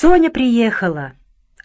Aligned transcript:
Соня 0.00 0.30
приехала. 0.30 1.12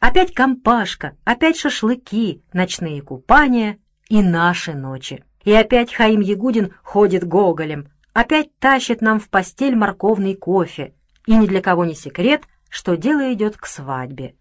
Опять 0.02 0.34
компашка, 0.34 1.16
опять 1.24 1.58
шашлыки, 1.58 2.44
ночные 2.52 3.02
купания 3.02 3.78
и 4.10 4.22
наши 4.22 4.74
ночи. 4.74 5.24
И 5.46 5.54
опять 5.54 5.94
Хаим 5.94 6.20
Ягудин 6.20 6.74
ходит 6.84 7.26
гоголем, 7.26 7.88
опять 8.12 8.50
тащит 8.60 9.00
нам 9.00 9.22
в 9.22 9.30
постель 9.30 9.78
морковный 9.78 10.36
кофе. 10.36 10.94
И 11.26 11.34
ни 11.34 11.48
для 11.48 11.62
кого 11.62 11.86
не 11.86 11.96
секрет, 11.96 12.44
что 12.68 12.98
дело 12.98 13.32
идет 13.32 13.56
к 13.56 13.68
свадьбе. 13.68 14.36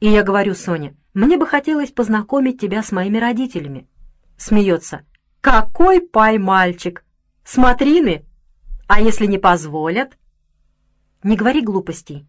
И 0.00 0.08
я 0.08 0.22
говорю 0.22 0.54
Соне, 0.54 0.96
мне 1.12 1.36
бы 1.36 1.46
хотелось 1.46 1.90
познакомить 1.90 2.58
тебя 2.58 2.82
с 2.82 2.90
моими 2.90 3.18
родителями. 3.18 3.86
Смеется. 4.38 5.02
Какой 5.42 6.00
пай 6.00 6.38
мальчик! 6.38 7.04
Смотрины! 7.44 8.24
А 8.86 8.98
если 8.98 9.26
не 9.26 9.36
позволят? 9.36 10.16
Не 11.22 11.36
говори 11.36 11.60
глупостей. 11.60 12.26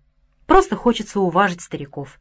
Просто 0.51 0.75
хочется 0.75 1.21
уважить 1.21 1.61
стариков. 1.61 2.19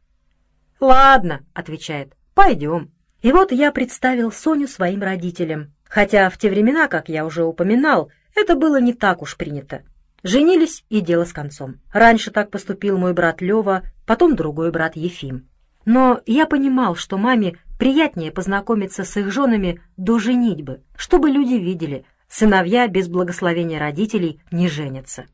«Ладно»,— 0.79 1.41
отвечает,— 1.53 2.13
«пойдем». 2.33 2.89
И 3.21 3.33
вот 3.33 3.51
я 3.51 3.73
представил 3.73 4.31
Соню 4.31 4.69
своим 4.69 5.01
родителям, 5.01 5.73
хотя 5.83 6.29
в 6.29 6.37
те 6.37 6.49
времена, 6.49 6.87
как 6.87 7.09
я 7.09 7.25
уже 7.25 7.43
упоминал, 7.43 8.09
это 8.33 8.55
было 8.55 8.79
не 8.79 8.93
так 8.93 9.21
уж 9.21 9.35
принято. 9.35 9.83
Женились, 10.23 10.85
и 10.87 11.01
дело 11.01 11.25
с 11.25 11.33
концом. 11.33 11.81
Раньше 11.91 12.31
так 12.31 12.51
поступил 12.51 12.97
мой 12.97 13.11
брат 13.11 13.41
Лева, 13.41 13.81
потом 14.07 14.37
другой 14.37 14.71
брат 14.71 14.95
Ефим. 14.95 15.49
Но 15.83 16.21
я 16.25 16.45
понимал, 16.45 16.95
что 16.95 17.17
маме 17.17 17.57
приятнее 17.77 18.31
познакомиться 18.31 19.03
с 19.03 19.17
их 19.17 19.29
женами 19.29 19.81
до 19.97 20.19
женитьбы, 20.19 20.83
чтобы 20.95 21.29
люди 21.29 21.55
видели, 21.55 22.05
сыновья 22.29 22.87
без 22.87 23.09
благословения 23.09 23.77
родителей 23.77 24.39
не 24.51 24.69
женятся. 24.69 25.25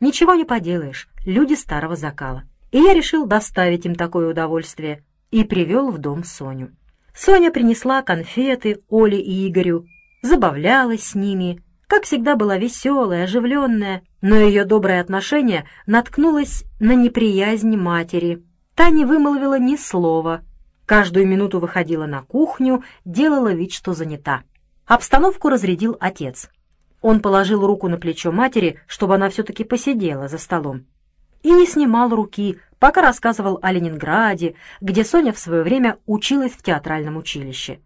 Ничего 0.00 0.34
не 0.34 0.44
поделаешь, 0.44 1.08
люди 1.24 1.54
старого 1.54 1.96
закала. 1.96 2.44
И 2.70 2.78
я 2.78 2.92
решил 2.92 3.26
доставить 3.26 3.86
им 3.86 3.94
такое 3.94 4.28
удовольствие 4.28 5.04
и 5.30 5.44
привел 5.44 5.90
в 5.90 5.98
дом 5.98 6.24
Соню. 6.24 6.72
Соня 7.14 7.50
принесла 7.50 8.02
конфеты 8.02 8.82
Оле 8.88 9.20
и 9.20 9.48
Игорю, 9.48 9.86
забавлялась 10.22 11.02
с 11.02 11.14
ними, 11.14 11.62
как 11.86 12.04
всегда 12.04 12.36
была 12.36 12.58
веселая, 12.58 13.24
оживленная, 13.24 14.02
но 14.20 14.36
ее 14.36 14.64
доброе 14.64 15.00
отношение 15.00 15.66
наткнулось 15.86 16.64
на 16.80 16.94
неприязнь 16.94 17.76
матери. 17.76 18.44
Та 18.74 18.90
не 18.90 19.06
вымолвила 19.06 19.58
ни 19.58 19.76
слова, 19.76 20.42
каждую 20.84 21.26
минуту 21.26 21.58
выходила 21.58 22.06
на 22.06 22.22
кухню, 22.22 22.84
делала 23.04 23.52
вид, 23.52 23.72
что 23.72 23.94
занята. 23.94 24.42
Обстановку 24.84 25.48
разрядил 25.48 25.96
отец. 25.98 26.50
Он 27.08 27.20
положил 27.20 27.64
руку 27.64 27.86
на 27.86 27.98
плечо 27.98 28.32
матери, 28.32 28.80
чтобы 28.88 29.14
она 29.14 29.30
все-таки 29.30 29.62
посидела 29.62 30.26
за 30.26 30.38
столом. 30.38 30.86
И 31.44 31.52
не 31.52 31.64
снимал 31.64 32.08
руки, 32.08 32.58
пока 32.80 33.00
рассказывал 33.00 33.60
о 33.62 33.70
Ленинграде, 33.70 34.56
где 34.80 35.04
Соня 35.04 35.32
в 35.32 35.38
свое 35.38 35.62
время 35.62 35.98
училась 36.06 36.50
в 36.50 36.64
театральном 36.64 37.16
училище. 37.16 37.78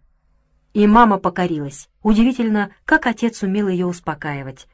И 0.73 0.87
мама 0.87 1.19
покорилась. 1.19 1.87
Удивительно, 2.01 2.71
как 2.83 3.05
отец 3.05 3.43
умел 3.43 3.67
ее 3.67 3.85
успокаивать. 3.85 4.67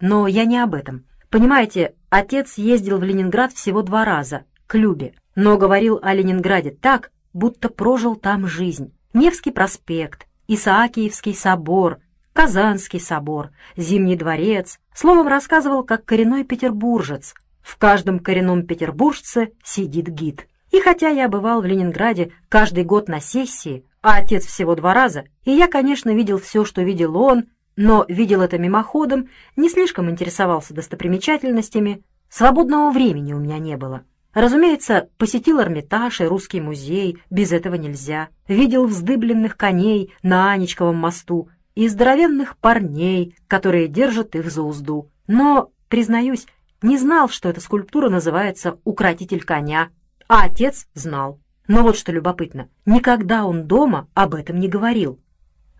Но 0.00 0.26
я 0.26 0.46
не 0.46 0.58
об 0.58 0.72
этом. 0.72 1.04
Понимаете, 1.28 1.94
отец 2.08 2.56
ездил 2.56 2.96
в 2.96 3.04
Ленинград 3.04 3.52
всего 3.52 3.82
два 3.82 4.06
раза, 4.06 4.44
к 4.66 4.76
Любе, 4.76 5.12
но 5.34 5.58
говорил 5.58 6.00
о 6.02 6.14
Ленинграде 6.14 6.70
так, 6.70 7.10
будто 7.34 7.68
прожил 7.68 8.16
там 8.16 8.46
жизнь. 8.46 8.94
Невский 9.12 9.50
проспект, 9.50 10.26
Исаакиевский 10.48 11.34
собор— 11.34 11.98
Казанский 12.32 13.00
собор, 13.00 13.50
Зимний 13.76 14.16
дворец, 14.16 14.78
словом, 14.94 15.28
рассказывал, 15.28 15.82
как 15.82 16.04
коренной 16.04 16.44
петербуржец. 16.44 17.34
В 17.60 17.76
каждом 17.76 18.18
коренном 18.20 18.66
петербуржце 18.66 19.52
сидит 19.64 20.08
гид. 20.08 20.46
И 20.70 20.80
хотя 20.80 21.08
я 21.08 21.28
бывал 21.28 21.60
в 21.60 21.66
Ленинграде 21.66 22.32
каждый 22.48 22.84
год 22.84 23.08
на 23.08 23.20
сессии, 23.20 23.84
а 24.02 24.18
отец 24.18 24.46
всего 24.46 24.74
два 24.74 24.94
раза, 24.94 25.24
и 25.44 25.50
я, 25.50 25.66
конечно, 25.66 26.14
видел 26.14 26.38
все, 26.38 26.64
что 26.64 26.82
видел 26.82 27.16
он, 27.16 27.46
но 27.76 28.04
видел 28.08 28.40
это 28.40 28.58
мимоходом, 28.58 29.28
не 29.56 29.68
слишком 29.68 30.08
интересовался 30.08 30.74
достопримечательностями, 30.74 32.02
свободного 32.28 32.90
времени 32.90 33.32
у 33.32 33.38
меня 33.38 33.58
не 33.58 33.76
было. 33.76 34.04
Разумеется, 34.32 35.08
посетил 35.18 35.60
Эрмитаж 35.60 36.20
и 36.20 36.24
Русский 36.24 36.60
музей, 36.60 37.18
без 37.30 37.50
этого 37.50 37.74
нельзя. 37.74 38.28
Видел 38.46 38.86
вздыбленных 38.86 39.56
коней 39.56 40.12
на 40.22 40.52
Анечковом 40.52 40.96
мосту, 40.96 41.48
и 41.80 41.88
здоровенных 41.88 42.58
парней, 42.58 43.34
которые 43.48 43.88
держат 43.88 44.36
их 44.36 44.50
за 44.50 44.60
узду. 44.60 45.08
Но, 45.26 45.70
признаюсь, 45.88 46.46
не 46.82 46.98
знал, 46.98 47.30
что 47.30 47.48
эта 47.48 47.62
скульптура 47.62 48.10
называется 48.10 48.78
«Укротитель 48.84 49.42
коня», 49.42 49.88
а 50.28 50.44
отец 50.44 50.88
знал. 50.92 51.40
Но 51.68 51.82
вот 51.82 51.96
что 51.96 52.12
любопытно, 52.12 52.68
никогда 52.84 53.46
он 53.46 53.66
дома 53.66 54.08
об 54.12 54.34
этом 54.34 54.60
не 54.60 54.68
говорил. 54.68 55.20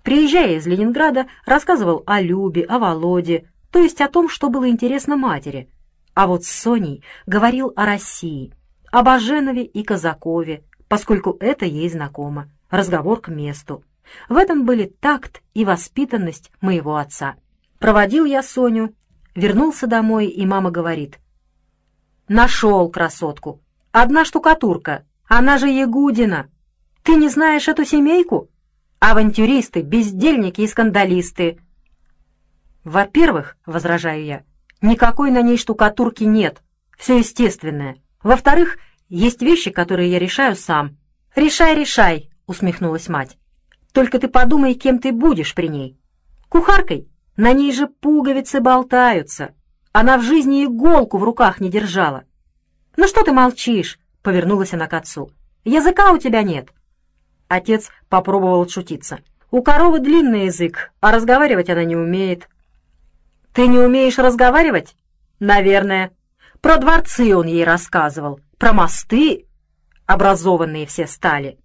Приезжая 0.02 0.56
из 0.56 0.66
Ленинграда, 0.66 1.26
рассказывал 1.44 2.02
о 2.06 2.22
Любе, 2.22 2.62
о 2.62 2.78
Володе, 2.78 3.50
то 3.70 3.78
есть 3.78 4.00
о 4.00 4.08
том, 4.08 4.30
что 4.30 4.48
было 4.48 4.70
интересно 4.70 5.18
матери. 5.18 5.68
А 6.14 6.26
вот 6.28 6.44
с 6.44 6.48
Соней 6.48 7.04
говорил 7.26 7.74
о 7.76 7.84
России, 7.84 8.54
об 8.90 9.06
Аженове 9.06 9.64
и 9.64 9.82
Казакове, 9.82 10.64
поскольку 10.88 11.36
это 11.40 11.66
ей 11.66 11.90
знакомо. 11.90 12.48
Разговор 12.70 13.20
к 13.20 13.28
месту. 13.28 13.84
В 14.28 14.36
этом 14.36 14.64
были 14.64 14.86
такт 15.00 15.42
и 15.54 15.64
воспитанность 15.64 16.50
моего 16.60 16.96
отца. 16.96 17.36
Проводил 17.78 18.24
я 18.24 18.42
Соню, 18.42 18.94
вернулся 19.34 19.86
домой, 19.86 20.26
и 20.26 20.44
мама 20.46 20.70
говорит. 20.70 21.18
«Нашел 22.28 22.88
красотку. 22.90 23.60
Одна 23.92 24.24
штукатурка. 24.24 25.04
Она 25.26 25.58
же 25.58 25.68
Ягудина. 25.68 26.48
Ты 27.02 27.14
не 27.14 27.28
знаешь 27.28 27.68
эту 27.68 27.84
семейку? 27.84 28.48
Авантюристы, 29.00 29.82
бездельники 29.82 30.60
и 30.60 30.66
скандалисты». 30.66 31.58
«Во-первых,— 32.84 33.56
возражаю 33.66 34.24
я,— 34.24 34.44
никакой 34.82 35.30
на 35.30 35.42
ней 35.42 35.56
штукатурки 35.56 36.24
нет. 36.24 36.62
Все 36.96 37.18
естественное. 37.18 37.96
Во-вторых, 38.22 38.78
есть 39.08 39.42
вещи, 39.42 39.70
которые 39.70 40.10
я 40.10 40.18
решаю 40.18 40.54
сам». 40.54 40.96
«Решай, 41.34 41.74
решай!»— 41.74 42.30
усмехнулась 42.46 43.08
мать. 43.08 43.39
Только 43.92 44.18
ты 44.18 44.28
подумай, 44.28 44.74
кем 44.74 44.98
ты 44.98 45.12
будешь 45.12 45.54
при 45.54 45.68
ней. 45.68 45.98
Кухаркой? 46.48 47.08
На 47.36 47.52
ней 47.52 47.72
же 47.72 47.86
пуговицы 47.86 48.60
болтаются. 48.60 49.54
Она 49.92 50.18
в 50.18 50.22
жизни 50.22 50.64
иголку 50.64 51.18
в 51.18 51.24
руках 51.24 51.60
не 51.60 51.68
держала. 51.68 52.24
«Ну 52.96 53.06
что 53.08 53.22
ты 53.22 53.32
молчишь?»— 53.32 53.98
повернулась 54.22 54.74
она 54.74 54.86
к 54.86 54.94
отцу. 54.94 55.30
«Языка 55.64 56.12
у 56.12 56.18
тебя 56.18 56.42
нет». 56.42 56.68
Отец 57.48 57.90
попробовал 58.08 58.68
шутиться. 58.68 59.20
«У 59.50 59.62
коровы 59.62 60.00
длинный 60.00 60.46
язык, 60.46 60.92
а 61.00 61.12
разговаривать 61.12 61.70
она 61.70 61.84
не 61.84 61.96
умеет». 61.96 62.48
«Ты 63.52 63.66
не 63.66 63.78
умеешь 63.78 64.18
разговаривать?» 64.18 64.94
«Наверное. 65.40 66.12
Про 66.60 66.76
дворцы 66.76 67.34
он 67.34 67.46
ей 67.46 67.64
рассказывал, 67.64 68.40
про 68.58 68.72
мосты. 68.72 69.46
Образованные 70.06 70.86
все 70.86 71.06
стали. 71.06 71.59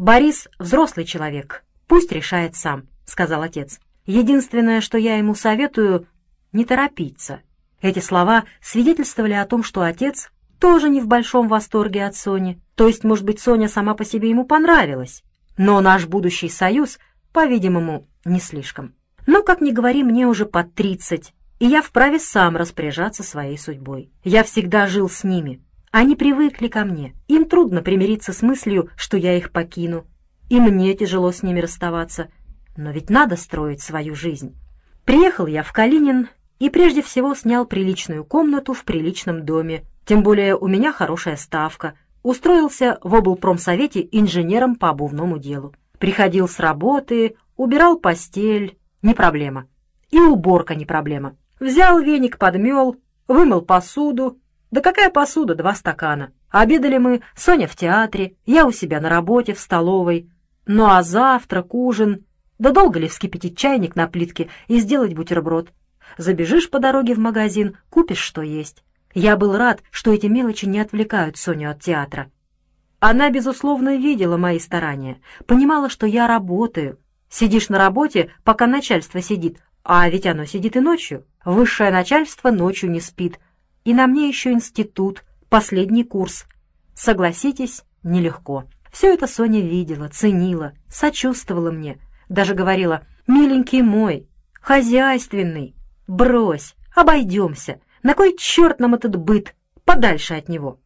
«Борис— 0.00 0.48
взрослый 0.58 1.04
человек, 1.04 1.62
пусть 1.86 2.10
решает 2.10 2.56
сам»,— 2.56 2.88
сказал 3.04 3.42
отец. 3.42 3.80
«Единственное, 4.06 4.80
что 4.80 4.96
я 4.96 5.18
ему 5.18 5.34
советую— 5.34 6.06
не 6.52 6.64
торопиться». 6.64 7.40
Эти 7.82 7.98
слова 7.98 8.44
свидетельствовали 8.62 9.34
о 9.34 9.44
том, 9.44 9.62
что 9.62 9.82
отец 9.82 10.30
тоже 10.58 10.88
не 10.88 11.02
в 11.02 11.06
большом 11.06 11.48
восторге 11.48 12.06
от 12.06 12.16
Сони, 12.16 12.62
то 12.76 12.88
есть, 12.88 13.04
может 13.04 13.26
быть, 13.26 13.40
Соня 13.40 13.68
сама 13.68 13.92
по 13.92 14.06
себе 14.06 14.30
ему 14.30 14.46
понравилась, 14.46 15.22
но 15.58 15.82
наш 15.82 16.06
будущий 16.06 16.48
союз, 16.48 16.98
по-видимому, 17.34 18.08
не 18.24 18.40
слишком. 18.40 18.94
Но, 19.26 19.42
как 19.42 19.60
ни 19.60 19.70
говори, 19.70 20.02
мне 20.02 20.26
уже 20.26 20.46
под 20.46 20.74
тридцать, 20.74 21.34
и 21.58 21.66
я 21.66 21.82
вправе 21.82 22.18
сам 22.18 22.56
распоряжаться 22.56 23.22
своей 23.22 23.58
судьбой. 23.58 24.10
Я 24.24 24.44
всегда 24.44 24.86
жил 24.86 25.10
с 25.10 25.24
ними, 25.24 25.60
они 25.90 26.14
привыкли 26.14 26.68
ко 26.68 26.84
мне, 26.84 27.14
им 27.26 27.46
трудно 27.46 27.82
примириться 27.82 28.32
с 28.32 28.42
мыслью, 28.42 28.90
что 28.96 29.16
я 29.16 29.36
их 29.36 29.50
покину. 29.50 30.06
И 30.48 30.60
мне 30.60 30.94
тяжело 30.94 31.32
с 31.32 31.42
ними 31.42 31.60
расставаться, 31.60 32.28
но 32.76 32.92
ведь 32.92 33.10
надо 33.10 33.36
строить 33.36 33.82
свою 33.82 34.14
жизнь. 34.14 34.56
Приехал 35.04 35.46
я 35.46 35.62
в 35.62 35.72
Калинин 35.72 36.28
и 36.60 36.70
прежде 36.70 37.02
всего 37.02 37.34
снял 37.34 37.66
приличную 37.66 38.24
комнату 38.24 38.72
в 38.72 38.84
приличном 38.84 39.44
доме, 39.44 39.84
тем 40.04 40.22
более 40.22 40.56
у 40.56 40.68
меня 40.68 40.92
хорошая 40.92 41.36
ставка. 41.36 41.94
Устроился 42.22 42.98
в 43.02 43.14
облпромсовете 43.14 44.06
инженером 44.12 44.76
по 44.76 44.90
обувному 44.90 45.38
делу. 45.38 45.74
Приходил 45.98 46.48
с 46.48 46.60
работы, 46.60 47.36
убирал 47.56 47.98
постель, 47.98 48.78
не 49.02 49.14
проблема. 49.14 49.66
И 50.10 50.18
уборка 50.18 50.74
не 50.74 50.84
проблема. 50.84 51.36
Взял 51.58 51.98
веник, 51.98 52.38
подмел, 52.38 52.96
вымыл 53.26 53.62
посуду, 53.62 54.38
да 54.70 54.80
какая 54.80 55.10
посуда, 55.10 55.54
два 55.54 55.74
стакана. 55.74 56.32
Обедали 56.48 56.98
мы, 56.98 57.22
Соня 57.34 57.66
в 57.66 57.76
театре, 57.76 58.34
я 58.46 58.66
у 58.66 58.72
себя 58.72 59.00
на 59.00 59.08
работе, 59.08 59.54
в 59.54 59.60
столовой. 59.60 60.30
Ну 60.66 60.86
а 60.86 61.02
завтрак, 61.02 61.74
ужин... 61.74 62.24
Да 62.58 62.72
долго 62.72 62.98
ли 62.98 63.08
вскипятить 63.08 63.56
чайник 63.56 63.96
на 63.96 64.06
плитке 64.06 64.50
и 64.68 64.80
сделать 64.80 65.14
бутерброд? 65.14 65.72
Забежишь 66.18 66.68
по 66.68 66.78
дороге 66.78 67.14
в 67.14 67.18
магазин, 67.18 67.78
купишь, 67.88 68.18
что 68.18 68.42
есть. 68.42 68.84
Я 69.14 69.38
был 69.38 69.56
рад, 69.56 69.80
что 69.90 70.12
эти 70.12 70.26
мелочи 70.26 70.66
не 70.66 70.78
отвлекают 70.78 71.38
Соню 71.38 71.70
от 71.70 71.80
театра. 71.80 72.30
Она, 72.98 73.30
безусловно, 73.30 73.96
видела 73.96 74.36
мои 74.36 74.58
старания, 74.58 75.22
понимала, 75.46 75.88
что 75.88 76.06
я 76.06 76.26
работаю. 76.26 76.98
Сидишь 77.30 77.70
на 77.70 77.78
работе, 77.78 78.30
пока 78.44 78.66
начальство 78.66 79.22
сидит, 79.22 79.58
а 79.82 80.06
ведь 80.10 80.26
оно 80.26 80.44
сидит 80.44 80.76
и 80.76 80.80
ночью. 80.80 81.24
Высшее 81.44 81.90
начальство 81.90 82.50
ночью 82.50 82.90
не 82.90 83.00
спит. 83.00 83.40
И 83.84 83.94
на 83.94 84.06
мне 84.06 84.28
еще 84.28 84.52
институт, 84.52 85.24
последний 85.48 86.04
курс. 86.04 86.46
Согласитесь, 86.94 87.84
нелегко. 88.02 88.64
Все 88.92 89.12
это 89.14 89.26
Соня 89.26 89.60
видела, 89.60 90.08
ценила, 90.08 90.72
сочувствовала 90.88 91.70
мне. 91.70 91.98
Даже 92.28 92.54
говорила, 92.54 93.06
«Миленький 93.26 93.82
мой, 93.82 94.28
хозяйственный, 94.60 95.74
брось, 96.06 96.74
обойдемся. 96.94 97.80
На 98.02 98.14
кой 98.14 98.36
черт 98.36 98.80
нам 98.80 98.94
этот 98.94 99.16
быт? 99.16 99.54
Подальше 99.84 100.34
от 100.34 100.48
него». 100.48 100.80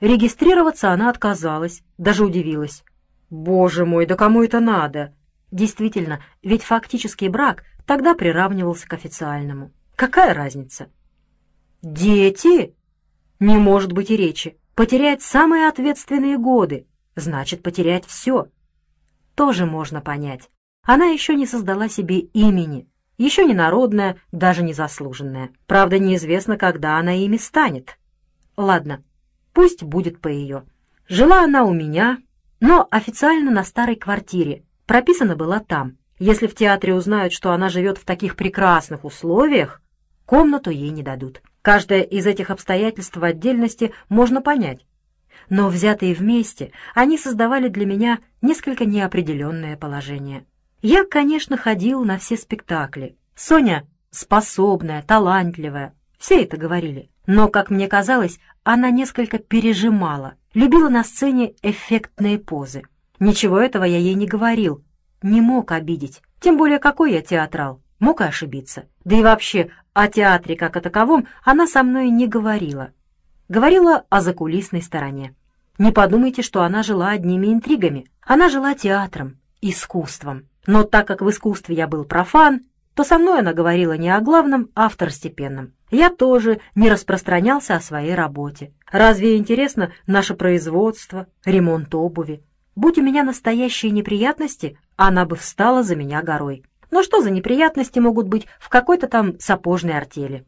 Регистрироваться 0.00 0.92
она 0.92 1.10
отказалась, 1.10 1.82
даже 1.98 2.24
удивилась. 2.24 2.84
«Боже 3.28 3.84
мой, 3.84 4.06
да 4.06 4.16
кому 4.16 4.42
это 4.42 4.60
надо?» 4.60 5.14
Действительно, 5.50 6.22
ведь 6.42 6.62
фактический 6.62 7.28
брак 7.28 7.64
тогда 7.86 8.14
приравнивался 8.14 8.88
к 8.88 8.94
официальному. 8.94 9.72
Какая 9.96 10.32
разница? 10.32 10.88
«Дети?» 11.82 12.74
Не 13.40 13.56
может 13.56 13.92
быть 13.92 14.10
и 14.10 14.16
речи. 14.16 14.58
Потерять 14.74 15.22
самые 15.22 15.68
ответственные 15.68 16.38
годы, 16.38 16.86
значит 17.16 17.62
потерять 17.62 18.04
все. 18.04 18.48
Тоже 19.34 19.64
можно 19.64 20.02
понять. 20.02 20.50
Она 20.82 21.06
еще 21.06 21.34
не 21.34 21.46
создала 21.46 21.88
себе 21.88 22.20
имени, 22.20 22.86
еще 23.16 23.44
не 23.44 23.54
народное, 23.54 24.16
даже 24.32 24.62
не 24.62 24.72
заслуженное. 24.72 25.50
Правда, 25.66 25.98
неизвестно, 25.98 26.56
когда 26.56 26.98
она 26.98 27.12
ими 27.12 27.36
станет. 27.36 27.98
Ладно, 28.56 29.02
пусть 29.52 29.82
будет 29.82 30.20
по 30.20 30.28
ее. 30.28 30.64
Жила 31.08 31.42
она 31.44 31.64
у 31.64 31.72
меня, 31.72 32.18
но 32.60 32.86
официально 32.90 33.50
на 33.50 33.64
старой 33.64 33.96
квартире, 33.96 34.64
прописана 34.86 35.36
была 35.36 35.60
там. 35.60 35.96
Если 36.18 36.46
в 36.46 36.54
театре 36.54 36.94
узнают, 36.94 37.32
что 37.32 37.52
она 37.52 37.70
живет 37.70 37.96
в 37.98 38.04
таких 38.04 38.36
прекрасных 38.36 39.04
условиях, 39.04 39.80
комнату 40.26 40.70
ей 40.70 40.90
не 40.90 41.02
дадут. 41.02 41.42
Каждое 41.62 42.02
из 42.02 42.26
этих 42.26 42.50
обстоятельств 42.50 43.16
в 43.16 43.24
отдельности 43.24 43.92
можно 44.08 44.40
понять. 44.40 44.86
Но 45.48 45.68
взятые 45.68 46.14
вместе, 46.14 46.72
они 46.94 47.18
создавали 47.18 47.68
для 47.68 47.86
меня 47.86 48.20
несколько 48.40 48.84
неопределенное 48.84 49.76
положение. 49.76 50.46
Я, 50.80 51.04
конечно, 51.04 51.56
ходил 51.56 52.04
на 52.04 52.18
все 52.18 52.36
спектакли. 52.36 53.16
Соня 53.34 53.86
способная, 54.10 55.02
талантливая, 55.02 55.94
все 56.18 56.42
это 56.42 56.56
говорили. 56.56 57.10
Но, 57.26 57.48
как 57.48 57.70
мне 57.70 57.88
казалось, 57.88 58.38
она 58.64 58.90
несколько 58.90 59.38
пережимала, 59.38 60.34
любила 60.54 60.88
на 60.88 61.04
сцене 61.04 61.54
эффектные 61.62 62.38
позы. 62.38 62.82
Ничего 63.18 63.58
этого 63.58 63.84
я 63.84 63.98
ей 63.98 64.14
не 64.14 64.26
говорил, 64.26 64.82
не 65.22 65.40
мог 65.40 65.72
обидеть. 65.72 66.22
Тем 66.40 66.56
более, 66.56 66.78
какой 66.78 67.12
я 67.12 67.20
театрал, 67.20 67.80
мог 68.00 68.20
и 68.20 68.24
ошибиться. 68.24 68.86
Да 69.04 69.16
и 69.16 69.22
вообще, 69.22 69.70
о 69.92 70.08
театре 70.08 70.56
как 70.56 70.76
о 70.76 70.80
таковом 70.80 71.28
она 71.44 71.66
со 71.66 71.82
мной 71.82 72.10
не 72.10 72.26
говорила. 72.26 72.90
Говорила 73.48 74.04
о 74.08 74.20
закулисной 74.20 74.82
стороне. 74.82 75.34
Не 75.78 75.92
подумайте, 75.92 76.42
что 76.42 76.62
она 76.62 76.82
жила 76.82 77.10
одними 77.10 77.46
интригами. 77.46 78.06
Она 78.22 78.48
жила 78.48 78.74
театром, 78.74 79.38
искусством. 79.60 80.48
Но 80.66 80.82
так 80.84 81.06
как 81.06 81.22
в 81.22 81.30
искусстве 81.30 81.74
я 81.76 81.86
был 81.86 82.04
профан, 82.04 82.62
то 82.94 83.04
со 83.04 83.18
мной 83.18 83.40
она 83.40 83.52
говорила 83.52 83.96
не 83.96 84.10
о 84.10 84.20
главном, 84.20 84.68
а 84.74 84.88
второстепенном. 84.88 85.72
Я 85.90 86.10
тоже 86.10 86.60
не 86.74 86.90
распространялся 86.90 87.76
о 87.76 87.80
своей 87.80 88.14
работе. 88.14 88.72
Разве 88.90 89.36
интересно 89.36 89.92
наше 90.06 90.34
производство, 90.34 91.26
ремонт 91.44 91.94
обуви? 91.94 92.44
Будь 92.76 92.98
у 92.98 93.02
меня 93.02 93.24
настоящие 93.24 93.90
неприятности, 93.90 94.78
она 94.96 95.24
бы 95.24 95.36
встала 95.36 95.82
за 95.82 95.96
меня 95.96 96.22
горой. 96.22 96.64
Но 96.90 97.02
что 97.02 97.22
за 97.22 97.30
неприятности 97.30 97.98
могут 97.98 98.26
быть 98.26 98.46
в 98.58 98.68
какой-то 98.68 99.06
там 99.06 99.38
сапожной 99.38 99.96
артели? 99.96 100.44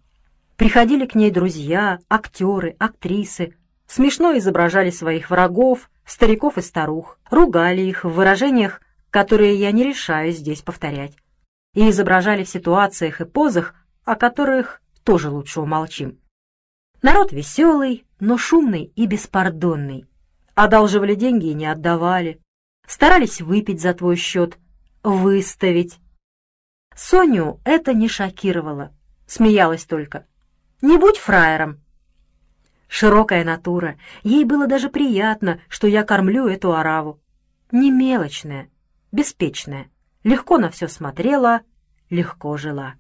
Приходили 0.57 1.07
к 1.07 1.15
ней 1.15 1.31
друзья, 1.31 1.99
актеры, 2.09 2.77
актрисы, 2.79 3.55
смешно 3.87 4.37
изображали 4.37 4.91
своих 4.91 5.31
врагов, 5.31 5.91
стариков 6.05 6.59
и 6.59 6.63
старух, 6.63 7.19
ругали 7.31 7.83
их 7.83 8.05
в 8.05 8.11
выражениях, 8.11 8.81
которые 9.11 9.55
я 9.55 9.73
не 9.73 9.85
решаюсь 9.85 10.39
здесь 10.39 10.63
повторять, 10.63 11.17
и 11.75 11.89
изображали 11.91 12.45
в 12.45 12.49
ситуациях 12.49 13.21
и 13.21 13.25
позах, 13.25 13.75
о 14.05 14.17
которых 14.17 14.81
тоже 15.05 15.31
лучше 15.31 15.61
умолчим. 15.61 16.19
Народ 17.03 17.33
веселый, 17.33 18.07
но 18.21 18.39
шумный 18.39 18.93
и 18.95 19.07
беспардонный. 19.07 20.07
Одалживали 20.55 21.15
деньги 21.15 21.47
и 21.47 21.55
не 21.55 21.67
отдавали. 21.67 22.41
Старались 22.87 23.41
выпить 23.41 23.81
за 23.81 23.95
твой 23.95 24.17
счет, 24.17 24.59
выставить, 25.03 25.99
Соню 26.97 27.61
это 27.65 27.95
не 27.95 28.09
шокировало, 28.09 28.93
смеялась 29.27 29.85
только. 29.85 30.27
«Не 30.81 30.99
будь 30.99 31.17
фраером!» 31.17 31.81
Широкая 32.89 33.45
натура, 33.45 33.97
ей 34.23 34.45
было 34.45 34.67
даже 34.67 34.91
приятно, 34.91 35.61
что 35.69 35.87
я 35.87 36.03
кормлю 36.03 36.47
эту 36.47 36.75
ораву. 36.75 37.21
Не 37.71 37.91
мелочная, 37.91 38.69
беспечная, 39.13 39.89
легко 40.25 40.59
на 40.59 40.69
все 40.69 40.89
смотрела, 40.89 41.63
легко 42.11 42.57
жила. 42.59 42.97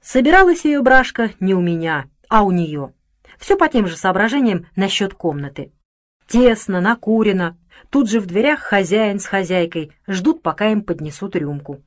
Собиралась 0.00 0.64
ее 0.64 0.82
брашка 0.82 1.30
не 1.38 1.54
у 1.54 1.60
меня, 1.60 2.10
а 2.28 2.42
у 2.42 2.50
нее. 2.50 2.92
Все 3.38 3.56
по 3.56 3.68
тем 3.68 3.86
же 3.86 3.96
соображениям 3.96 4.66
насчет 4.74 5.14
комнаты. 5.14 5.72
Тесно, 6.26 6.80
накурено, 6.80 7.56
тут 7.90 8.10
же 8.10 8.18
в 8.18 8.26
дверях 8.26 8.60
хозяин 8.60 9.20
с 9.20 9.26
хозяйкой 9.26 9.92
ждут, 10.08 10.42
пока 10.42 10.72
им 10.72 10.82
поднесут 10.82 11.36
рюмку. 11.36 11.82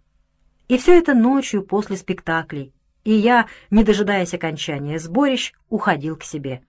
И 0.68 0.78
все 0.78 0.98
это 0.98 1.14
ночью 1.14 1.64
после 1.64 1.96
спектаклей, 1.96 2.74
и 3.06 3.14
я, 3.14 3.48
не 3.70 3.84
дожидаясь 3.84 4.34
окончания 4.34 5.00
сборищ, 5.00 5.54
уходил 5.70 6.18
к 6.18 6.24
себе. 6.24 6.62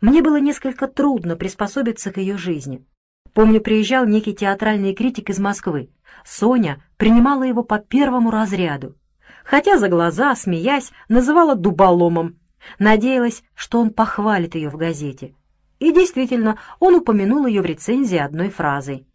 Мне 0.00 0.20
было 0.20 0.40
несколько 0.40 0.88
трудно 0.88 1.36
приспособиться 1.36 2.10
к 2.10 2.16
ее 2.16 2.36
жизни. 2.36 2.84
Помню, 3.32 3.60
приезжал 3.60 4.04
некий 4.04 4.34
театральный 4.34 4.94
критик 4.94 5.30
из 5.30 5.38
Москвы. 5.38 5.90
Соня 6.24 6.82
принимала 6.96 7.44
его 7.44 7.62
по 7.62 7.78
первому 7.78 8.30
разряду, 8.30 8.96
хотя 9.44 9.78
за 9.78 9.88
глаза, 9.88 10.34
смеясь, 10.34 10.90
называла 11.08 11.54
дуболомом. 11.54 12.38
Надеялась, 12.78 13.44
что 13.54 13.80
он 13.80 13.90
похвалит 13.90 14.54
ее 14.54 14.70
в 14.70 14.76
газете. 14.76 15.34
И 15.78 15.92
действительно, 15.92 16.58
он 16.80 16.94
упомянул 16.96 17.46
ее 17.46 17.60
в 17.62 17.66
рецензии 17.66 18.18
одной 18.18 18.50
фразой. 18.50 19.06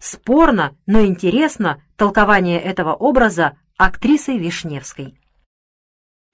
Спорно, 0.00 0.74
но 0.86 1.04
интересно 1.04 1.82
толкование 1.96 2.58
этого 2.58 2.94
образа 2.94 3.58
актрисы 3.76 4.38
Вишневской. 4.38 5.20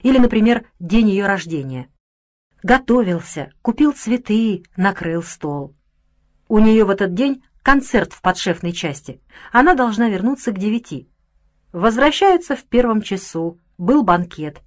Или, 0.01 0.19
например, 0.19 0.65
день 0.79 1.09
ее 1.09 1.25
рождения. 1.25 1.89
Готовился, 2.63 3.51
купил 3.61 3.91
цветы, 3.91 4.63
накрыл 4.77 5.21
стол. 5.21 5.75
У 6.47 6.59
нее 6.59 6.85
в 6.85 6.89
этот 6.89 7.13
день 7.13 7.43
концерт 7.61 8.13
в 8.13 8.21
подшефной 8.21 8.71
части. 8.71 9.19
Она 9.51 9.73
должна 9.73 10.07
вернуться 10.07 10.53
к 10.53 10.57
девяти. 10.57 11.09
Возвращается 11.73 12.55
в 12.55 12.63
первом 12.63 13.01
часу. 13.01 13.59
Был 13.77 14.03
банкет. 14.03 14.61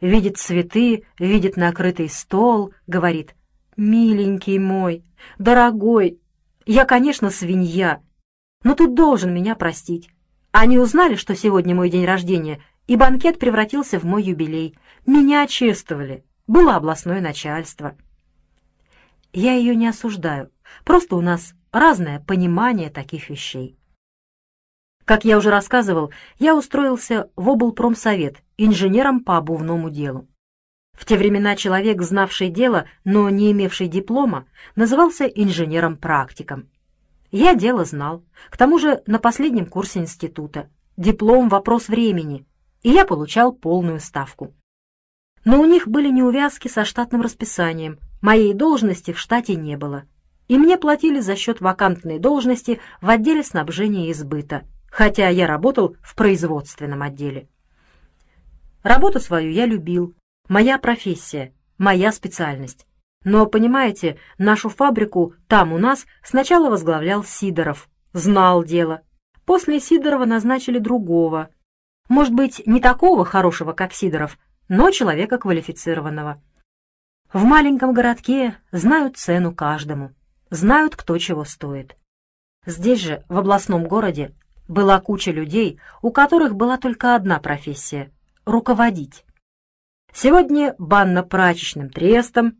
Видит 0.00 0.38
цветы, 0.38 1.04
видит 1.18 1.58
накрытый 1.58 2.08
стол, 2.08 2.72
говорит, 2.86 3.34
«Миленький 3.76 4.58
мой, 4.58 5.04
дорогой, 5.38 6.18
я, 6.64 6.86
конечно, 6.86 7.28
свинья, 7.28 8.00
но 8.62 8.74
тут 8.74 8.94
должен 8.94 9.32
меня 9.32 9.54
простить. 9.54 10.10
Они 10.52 10.78
узнали, 10.78 11.14
что 11.14 11.34
сегодня 11.34 11.74
мой 11.74 11.90
день 11.90 12.04
рождения, 12.04 12.62
и 12.86 12.96
банкет 12.96 13.38
превратился 13.38 13.98
в 13.98 14.04
мой 14.04 14.22
юбилей. 14.22 14.76
Меня 15.06 15.46
чествовали. 15.46 16.24
Было 16.46 16.74
областное 16.74 17.20
начальство. 17.20 17.96
Я 19.32 19.54
ее 19.54 19.76
не 19.76 19.86
осуждаю. 19.86 20.50
Просто 20.84 21.14
у 21.14 21.20
нас 21.20 21.54
разное 21.70 22.18
понимание 22.20 22.90
таких 22.90 23.30
вещей. 23.30 23.78
Как 25.04 25.24
я 25.24 25.38
уже 25.38 25.50
рассказывал, 25.50 26.12
я 26.38 26.56
устроился 26.56 27.30
в 27.36 27.48
облпромсовет 27.48 28.42
инженером 28.58 29.20
по 29.20 29.36
обувному 29.36 29.90
делу. 29.90 30.28
В 30.92 31.06
те 31.06 31.16
времена 31.16 31.56
человек, 31.56 32.02
знавший 32.02 32.50
дело, 32.50 32.86
но 33.04 33.30
не 33.30 33.52
имевший 33.52 33.88
диплома, 33.88 34.46
назывался 34.76 35.24
инженером-практиком. 35.24 36.68
Я 37.30 37.54
дело 37.54 37.84
знал. 37.84 38.24
К 38.50 38.56
тому 38.56 38.78
же 38.78 39.02
на 39.06 39.18
последнем 39.18 39.66
курсе 39.66 40.00
института. 40.00 40.68
Диплом— 40.96 41.48
вопрос 41.50 41.88
времени. 41.88 42.46
И 42.82 42.90
я 42.90 43.04
получал 43.04 43.52
полную 43.52 44.00
ставку. 44.00 44.54
Но 45.44 45.60
у 45.60 45.64
них 45.64 45.86
были 45.86 46.10
неувязки 46.10 46.68
со 46.68 46.84
штатным 46.84 47.22
расписанием. 47.22 47.98
Моей 48.20 48.52
должности 48.52 49.12
в 49.12 49.18
штате 49.18 49.54
не 49.54 49.76
было. 49.76 50.04
И 50.48 50.58
мне 50.58 50.76
платили 50.76 51.20
за 51.20 51.36
счет 51.36 51.60
вакантной 51.60 52.18
должности 52.18 52.80
в 53.00 53.08
отделе 53.08 53.44
снабжения 53.44 54.10
и 54.10 54.12
сбыта, 54.12 54.64
хотя 54.90 55.28
я 55.28 55.46
работал 55.46 55.96
в 56.02 56.16
производственном 56.16 57.02
отделе. 57.02 57.48
Работу 58.82 59.20
свою 59.20 59.52
я 59.52 59.66
любил. 59.66 60.14
Моя 60.48 60.78
профессия, 60.78 61.54
моя 61.78 62.10
специальность. 62.10 62.86
Но, 63.24 63.46
понимаете, 63.46 64.18
нашу 64.38 64.68
фабрику 64.70 65.34
там 65.46 65.72
у 65.72 65.78
нас 65.78 66.06
сначала 66.22 66.70
возглавлял 66.70 67.22
Сидоров, 67.22 67.88
знал 68.12 68.64
дело. 68.64 69.02
После 69.44 69.78
Сидорова 69.80 70.24
назначили 70.24 70.78
другого. 70.78 71.50
Может 72.08 72.32
быть, 72.32 72.62
не 72.66 72.80
такого 72.80 73.24
хорошего, 73.24 73.72
как 73.72 73.92
Сидоров, 73.92 74.38
но 74.68 74.90
человека 74.90 75.38
квалифицированного. 75.38 76.42
В 77.32 77.44
маленьком 77.44 77.92
городке 77.92 78.56
знают 78.72 79.16
цену 79.16 79.54
каждому, 79.54 80.12
знают, 80.50 80.96
кто 80.96 81.16
чего 81.18 81.44
стоит. 81.44 81.96
Здесь 82.66 83.00
же, 83.00 83.24
в 83.28 83.38
областном 83.38 83.86
городе, 83.86 84.34
была 84.66 85.00
куча 85.00 85.30
людей, 85.30 85.78
у 86.02 86.10
которых 86.10 86.54
была 86.54 86.78
только 86.78 87.14
одна 87.14 87.38
профессия— 87.38 88.10
руководить. 88.44 89.24
Сегодня 90.12 90.74
банно-прачечным 90.78 91.90
трестом, 91.90 92.56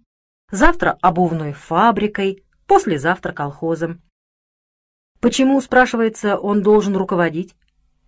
завтра 0.51 0.99
обувной 1.01 1.53
фабрикой, 1.53 2.45
послезавтра 2.67 3.33
колхозом. 3.33 4.03
Почему, 5.21 5.61
спрашивается, 5.61 6.37
он 6.39 6.63
должен 6.63 6.97
руководить? 6.97 7.55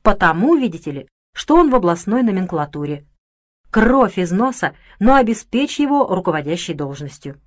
Потому, 0.03 0.57
видите 0.57 0.91
ли, 0.91 1.09
что 1.33 1.57
он 1.57 1.71
в 1.71 1.75
областной 1.75 2.23
номенклатуре. 2.23 3.07
Кровь 3.71 4.19
из 4.19 4.33
носа, 4.33 4.75
но 4.99 5.15
обеспечь 5.15 5.79
его 5.79 6.07
руководящей 6.07 6.75
должностью. 6.75 7.41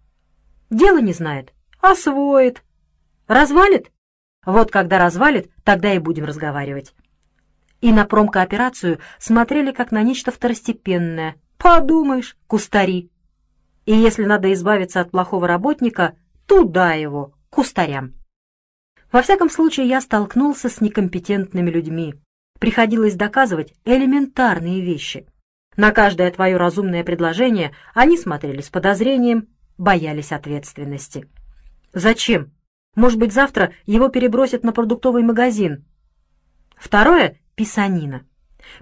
Дело 0.69 0.99
не 0.99 1.13
знает, 1.13 1.53
освоит. 1.79 2.63
Развалит? 3.27 3.91
Вот 4.45 4.71
когда 4.71 4.97
развалит, 4.97 5.51
тогда 5.63 5.93
и 5.93 5.99
будем 5.99 6.25
разговаривать. 6.25 6.93
И 7.81 7.91
на 7.91 8.05
промкооперацию 8.05 8.99
смотрели 9.19 9.71
как 9.71 9.91
на 9.91 10.01
нечто 10.01 10.31
второстепенное. 10.31 11.35
Подумаешь, 11.57 12.37
кустари. 12.47 13.09
И 13.85 13.95
если 13.95 14.25
надо 14.25 14.51
избавиться 14.53 15.01
от 15.01 15.11
плохого 15.11 15.47
работника, 15.47 16.15
туда 16.47 16.93
его, 16.93 17.33
кустарям. 17.49 18.13
Во 19.11 19.21
всяком 19.21 19.49
случае, 19.49 19.87
я 19.87 20.01
столкнулся 20.01 20.69
с 20.69 20.81
некомпетентными 20.81 21.69
людьми. 21.69 22.15
Приходилось 22.59 23.15
доказывать 23.15 23.73
элементарные 23.85 24.81
вещи. 24.81 25.27
На 25.77 25.91
каждое 25.91 26.31
твое 26.31 26.57
разумное 26.57 27.03
предложение 27.03 27.73
они 27.93 28.17
смотрели 28.17 28.61
с 28.61 28.69
подозрением, 28.69 29.49
боялись 29.77 30.31
ответственности. 30.31 31.29
Зачем? 31.93 32.51
Может 32.95 33.19
быть, 33.19 33.33
завтра 33.33 33.73
его 33.85 34.07
перебросят 34.09 34.63
на 34.63 34.71
продуктовый 34.71 35.23
магазин. 35.23 35.85
Второе— 36.77 37.39
писанина. 37.55 38.25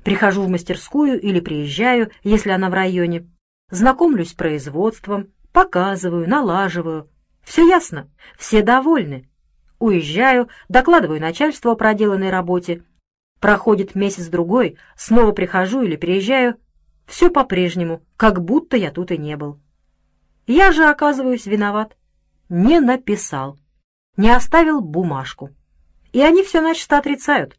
Прихожу 0.04 0.44
в 0.44 0.50
мастерскую 0.50 1.20
или 1.20 1.40
приезжаю, 1.40 2.12
если 2.24 2.52
она 2.52 2.70
в 2.70 2.74
районе. 2.74 3.28
Знакомлюсь 3.74 4.30
с 4.30 4.34
производством, 4.34 5.32
показываю, 5.52 6.30
налаживаю. 6.30 7.10
Все 7.42 7.68
ясно, 7.68 8.08
все 8.38 8.62
довольны. 8.62 9.28
Уезжаю, 9.80 10.48
докладываю 10.70 11.20
начальству 11.20 11.72
о 11.72 11.76
проделанной 11.76 12.30
работе. 12.30 12.84
Проходит 13.40 13.96
месяц-другой, 13.96 14.78
снова 14.96 15.32
прихожу 15.32 15.82
или 15.82 15.96
приезжаю. 15.96 16.58
Все 17.08 17.32
по-прежнему, 17.32 18.04
как 18.16 18.44
будто 18.44 18.78
я 18.78 18.92
тут 18.92 19.10
и 19.10 19.18
не 19.18 19.36
был. 19.36 19.60
Я 20.46 20.72
же 20.72 20.86
оказываюсь 20.86 21.48
виноват. 21.48 21.98
Не 22.50 22.80
написал 22.80 23.58
не 24.18 24.30
оставил 24.30 24.82
бумажку. 24.82 25.50
И 26.12 26.22
они 26.22 26.44
все 26.44 26.62
начисто 26.62 27.00
отрицают. 27.00 27.58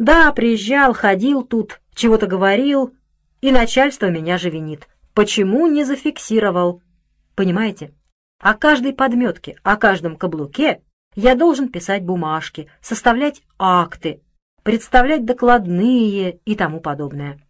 Да, 0.00 0.32
приезжал, 0.32 0.92
ходил 0.92 1.44
тут, 1.44 1.80
чего-то 1.94 2.26
говорил, 2.26 2.92
и 3.40 3.52
начальство 3.52 4.10
меня 4.10 4.38
же 4.38 4.50
винит. 4.50 4.88
Почему 5.16 5.66
не 5.66 5.84
зафиксировал? 5.84 6.82
Понимаете? 7.36 7.94
О 8.38 8.52
каждой 8.52 8.92
подметке, 8.92 9.56
о 9.62 9.78
каждом 9.78 10.14
каблуке 10.14 10.82
я 11.14 11.34
должен 11.34 11.70
писать 11.70 12.04
бумажки, 12.04 12.68
составлять 12.82 13.40
акты, 13.58 14.20
представлять 14.62 15.24
докладные 15.24 16.36
и 16.44 16.54
тому 16.54 16.82
подобное. 16.82 17.40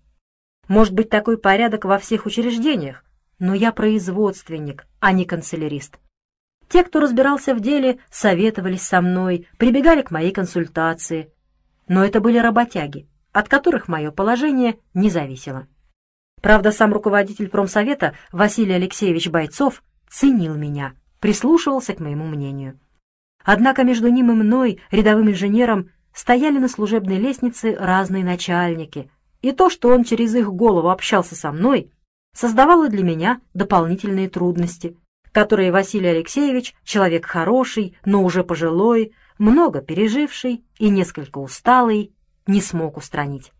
Может 0.68 0.94
быть 0.94 1.10
такой 1.10 1.38
порядок 1.38 1.86
во 1.86 1.98
всех 1.98 2.26
учреждениях, 2.26 3.04
но 3.40 3.52
я 3.52 3.72
производственник, 3.72 4.86
а 5.00 5.10
не 5.10 5.24
канцелярист. 5.24 5.98
Те, 6.68 6.84
кто 6.84 7.00
разбирался 7.00 7.52
в 7.52 7.58
деле, 7.58 7.98
советовались 8.12 8.82
со 8.82 9.00
мной, 9.00 9.48
прибегали 9.58 10.02
к 10.02 10.12
моей 10.12 10.30
консультации. 10.30 11.32
Но 11.88 12.04
это 12.04 12.20
были 12.20 12.38
работяги, 12.38 13.08
от 13.32 13.48
которых 13.48 13.88
мое 13.88 14.12
положение 14.12 14.78
не 14.94 15.10
зависело. 15.10 15.66
Правда, 16.46 16.70
сам 16.70 16.92
руководитель 16.92 17.48
промсовета 17.48 18.14
Василий 18.30 18.74
Алексеевич 18.74 19.28
Бойцов 19.28 19.82
ценил 20.08 20.54
меня, 20.54 20.92
прислушивался 21.18 21.92
к 21.92 21.98
моему 21.98 22.24
мнению. 22.24 22.78
Однако 23.42 23.82
между 23.82 24.06
ним 24.06 24.30
и 24.30 24.34
мной, 24.34 24.80
рядовым 24.92 25.28
инженером, 25.28 25.90
стояли 26.14 26.58
на 26.58 26.68
служебной 26.68 27.16
лестнице 27.16 27.74
разные 27.76 28.22
начальники, 28.22 29.10
и 29.42 29.50
то, 29.50 29.68
что 29.68 29.88
он 29.88 30.04
через 30.04 30.36
их 30.36 30.46
голову 30.52 30.90
общался 30.90 31.34
со 31.34 31.50
мной, 31.50 31.90
создавало 32.32 32.88
для 32.88 33.02
меня 33.02 33.40
дополнительные 33.52 34.28
трудности— 34.28 34.96
которые 35.32 35.72
Василий 35.72 36.10
Алексеевич, 36.10 36.76
человек 36.84 37.26
хороший, 37.26 37.98
но 38.04 38.22
уже 38.22 38.44
пожилой, 38.44 39.12
много 39.36 39.82
переживший 39.82 40.64
и 40.78 40.90
несколько 40.90 41.38
усталый, 41.38 42.14
не 42.46 42.60
смог 42.62 42.96
устранить. 42.96 43.52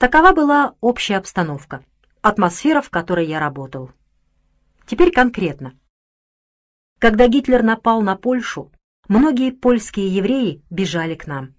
Такова 0.00 0.32
была 0.32 0.76
общая 0.80 1.18
обстановка, 1.18 1.84
атмосфера, 2.22 2.80
в 2.80 2.88
которой 2.88 3.26
я 3.26 3.38
работал. 3.38 3.90
Теперь 4.86 5.12
конкретно. 5.12 5.74
Когда 6.98 7.28
Гитлер 7.28 7.62
напал 7.62 8.00
на 8.00 8.16
Польшу, 8.16 8.72
многие 9.08 9.50
польские 9.50 10.08
евреи 10.08 10.62
бежали 10.70 11.16
к 11.16 11.26
нам. 11.26 11.54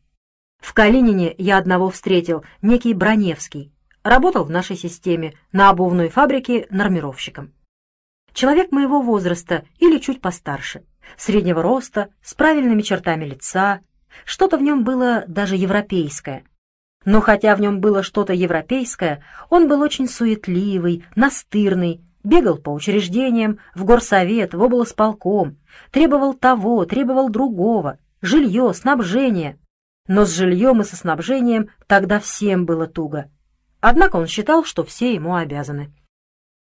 В 0.58 0.74
Калинине 0.74 1.36
я 1.38 1.60
одного 1.60 1.92
встретил, 1.92 2.44
некий 2.64 2.96
Броневский, 2.96 3.72
работал 4.02 4.44
в 4.44 4.50
нашей 4.50 4.76
системе 4.76 5.36
на 5.52 5.70
обувной 5.70 6.10
фабрике 6.10 6.66
нормировщиком. 6.72 7.54
Человек 8.34 8.72
моего 8.72 9.04
возраста 9.04 9.66
или 9.78 10.00
чуть 10.00 10.20
постарше, 10.20 10.84
среднего 11.16 11.62
роста, 11.62 12.10
с 12.24 12.34
правильными 12.34 12.82
чертами 12.82 13.26
лица. 13.26 13.82
Что-то 14.26 14.58
в 14.58 14.64
нем 14.64 14.84
было 14.84 15.26
даже 15.28 15.56
европейское. 15.56 16.44
Но 17.04 17.22
хотя 17.22 17.56
в 17.56 17.62
нем 17.62 17.80
было 17.80 18.04
что-то 18.04 18.34
европейское, 18.34 19.24
он 19.50 19.68
был 19.68 19.82
очень 19.82 20.08
суетливый, 20.08 21.06
настырный, 21.16 22.02
бегал 22.24 22.58
по 22.58 22.70
учреждениям, 22.70 23.60
в 23.74 23.86
горсовет, 23.86 24.54
в 24.54 24.62
облсполком, 24.62 25.58
требовал 25.92 26.34
того, 26.34 26.86
требовал 26.86 27.30
другого, 27.30 27.98
жилье, 28.22 28.74
снабжение. 28.74 29.58
Но 30.08 30.26
с 30.26 30.32
жильем 30.32 30.82
и 30.82 30.84
со 30.84 30.96
снабжением 30.96 31.70
тогда 31.88 32.20
всем 32.20 32.66
было 32.66 32.88
туго. 32.88 33.32
Однако 33.80 34.18
он 34.18 34.28
считал, 34.28 34.64
что 34.64 34.84
все 34.84 35.14
ему 35.14 35.36
обязаны. 35.36 35.92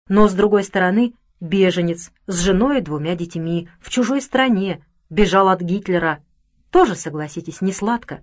Но, 0.07 0.27
с 0.27 0.33
другой 0.33 0.63
стороны, 0.63 1.13
Беженец 1.39 2.11
с 2.27 2.39
женой 2.41 2.79
и 2.79 2.81
двумя 2.81 3.15
детьми 3.15 3.69
в 3.79 3.89
чужой 3.89 4.21
стране, 4.21 4.83
бежал 5.09 5.47
от 5.47 5.61
Гитлера. 5.61 6.21
Тоже, 6.69 6.95
согласитесь, 6.95 7.61
не 7.61 7.71
сладко. 7.71 8.21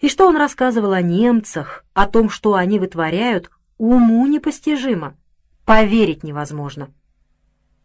И 0.00 0.08
что 0.08 0.28
он 0.28 0.36
рассказывал 0.36 0.92
о 0.92 1.02
немцах, 1.02 1.84
о 1.92 2.06
том, 2.06 2.30
что 2.30 2.54
они 2.54 2.78
вытворяют, 2.78 3.50
уму 3.78 4.26
непостижимо. 4.26 5.16
Поверить 5.64 6.22
невозможно. 6.22 6.90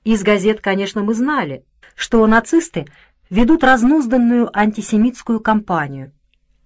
Из 0.03 0.21
газет, 0.21 0.61
конечно, 0.61 1.01
мы 1.01 1.13
знали, 1.13 1.63
что 1.95 2.25
нацисты 2.27 2.87
ведут 3.29 3.63
разнузданную 3.63 4.49
антисемитскую 4.57 5.39
кампанию. 5.39 6.11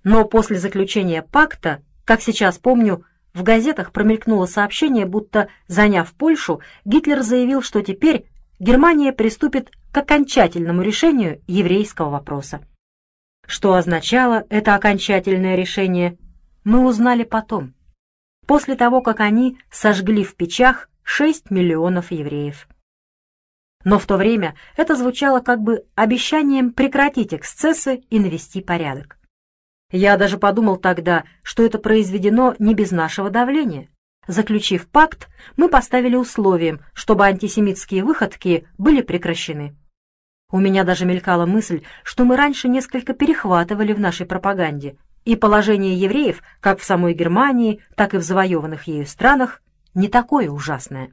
Но 0.03 0.25
после 0.25 0.57
заключения 0.57 1.21
пакта, 1.21 1.81
как 2.03 2.21
сейчас 2.21 2.57
помню, 2.57 3.03
в 3.33 3.43
газетах 3.43 3.91
промелькнуло 3.91 4.47
сообщение, 4.47 5.05
будто, 5.05 5.49
заняв 5.67 6.11
Польшу, 6.13 6.61
Гитлер 6.85 7.21
заявил, 7.21 7.61
что 7.61 7.81
теперь 7.81 8.25
Германия 8.59 9.13
приступит 9.13 9.71
к 9.91 9.97
окончательному 9.97 10.81
решению 10.81 11.41
еврейского 11.47 12.09
вопроса. 12.09 12.61
Что 13.47 13.75
означало 13.75 14.45
это 14.49 14.75
окончательное 14.75 15.55
решение, 15.55 16.17
мы 16.65 16.85
узнали 16.85 17.23
потом, 17.23 17.73
после 18.45 18.75
того, 18.75 19.01
как 19.01 19.21
они 19.21 19.57
сожгли 19.71 20.25
в 20.25 20.35
печах 20.35 20.89
6 21.03 21.49
миллионов 21.49 22.11
евреев. 22.11 22.67
Но 23.85 23.99
в 23.99 24.05
то 24.05 24.17
время 24.17 24.55
это 24.75 24.97
звучало 24.97 25.39
как 25.39 25.61
бы 25.61 25.85
обещанием 25.95 26.73
прекратить 26.73 27.33
эксцессы 27.33 28.03
и 28.09 28.19
навести 28.19 28.61
порядок. 28.61 29.17
Я 29.91 30.17
даже 30.17 30.37
подумал 30.37 30.75
тогда, 30.75 31.23
что 31.41 31.63
это 31.63 31.79
произведено 31.79 32.53
не 32.59 32.75
без 32.75 32.91
нашего 32.91 33.29
давления. 33.29 33.87
Заключив 34.27 34.89
пакт, 34.89 35.29
мы 35.55 35.69
поставили 35.69 36.17
условием, 36.17 36.81
чтобы 36.93 37.25
антисемитские 37.25 38.03
выходки 38.03 38.67
были 38.77 39.01
прекращены. 39.01 39.77
У 40.49 40.59
меня 40.59 40.83
даже 40.83 41.05
мелькала 41.05 41.45
мысль, 41.45 41.83
что 42.03 42.23
мы 42.23 42.37
раньше 42.37 42.69
несколько 42.69 43.13
перехватывали 43.13 43.91
в 43.91 43.99
нашей 43.99 44.25
пропаганде, 44.25 44.97
и 45.25 45.35
положение 45.35 45.93
евреев, 45.95 46.41
как 46.61 46.79
в 46.79 46.85
самой 46.85 47.13
Германии, 47.13 47.81
так 47.95 48.13
и 48.13 48.17
в 48.17 48.21
завоеванных 48.21 48.83
ею 48.83 49.05
странах, 49.05 49.61
не 49.93 50.07
такое 50.07 50.49
ужасное. 50.49 51.11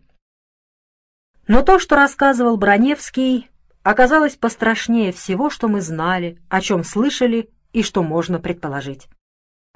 Но 1.49 1.62
то, 1.62 1.81
что 1.81 1.97
рассказывал 1.97 2.57
Броневский, 2.57 3.50
оказалось 3.83 4.37
пострашнее 4.37 5.12
всего, 5.12 5.50
что 5.50 5.67
мы 5.69 5.81
знали, 5.81 6.38
о 6.49 6.61
чем 6.61 6.85
слышали 6.85 7.50
и 7.73 7.83
что 7.83 8.05
можно 8.05 8.38
предположить. 8.38 9.09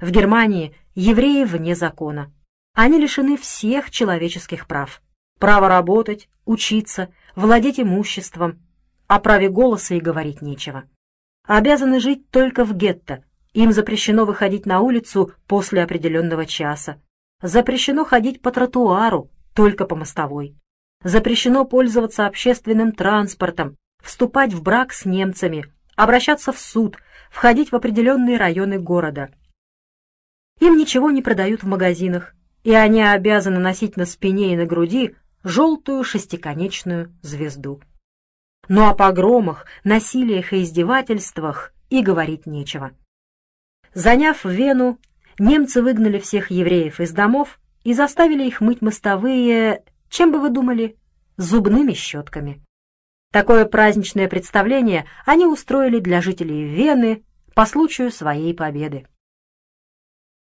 В 0.00 0.10
Германии 0.12 0.76
евреи 0.94 1.42
вне 1.42 1.74
закона. 1.74 2.32
Они 2.74 2.98
лишены 2.98 3.36
всех 3.36 3.90
человеческих 3.90 4.68
прав. 4.68 5.02
Право 5.40 5.68
работать, 5.68 6.28
учиться, 6.44 7.12
владеть 7.34 7.80
имуществом. 7.80 8.60
О 9.08 9.20
праве 9.20 9.48
голоса 9.48 9.94
и 9.94 10.00
говорить 10.00 10.42
нечего. 10.42 10.84
Обязаны 11.46 11.98
жить 11.98 12.30
только 12.30 12.66
в 12.66 12.76
гетто. 12.76 13.24
Им 13.54 13.72
запрещено 13.72 14.26
выходить 14.26 14.66
на 14.66 14.80
улицу 14.80 15.32
после 15.46 15.82
определенного 15.82 16.44
часа. 16.44 17.00
Запрещено 17.40 18.04
ходить 18.04 18.42
по 18.42 18.50
тротуару, 18.50 19.30
только 19.54 19.86
по 19.86 19.96
мостовой. 19.96 20.54
Запрещено 21.02 21.64
пользоваться 21.64 22.26
общественным 22.26 22.92
транспортом, 22.92 23.78
вступать 24.02 24.52
в 24.52 24.62
брак 24.62 24.92
с 24.92 25.06
немцами, 25.06 25.64
обращаться 25.96 26.52
в 26.52 26.58
суд, 26.58 26.98
входить 27.30 27.72
в 27.72 27.76
определенные 27.76 28.36
районы 28.36 28.78
города. 28.78 29.30
Им 30.60 30.76
ничего 30.76 31.10
не 31.10 31.22
продают 31.22 31.62
в 31.62 31.66
магазинах, 31.66 32.34
и 32.62 32.74
они 32.74 33.00
обязаны 33.00 33.58
носить 33.58 33.96
на 33.96 34.04
спине 34.04 34.52
и 34.52 34.56
на 34.56 34.66
груди 34.66 35.16
желтую 35.44 36.04
шестиконечную 36.04 37.16
звезду. 37.22 37.80
Но 38.68 38.90
о 38.90 38.94
погромах, 38.94 39.66
насилиях 39.82 40.52
и 40.52 40.62
издевательствах 40.62 41.72
и 41.88 42.02
говорить 42.02 42.46
нечего. 42.46 42.92
Заняв 43.94 44.44
Вену, 44.44 44.98
немцы 45.38 45.82
выгнали 45.82 46.18
всех 46.18 46.50
евреев 46.50 47.00
из 47.00 47.12
домов 47.12 47.58
и 47.82 47.94
заставили 47.94 48.46
их 48.46 48.60
мыть 48.60 48.82
мостовые, 48.82 49.82
чем 50.10 50.32
бы 50.32 50.40
вы 50.40 50.50
думали, 50.50 50.96
зубными 51.38 51.94
щетками. 51.94 52.62
Такое 53.32 53.64
праздничное 53.64 54.28
представление 54.28 55.06
они 55.24 55.46
устроили 55.46 55.98
для 55.98 56.20
жителей 56.20 56.64
Вены 56.64 57.24
по 57.54 57.64
случаю 57.64 58.10
своей 58.10 58.54
победы. 58.54 59.06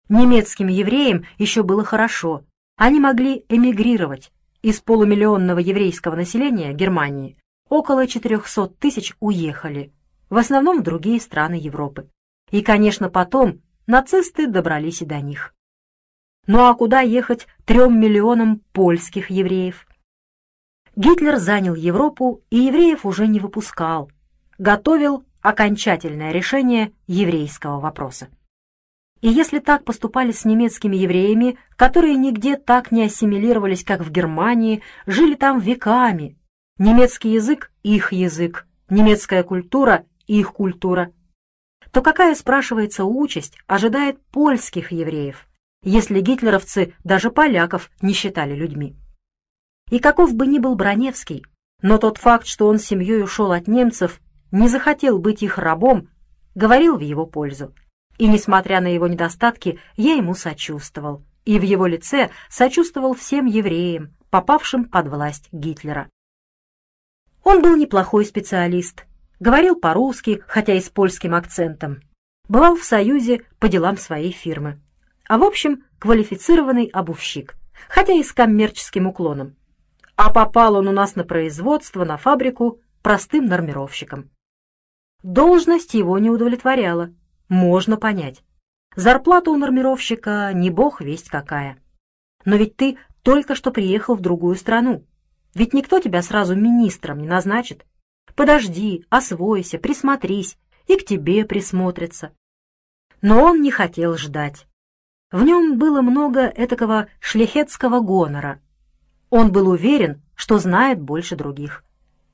Немецким 0.09 0.67
евреям 0.67 1.25
еще 1.37 1.63
было 1.63 1.83
хорошо. 1.83 2.43
Они 2.77 2.99
могли 2.99 3.45
эмигрировать. 3.49 4.31
Из 4.61 4.81
полумиллионного 4.81 5.59
еврейского 5.59 6.15
населения 6.15 6.73
Германии 6.73 7.37
около 7.69 8.07
400 8.07 8.67
тысяч 8.79 9.15
уехали, 9.19 9.91
в 10.29 10.37
основном 10.37 10.79
в 10.79 10.83
другие 10.83 11.19
страны 11.19 11.55
Европы. 11.55 12.09
И, 12.51 12.61
конечно, 12.61 13.09
потом 13.09 13.61
нацисты 13.87 14.47
добрались 14.47 15.01
и 15.01 15.05
до 15.05 15.19
них. 15.19 15.53
Ну 16.47 16.65
а 16.65 16.73
куда 16.75 17.01
ехать 17.01 17.47
трем 17.65 17.99
миллионам 17.99 18.61
польских 18.71 19.29
евреев? 19.29 19.87
Гитлер 20.95 21.37
занял 21.37 21.75
Европу 21.75 22.41
и 22.49 22.57
евреев 22.57 23.05
уже 23.05 23.27
не 23.27 23.39
выпускал, 23.39 24.11
готовил 24.57 25.25
окончательное 25.41 26.31
решение 26.31 26.93
еврейского 27.07 27.79
вопроса. 27.79 28.29
И 29.21 29.27
если 29.27 29.59
так 29.59 29.83
поступали 29.85 30.31
с 30.31 30.45
немецкими 30.45 30.95
евреями, 30.95 31.57
которые 31.75 32.15
нигде 32.15 32.57
так 32.57 32.91
не 32.91 33.05
ассимилировались, 33.05 33.83
как 33.83 34.01
в 34.01 34.11
Германии, 34.11 34.83
жили 35.07 35.35
там 35.35 35.59
веками, 35.59 36.37
немецкий 36.77 37.31
язык— 37.31 37.71
их 37.83 38.11
язык, 38.11 38.67
немецкая 38.89 39.43
культура— 39.43 40.05
их 40.27 40.53
культура, 40.53 41.13
то 41.91 42.01
какая, 42.01 42.35
спрашивается, 42.35 43.05
участь 43.05 43.57
ожидает 43.67 44.21
польских 44.25 44.91
евреев, 44.91 45.47
если 45.81 46.19
гитлеровцы 46.19 46.93
даже 47.05 47.31
поляков 47.31 47.89
не 48.01 48.11
считали 48.13 48.53
людьми? 48.53 48.97
И 49.89 49.99
каков 49.99 50.33
бы 50.33 50.45
ни 50.45 50.59
был 50.59 50.75
Броневский, 50.75 51.45
но 51.81 51.97
тот 51.97 52.17
факт, 52.17 52.47
что 52.47 52.67
он 52.67 52.79
семьей 52.79 53.23
ушел 53.23 53.53
от 53.53 53.67
немцев, 53.67 54.19
не 54.51 54.67
захотел 54.67 55.19
быть 55.19 55.43
их 55.43 55.57
рабом, 55.57 56.09
говорил 56.53 56.97
в 56.97 57.01
его 57.01 57.25
пользу. 57.25 57.73
И, 58.17 58.27
несмотря 58.27 58.81
на 58.81 58.87
его 58.87 59.07
недостатки, 59.07 59.79
я 59.95 60.15
ему 60.15 60.35
сочувствовал. 60.35 61.23
И 61.45 61.59
в 61.59 61.63
его 61.63 61.85
лице 61.85 62.29
сочувствовал 62.49 63.13
всем 63.13 63.45
евреям, 63.45 64.15
попавшим 64.29 64.85
под 64.85 65.07
власть 65.07 65.47
Гитлера. 65.51 66.09
Он 67.45 67.61
был 67.61 67.77
неплохой 67.77 68.25
специалист, 68.25 69.05
говорил 69.39 69.77
по-русски, 69.77 70.43
хотя 70.47 70.73
и 70.73 70.81
с 70.81 70.89
польским 70.89 71.33
акцентом. 71.33 72.01
Бывал 72.49 72.75
в 72.75 72.83
Союзе 72.83 73.43
по 73.59 73.69
делам 73.69 73.95
своей 73.95 74.33
фирмы. 74.33 74.81
А 75.29 75.37
в 75.37 75.43
общем, 75.43 75.85
квалифицированный 75.99 76.89
обувщик, 76.91 77.55
хотя 77.87 78.11
и 78.11 78.23
с 78.23 78.33
коммерческим 78.33 79.07
уклоном 79.07 79.55
а 80.15 80.29
попал 80.31 80.75
он 80.75 80.87
у 80.87 80.91
нас 80.91 81.15
на 81.15 81.23
производство, 81.23 82.05
на 82.05 82.17
фабрику, 82.17 82.79
простым 83.01 83.45
нормировщиком. 83.45 84.31
Должность 85.23 85.93
его 85.93 86.17
не 86.17 86.29
удовлетворяла, 86.29 87.13
можно 87.49 87.97
понять. 87.97 88.43
Зарплата 88.95 89.51
у 89.51 89.57
нормировщика 89.57 90.51
не 90.53 90.69
бог 90.69 91.01
весть 91.01 91.29
какая. 91.29 91.77
Но 92.45 92.55
ведь 92.55 92.77
ты 92.77 92.97
только 93.23 93.55
что 93.55 93.71
приехал 93.71 94.15
в 94.15 94.21
другую 94.21 94.55
страну. 94.55 95.05
Ведь 95.55 95.73
никто 95.73 95.99
тебя 95.99 96.21
сразу 96.21 96.55
министром 96.55 97.17
не 97.17 97.27
назначит. 97.27 97.85
Подожди, 98.35 99.05
освойся, 99.09 99.79
присмотрись, 99.79 100.57
и 100.85 100.97
к 100.97 101.05
тебе 101.05 101.45
присмотрятся. 101.45 102.33
Но 103.21 103.43
он 103.43 103.61
не 103.63 103.71
хотел 103.71 104.15
ждать. 104.17 104.67
В 105.31 105.41
нем 105.41 105.79
было 105.79 106.03
много 106.03 106.45
этакого 106.45 107.07
шляхетского 107.19 107.99
гонора, 108.01 108.59
он 109.29 109.51
был 109.51 109.67
уверен, 109.69 110.21
что 110.35 110.59
знает 110.59 111.01
больше 111.01 111.35
других. 111.35 111.83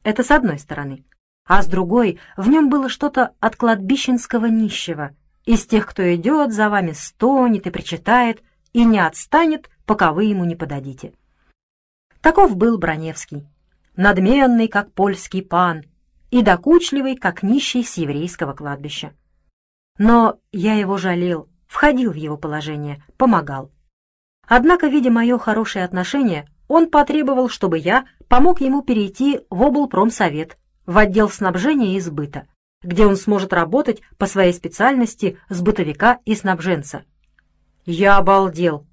Это 0.04 0.24
с 0.24 0.32
одной 0.32 0.60
стороны. 0.60 1.04
А 1.48 1.64
с 1.64 1.68
другой, 1.68 2.20
в 2.38 2.48
нем 2.48 2.70
было 2.70 2.90
что-то 2.90 3.34
от 3.40 3.56
кладбищенского 3.56 4.46
нищего, 4.46 5.12
из 5.46 5.66
тех, 5.66 5.88
кто 5.88 6.14
идет 6.14 6.54
за 6.54 6.70
вами, 6.70 6.92
стонет 6.92 7.66
и 7.66 7.72
причитает, 7.72 8.44
и 8.74 8.84
не 8.84 9.00
отстанет, 9.00 9.70
пока 9.86 10.14
вы 10.14 10.26
ему 10.26 10.46
не 10.46 10.56
подадите. 10.56 11.14
Таков 12.22 12.56
был 12.56 12.78
Броневский, 12.78 13.48
надменный, 13.96 14.68
как 14.68 14.94
польский 14.94 15.42
пан, 15.42 15.86
и 16.30 16.44
докучливый, 16.44 17.16
как 17.16 17.42
нищий 17.42 17.84
с 17.84 17.96
еврейского 17.98 18.54
кладбища. 18.54 19.14
Но 19.98 20.40
я 20.52 20.76
его 20.76 20.98
жалел, 20.98 21.50
входил 21.68 22.12
в 22.12 22.16
его 22.16 22.38
положение, 22.38 23.04
помогал. 23.18 23.72
Однако, 24.48 24.88
видя 24.88 25.10
мое 25.10 25.40
хорошее 25.40 25.84
отношение, 25.84 26.48
он 26.68 26.92
потребовал, 26.92 27.50
чтобы 27.50 27.80
я 27.80 28.06
помог 28.28 28.62
ему 28.62 28.84
перейти 28.84 29.42
в 29.50 29.64
облпромсовет, 29.64 30.58
в 30.86 30.98
отдел 31.00 31.28
снабжения 31.28 31.96
и 31.96 32.00
сбыта, 32.00 32.48
где 32.84 33.08
он 33.08 33.16
сможет 33.16 33.52
работать 33.52 34.02
по 34.20 34.28
своей 34.28 34.54
специальности 34.54 35.40
сбытовика 35.50 36.20
и 36.26 36.36
снабженца. 36.36 37.04
Я 37.84 38.18
обалдел. 38.18 38.86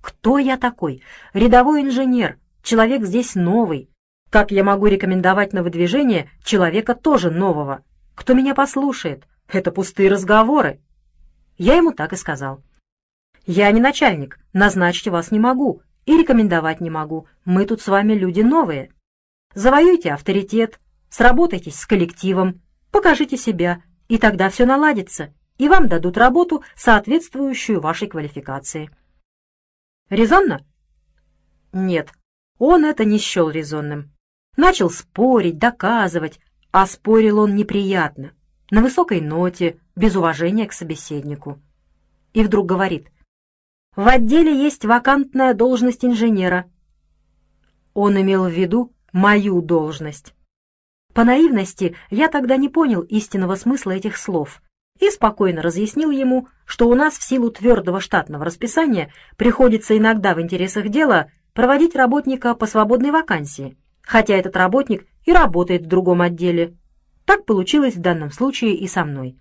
Кто 0.00 0.38
я 0.38 0.56
такой? 0.56 1.02
Рядовой 1.34 1.82
инженер, 1.82 2.38
человек 2.66 3.04
здесь 3.04 3.36
новый. 3.36 3.88
Как 4.28 4.50
я 4.50 4.64
могу 4.64 4.86
рекомендовать 4.86 5.52
на 5.52 5.62
выдвижение 5.62 6.28
человека 6.42 6.94
тоже 6.94 7.30
нового? 7.30 7.84
Кто 8.14 8.34
меня 8.34 8.54
послушает? 8.54 9.24
Это 9.48 9.70
пустые 9.70 10.10
разговоры. 10.10 10.80
Я 11.56 11.76
ему 11.76 11.92
так 11.92 12.12
и 12.12 12.16
сказал. 12.16 12.62
Я 13.46 13.70
не 13.70 13.80
начальник, 13.80 14.40
назначить 14.52 15.06
вас 15.06 15.30
не 15.30 15.38
могу, 15.38 15.80
и 16.04 16.18
рекомендовать 16.18 16.80
не 16.80 16.90
могу. 16.90 17.28
Мы 17.44 17.64
тут 17.64 17.80
с 17.80 17.86
вами 17.86 18.14
люди 18.14 18.40
новые. 18.40 18.92
Завоюйте 19.54 20.12
авторитет, 20.12 20.80
сработайтесь 21.08 21.78
с 21.78 21.86
коллективом, 21.86 22.60
покажите 22.90 23.36
себя, 23.36 23.82
и 24.08 24.18
тогда 24.18 24.50
все 24.50 24.66
наладится, 24.66 25.32
и 25.56 25.68
вам 25.68 25.86
дадут 25.86 26.18
работу, 26.18 26.64
соответствующую 26.74 27.80
вашей 27.80 28.08
квалификации. 28.08 28.90
Резонно? 30.10 30.66
Нет, 31.72 32.10
он 32.58 32.84
это 32.84 33.04
не 33.04 33.18
счел 33.18 33.50
резонным. 33.50 34.12
Начал 34.56 34.90
спорить, 34.90 35.58
доказывать, 35.58 36.40
а 36.70 36.86
спорил 36.86 37.38
он 37.40 37.54
неприятно, 37.54 38.32
на 38.70 38.82
высокой 38.82 39.20
ноте, 39.20 39.78
без 39.94 40.16
уважения 40.16 40.66
к 40.66 40.72
собеседнику. 40.72 41.60
И 42.32 42.42
вдруг 42.42 42.66
говорит, 42.66 43.08
в 43.94 44.06
отделе 44.08 44.54
есть 44.54 44.84
вакантная 44.84 45.54
должность 45.54 46.04
инженера. 46.04 46.70
Он 47.94 48.20
имел 48.20 48.44
в 48.44 48.52
виду 48.52 48.92
мою 49.12 49.62
должность. 49.62 50.34
По 51.14 51.24
наивности 51.24 51.96
я 52.10 52.28
тогда 52.28 52.58
не 52.58 52.68
понял 52.68 53.00
истинного 53.00 53.54
смысла 53.54 53.92
этих 53.92 54.18
слов 54.18 54.60
и 55.00 55.08
спокойно 55.08 55.62
разъяснил 55.62 56.10
ему, 56.10 56.48
что 56.66 56.88
у 56.88 56.94
нас 56.94 57.16
в 57.16 57.22
силу 57.22 57.50
твердого 57.50 58.00
штатного 58.00 58.44
расписания 58.44 59.10
приходится 59.38 59.96
иногда 59.96 60.34
в 60.34 60.42
интересах 60.42 60.90
дела 60.90 61.30
проводить 61.56 61.96
работника 61.96 62.54
по 62.54 62.66
свободной 62.66 63.10
вакансии, 63.10 63.76
хотя 64.02 64.36
этот 64.36 64.56
работник 64.56 65.08
и 65.24 65.32
работает 65.32 65.82
в 65.82 65.88
другом 65.88 66.22
отделе. 66.22 66.76
Так 67.24 67.44
получилось 67.44 67.96
в 67.96 68.00
данном 68.00 68.30
случае 68.30 68.76
и 68.76 68.86
со 68.86 69.04
мной. 69.04 69.36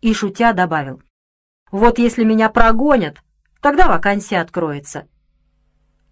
И 0.00 0.14
шутя 0.14 0.52
добавил, 0.52 1.02
«Вот 1.72 1.98
если 1.98 2.22
меня 2.22 2.48
прогонят, 2.48 3.18
Тогда 3.64 3.88
вакансия 3.88 4.42
откроется». 4.42 5.08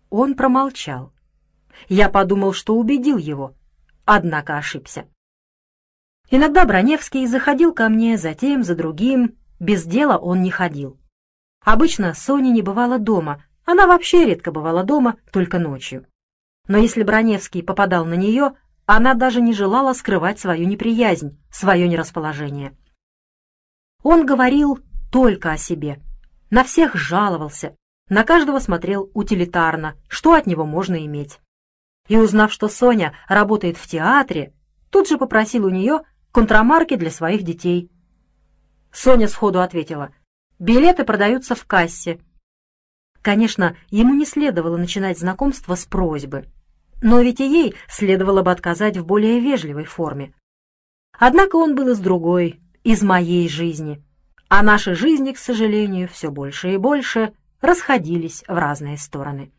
Он 0.08 0.36
промолчал. 0.36 1.12
Я 1.86 2.08
подумал, 2.08 2.54
что 2.54 2.76
убедил 2.76 3.18
его, 3.18 3.54
однако 4.06 4.56
ошибся. 4.56 5.04
Иногда 6.30 6.64
Броневский 6.64 7.26
заходил 7.26 7.74
ко 7.74 7.90
мне 7.90 8.16
за 8.16 8.32
тем, 8.32 8.62
за 8.64 8.74
другим, 8.74 9.36
без 9.60 9.84
дела 9.84 10.16
он 10.16 10.40
не 10.40 10.50
ходил. 10.50 10.98
Обычно 11.62 12.14
Соня 12.14 12.48
не 12.48 12.62
бывала 12.62 12.98
дома, 12.98 13.44
она 13.64 13.86
вообще 13.86 14.26
редко 14.26 14.50
бывала 14.52 14.84
дома, 14.84 15.16
только 15.30 15.58
ночью. 15.58 16.06
Но 16.68 16.78
если 16.78 17.02
Броневский 17.02 17.62
попадал 17.62 18.04
на 18.04 18.14
нее, 18.14 18.54
она 18.86 19.14
даже 19.14 19.40
не 19.40 19.52
желала 19.52 19.92
скрывать 19.92 20.38
свою 20.38 20.66
неприязнь, 20.66 21.38
свое 21.50 21.88
нерасположение. 21.88 22.76
Он 24.02 24.26
говорил 24.26 24.80
только 25.10 25.52
о 25.52 25.56
себе, 25.56 26.00
на 26.50 26.64
всех 26.64 26.94
жаловался, 26.94 27.76
на 28.08 28.24
каждого 28.24 28.58
смотрел 28.58 29.10
утилитарно, 29.14 29.94
что 30.08 30.34
от 30.34 30.46
него 30.46 30.66
можно 30.66 31.04
иметь. 31.06 31.40
И 32.08 32.16
узнав, 32.16 32.52
что 32.52 32.68
Соня 32.68 33.14
работает 33.28 33.76
в 33.76 33.86
театре, 33.86 34.52
тут 34.90 35.08
же 35.08 35.16
попросил 35.16 35.64
у 35.64 35.70
нее 35.70 36.00
контрамарки 36.32 36.96
для 36.96 37.10
своих 37.10 37.42
детей. 37.42 37.90
Соня 38.92 39.28
сходу 39.28 39.60
ответила, 39.60 40.12
билеты 40.58 41.04
продаются 41.04 41.54
в 41.54 41.64
кассе. 41.64 42.20
Конечно, 43.22 43.76
ему 43.90 44.14
не 44.14 44.26
следовало 44.26 44.76
начинать 44.76 45.18
знакомство 45.18 45.76
с 45.76 45.84
просьбы, 45.86 46.46
но 47.00 47.20
ведь 47.20 47.40
и 47.40 47.48
ей 47.48 47.74
следовало 47.88 48.42
бы 48.42 48.50
отказать 48.50 48.96
в 48.96 49.06
более 49.06 49.40
вежливой 49.40 49.84
форме. 49.84 50.34
Однако 51.18 51.56
он 51.56 51.76
был 51.76 51.88
из 51.88 52.00
другой, 52.00 52.60
из 52.82 53.02
моей 53.02 53.48
жизни, 53.48 54.02
а 54.48 54.62
наши 54.62 54.94
жизни, 54.94 55.32
к 55.32 55.38
сожалению, 55.38 56.08
все 56.08 56.30
больше 56.30 56.74
и 56.74 56.76
больше 56.76 57.32
расходились 57.60 58.42
в 58.48 58.54
разные 58.54 58.98
стороны. 58.98 59.52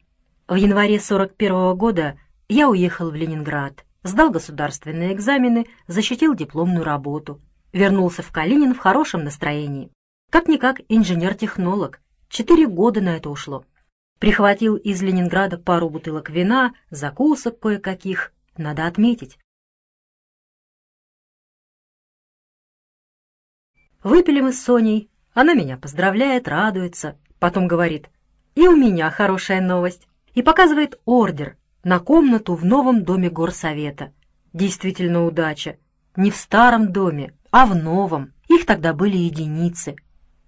В 0.47 0.55
январе 0.55 0.99
41 0.99 1.51
-го 1.51 1.75
года 1.75 2.19
я 2.49 2.69
уехал 2.69 3.09
в 3.09 3.15
Ленинград, 3.15 3.85
сдал 4.03 4.29
государственные 4.29 5.13
экзамены, 5.13 5.67
защитил 5.87 6.35
дипломную 6.35 6.83
работу, 6.83 7.39
вернулся 7.71 8.23
в 8.23 8.31
Калинин 8.31 8.73
в 8.73 8.79
хорошем 8.79 9.23
настроении. 9.23 9.89
Как-никак 10.29 10.81
инженер-технолог, 10.89 12.01
четыре 12.33 12.67
года 12.67 12.99
на 12.99 13.15
это 13.17 13.29
ушло. 13.29 13.63
Прихватил 14.19 14.75
из 14.75 15.01
Ленинграда 15.01 15.57
пару 15.57 15.89
бутылок 15.89 16.29
вина, 16.29 16.73
закусок 16.89 17.59
кое-каких, 17.59 18.33
надо 18.57 18.87
отметить. 18.87 19.37
Выпили 24.03 24.41
мы 24.41 24.51
с 24.51 24.61
Соней, 24.61 25.09
она 25.33 25.53
меня 25.53 25.77
поздравляет, 25.77 26.47
радуется, 26.47 27.17
потом 27.39 27.67
говорит, 27.67 28.09
и 28.55 28.67
у 28.67 28.75
меня 28.75 29.09
хорошая 29.11 29.61
новость, 29.61 30.07
и 30.33 30.41
показывает 30.41 30.99
ордер 31.05 31.57
на 31.83 31.99
комнату 31.99 32.55
в 32.55 32.65
новом 32.65 33.03
доме 33.03 33.29
горсовета. 33.29 34.11
Действительно 34.53 35.25
удача. 35.25 35.77
Не 36.15 36.31
в 36.31 36.35
старом 36.35 36.91
доме, 36.91 37.33
а 37.51 37.65
в 37.65 37.75
новом. 37.75 38.33
Их 38.49 38.65
тогда 38.65 38.93
были 38.93 39.17
единицы. 39.17 39.95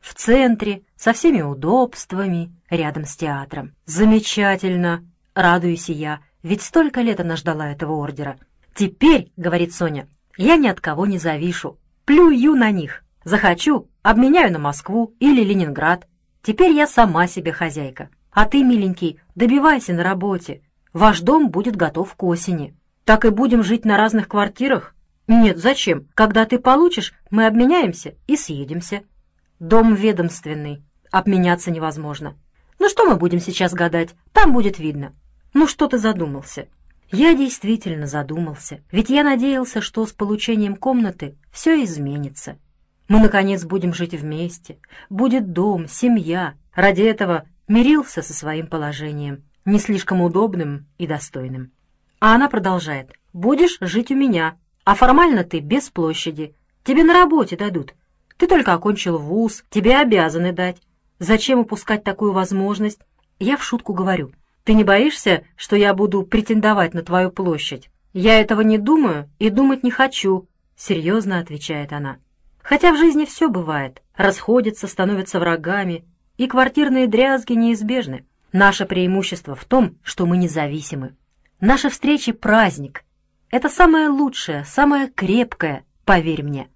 В 0.05 0.13
центре, 0.13 0.83
со 0.95 1.13
всеми 1.13 1.41
удобствами, 1.41 2.51
рядом 2.69 3.05
с 3.05 3.15
театром. 3.17 3.73
Замечательно, 3.87 5.03
радуюсь 5.33 5.89
я, 5.89 6.19
ведь 6.43 6.61
столько 6.61 7.01
лет 7.01 7.19
она 7.21 7.35
ждала 7.35 7.71
этого 7.71 7.93
ордера. 7.93 8.37
Теперь, 8.75 9.31
говорит 9.35 9.73
Соня, 9.73 10.07
я 10.37 10.57
ни 10.57 10.67
от 10.67 10.79
кого 10.79 11.07
не 11.07 11.17
завишу, 11.17 11.79
плюю 12.05 12.53
на 12.53 12.69
них. 12.69 13.03
Захочу, 13.23 13.89
обменяю 14.03 14.53
на 14.53 14.59
Москву 14.59 15.15
или 15.19 15.43
Ленинград. 15.43 16.07
Теперь 16.43 16.73
я 16.73 16.85
сама 16.85 17.25
себе 17.25 17.51
хозяйка. 17.51 18.09
А 18.29 18.45
ты, 18.45 18.63
миленький, 18.63 19.19
добивайся 19.33 19.93
на 19.93 20.03
работе. 20.03 20.61
Ваш 20.93 21.21
дом 21.21 21.49
будет 21.49 21.75
готов 21.75 22.13
к 22.13 22.21
осени. 22.21 22.77
Так 23.05 23.25
и 23.25 23.29
будем 23.29 23.63
жить 23.63 23.85
на 23.85 23.97
разных 23.97 24.27
квартирах? 24.27 24.93
Нет, 25.27 25.57
зачем? 25.57 26.07
Когда 26.13 26.45
ты 26.45 26.59
получишь, 26.59 27.15
мы 27.31 27.47
обменяемся 27.47 28.13
и 28.27 28.37
съедемся. 28.37 29.01
Дом 29.59 29.95
ведомственный. 29.95 30.83
Обменяться 31.11 31.71
невозможно. 31.71 32.35
Ну 32.79 32.89
что 32.89 33.05
мы 33.05 33.15
будем 33.15 33.39
сейчас 33.39 33.73
гадать? 33.73 34.09
Там 34.33 34.51
будет 34.51 34.79
видно. 34.79 35.13
Ну 35.53 35.67
что 35.67 35.87
ты 35.87 35.97
задумался? 35.97 36.67
Я 37.11 37.33
действительно 37.35 38.07
задумался, 38.07 38.81
ведь 38.91 39.09
я 39.09 39.23
надеялся, 39.23 39.79
что 39.79 40.05
с 40.05 40.11
получением 40.11 40.75
комнаты 40.75 41.37
все 41.51 41.81
изменится. 41.83 42.57
Мы, 43.07 43.19
наконец, 43.19 43.63
будем 43.63 43.93
жить 43.93 44.13
вместе, 44.13 44.79
будет 45.09 45.53
дом, 45.53 45.87
семья. 45.87 46.55
Ради 46.73 47.03
этого 47.03 47.45
мирился 47.67 48.21
со 48.21 48.33
своим 48.33 48.67
положением, 48.67 49.43
не 49.63 49.79
слишком 49.79 50.21
удобным 50.21 50.87
и 50.97 51.07
достойным. 51.07 51.71
А 52.19 52.35
она 52.35 52.49
продолжает. 52.49 53.13
«Будешь 53.33 53.77
жить 53.81 54.11
у 54.11 54.15
меня, 54.15 54.57
а 54.83 54.95
формально 54.95 55.43
ты 55.43 55.59
без 55.59 55.89
площади. 55.89 56.55
Тебе 56.83 57.03
на 57.03 57.13
работе 57.13 57.57
дадут. 57.57 57.93
Ты 58.37 58.47
только 58.47 58.73
окончил 58.73 59.17
вуз, 59.17 59.63
тебе 59.69 59.97
обязаны 59.97 60.51
дать. 60.51 60.81
Зачем 61.19 61.59
упускать 61.59 62.03
такую 62.03 62.33
возможность? 62.33 62.99
Я 63.39 63.57
в 63.57 63.63
шутку 63.63 63.93
говорю. 63.93 64.31
Ты 64.63 64.73
не 64.73 64.83
боишься, 64.83 65.43
что 65.55 65.75
я 65.75 65.93
буду 65.93 66.23
претендовать 66.23 66.93
на 66.93 67.01
твою 67.01 67.31
площадь? 67.31 67.89
Я 68.13 68.39
этого 68.39 68.61
не 68.61 68.77
думаю 68.77 69.29
и 69.39 69.49
думать 69.49 69.83
не 69.83 69.91
хочу, 69.91 70.47
серьезно 70.75 71.39
отвечает 71.39 71.93
она. 71.93 72.17
Хотя 72.61 72.91
в 72.91 72.97
жизни 72.97 73.25
все 73.25 73.49
бывает. 73.49 74.01
Расходятся, 74.15 74.87
становятся 74.87 75.39
врагами, 75.39 76.05
и 76.37 76.47
квартирные 76.47 77.07
дрязги 77.07 77.53
неизбежны. 77.53 78.25
Наше 78.51 78.85
преимущество 78.85 79.55
в 79.55 79.65
том, 79.65 79.97
что 80.01 80.25
мы 80.25 80.37
независимы. 80.37 81.15
Наши 81.59 81.89
встречи— 81.89 82.31
праздник, 82.33 83.05
это 83.51 83.69
самое 83.69 84.09
лучшее, 84.09 84.65
самое 84.65 85.07
крепкое, 85.07 85.85
поверь 86.03 86.43
мне. 86.43 86.67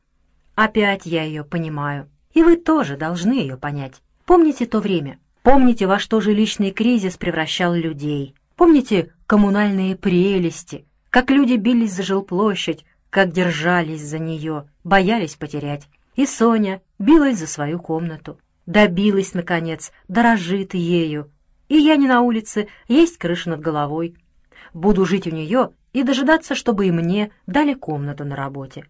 Опять 0.59 1.05
я 1.05 1.23
ее 1.23 1.45
понимаю. 1.45 2.09
И 2.33 2.43
вы 2.43 2.57
тоже 2.57 2.97
должны 2.97 3.31
ее 3.31 3.55
понять. 3.55 4.01
Помните 4.25 4.65
то 4.65 4.81
время? 4.81 5.17
Помните, 5.41 5.87
во 5.87 5.99
что 5.99 6.19
жилищный 6.19 6.71
кризис 6.71 7.15
превращал 7.15 7.73
людей? 7.73 8.35
Помните 8.57 9.13
коммунальные 9.25 9.95
прелести? 9.95 10.85
Как 11.11 11.29
люди 11.29 11.53
бились 11.53 11.93
за 11.93 12.03
жилплощадь, 12.03 12.83
как 13.09 13.31
держались 13.31 14.01
за 14.01 14.19
нее, 14.19 14.65
боялись 14.83 15.35
потерять. 15.35 15.87
И 16.17 16.25
Соня 16.25 16.81
билась 16.99 17.39
за 17.39 17.47
свою 17.47 17.79
комнату. 17.79 18.37
Добилась, 18.65 19.33
наконец, 19.33 19.93
дорожит 20.09 20.73
ею. 20.73 21.31
И 21.69 21.77
я 21.77 21.95
не 21.95 22.09
на 22.09 22.19
улице, 22.19 22.67
есть 22.89 23.17
крыша 23.17 23.51
над 23.51 23.61
головой. 23.61 24.17
Буду 24.73 25.05
жить 25.05 25.25
у 25.25 25.31
нее 25.31 25.69
и 25.93 26.03
дожидаться, 26.03 26.53
чтобы 26.53 26.87
и 26.87 26.91
мне 26.91 27.31
дали 27.47 27.75
комнату 27.75 28.25
на 28.25 28.35
работе. 28.35 28.83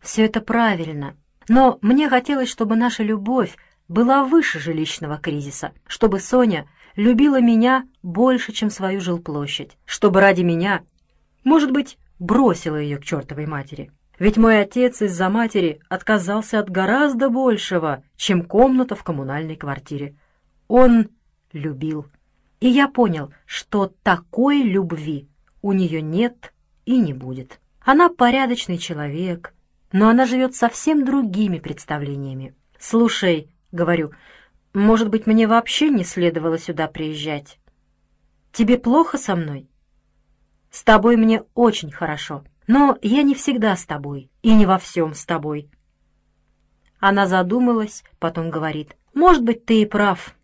Все 0.00 0.24
это 0.24 0.40
правильно, 0.40 1.16
но 1.48 1.78
мне 1.82 2.08
хотелось, 2.08 2.48
чтобы 2.48 2.76
наша 2.76 3.02
любовь 3.02 3.56
была 3.88 4.24
выше 4.24 4.58
жилищного 4.58 5.18
кризиса, 5.18 5.72
чтобы 5.86 6.20
Соня 6.20 6.66
любила 6.96 7.40
меня 7.40 7.86
больше, 8.02 8.52
чем 8.52 8.70
свою 8.70 9.00
жилплощадь, 9.00 9.76
чтобы 9.84 10.20
ради 10.20 10.42
меня, 10.42 10.82
может 11.44 11.70
быть, 11.70 11.98
бросила 12.18 12.76
ее 12.76 12.98
к 12.98 13.04
чертовой 13.04 13.46
матери. 13.46 13.90
Ведь 14.18 14.36
мой 14.36 14.60
отец 14.60 15.00
из-за 15.00 15.30
матери 15.30 15.80
отказался 15.88 16.60
от 16.60 16.70
гораздо 16.70 17.30
большего, 17.30 18.04
чем 18.16 18.44
комната 18.44 18.94
в 18.94 19.02
коммунальной 19.02 19.56
квартире. 19.56 20.14
Он 20.68 21.08
любил. 21.52 22.06
И 22.60 22.68
я 22.68 22.86
понял, 22.86 23.32
что 23.46 23.92
такой 24.02 24.62
любви 24.62 25.28
у 25.62 25.72
нее 25.72 26.02
нет 26.02 26.52
и 26.84 26.98
не 26.98 27.14
будет. 27.14 27.60
Она 27.80 28.10
порядочный 28.10 28.76
человек, 28.76 29.54
но 29.92 30.08
она 30.08 30.26
живет 30.26 30.54
совсем 30.54 31.04
другими 31.04 31.58
представлениями. 31.58 32.54
«Слушай»,— 32.78 33.50
говорю,— 33.72 34.12
«может 34.74 35.08
быть, 35.08 35.26
мне 35.26 35.46
вообще 35.46 35.90
не 35.90 36.04
следовало 36.04 36.58
сюда 36.58 36.86
приезжать? 36.86 37.58
Тебе 38.52 38.78
плохо 38.78 39.18
со 39.18 39.34
мной?» 39.34 39.68
«С 40.70 40.84
тобой 40.84 41.16
мне 41.16 41.42
очень 41.54 41.90
хорошо, 41.90 42.44
но 42.68 42.96
я 43.02 43.22
не 43.22 43.34
всегда 43.34 43.76
с 43.76 43.84
тобой 43.84 44.30
и 44.42 44.54
не 44.54 44.66
во 44.66 44.78
всем 44.78 45.14
с 45.14 45.24
тобой». 45.24 45.68
Она 47.00 47.26
задумалась, 47.26 48.04
потом 48.18 48.50
говорит, 48.50 48.96
«Может 49.14 49.42
быть, 49.42 49.64
ты 49.64 49.82
и 49.82 49.86
прав. 49.86 50.36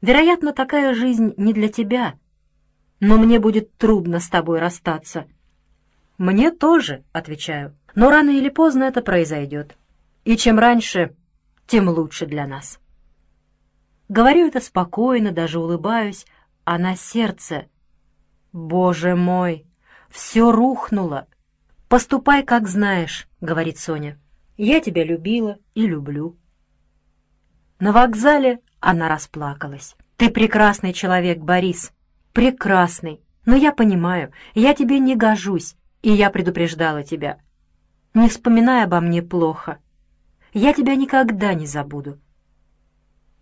Вероятно, 0.00 0.52
такая 0.52 0.94
жизнь 0.94 1.34
не 1.36 1.52
для 1.52 1.68
тебя, 1.68 2.14
но 3.00 3.16
мне 3.18 3.38
будет 3.38 3.76
трудно 3.76 4.18
с 4.18 4.28
тобой 4.28 4.58
расстаться». 4.58 5.26
«Мне 6.18 6.50
тоже»,— 6.50 7.04
отвечаю,— 7.12 7.76
«но 7.94 8.10
рано 8.10 8.30
или 8.30 8.48
поздно 8.48 8.84
это 8.84 9.02
произойдет. 9.02 9.76
И 10.24 10.36
чем 10.36 10.58
раньше, 10.58 11.14
тем 11.66 11.88
лучше 11.88 12.26
для 12.26 12.46
нас». 12.46 12.78
Говорю 14.08 14.46
это 14.46 14.60
спокойно, 14.60 15.32
даже 15.32 15.58
улыбаюсь, 15.58 16.26
а 16.64 16.78
на 16.78 16.96
сердце... 16.96 17.66
«Боже 18.52 19.16
мой, 19.16 19.66
все 20.10 20.52
рухнуло. 20.52 21.26
Поступай, 21.88 22.44
как 22.44 22.68
знаешь»,— 22.68 23.26
говорит 23.40 23.78
Соня. 23.78 24.16
«Я 24.56 24.80
тебя 24.80 25.02
любила 25.02 25.58
и 25.74 25.86
люблю». 25.86 26.36
На 27.80 27.90
вокзале 27.90 28.60
она 28.78 29.08
расплакалась. 29.08 29.96
«Ты 30.16 30.30
прекрасный 30.30 30.92
человек, 30.92 31.38
Борис 31.38 31.92
прекрасный. 32.34 33.22
Но 33.46 33.56
я 33.56 33.72
понимаю, 33.72 34.32
я 34.54 34.74
тебе 34.74 34.98
не 34.98 35.16
гожусь, 35.16 35.76
и 36.02 36.10
я 36.10 36.28
предупреждала 36.30 37.02
тебя. 37.02 37.38
Не 38.14 38.28
вспоминай 38.28 38.84
обо 38.84 39.00
мне 39.00 39.22
плохо. 39.22 39.78
Я 40.52 40.72
тебя 40.72 40.94
никогда 40.94 41.52
не 41.54 41.66
забуду». 41.66 42.18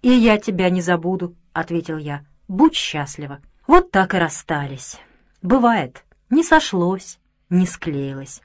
«И 0.03 0.11
я 0.11 0.39
тебя 0.39 0.71
не 0.71 0.81
забуду»,— 0.81 1.37
ответил 1.53 1.99
я. 1.99 2.25
«Будь 2.49 2.75
счастлива». 2.75 3.41
Вот 3.67 3.93
так 3.93 4.15
и 4.15 4.19
расстались. 4.19 4.99
Бывает, 5.41 6.05
не 6.31 6.43
сошлось, 6.43 7.19
не 7.49 7.67
склеилось. 7.67 8.43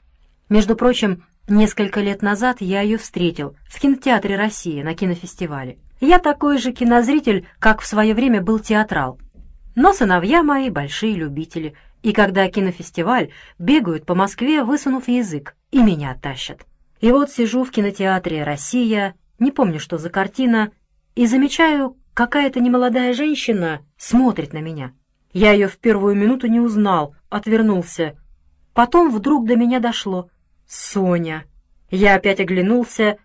Между 0.48 0.76
прочим, 0.76 1.24
несколько 1.48 2.00
лет 2.00 2.22
назад 2.22 2.60
я 2.60 2.82
ее 2.82 2.98
встретил 2.98 3.56
в 3.68 3.80
кинотеатре 3.80 4.36
«Россия» 4.36 4.84
на 4.84 4.94
кинофестивале. 4.94 5.78
Я 6.00 6.20
такой 6.20 6.58
же 6.58 6.72
кинозритель, 6.72 7.48
как 7.58 7.80
в 7.80 7.86
свое 7.86 8.14
время 8.14 8.40
был 8.40 8.60
театрал. 8.60 9.18
Но 9.74 9.92
сыновья 9.92 10.42
мои 10.42 10.70
большие 10.70 11.14
любители, 11.14 11.74
и 12.02 12.12
когда 12.12 12.48
кинофестиваль, 12.48 13.30
бегают 13.58 14.06
по 14.06 14.14
Москве, 14.14 14.62
высунув 14.62 15.08
язык, 15.08 15.56
и 15.70 15.82
меня 15.82 16.16
тащат. 16.20 16.66
И 17.00 17.12
вот 17.12 17.30
сижу 17.30 17.64
в 17.64 17.70
кинотеатре 17.70 18.42
«Россия», 18.42 19.14
не 19.38 19.52
помню, 19.52 19.78
что 19.78 19.98
за 19.98 20.10
картина, 20.10 20.72
и 21.14 21.26
замечаю, 21.26 21.96
какая-то 22.14 22.60
немолодая 22.60 23.14
женщина 23.14 23.82
смотрит 23.96 24.52
на 24.52 24.58
меня. 24.58 24.92
Я 25.32 25.52
ее 25.52 25.68
в 25.68 25.78
первую 25.78 26.14
минуту 26.16 26.46
не 26.46 26.60
узнал, 26.60 27.14
отвернулся. 27.28 28.16
Потом 28.74 29.10
вдруг 29.12 29.46
до 29.46 29.56
меня 29.56 29.80
дошло. 29.80 30.30
«Соня!» 30.66 31.44
Я 31.90 32.16
опять 32.16 32.40
оглянулся. 32.40 33.18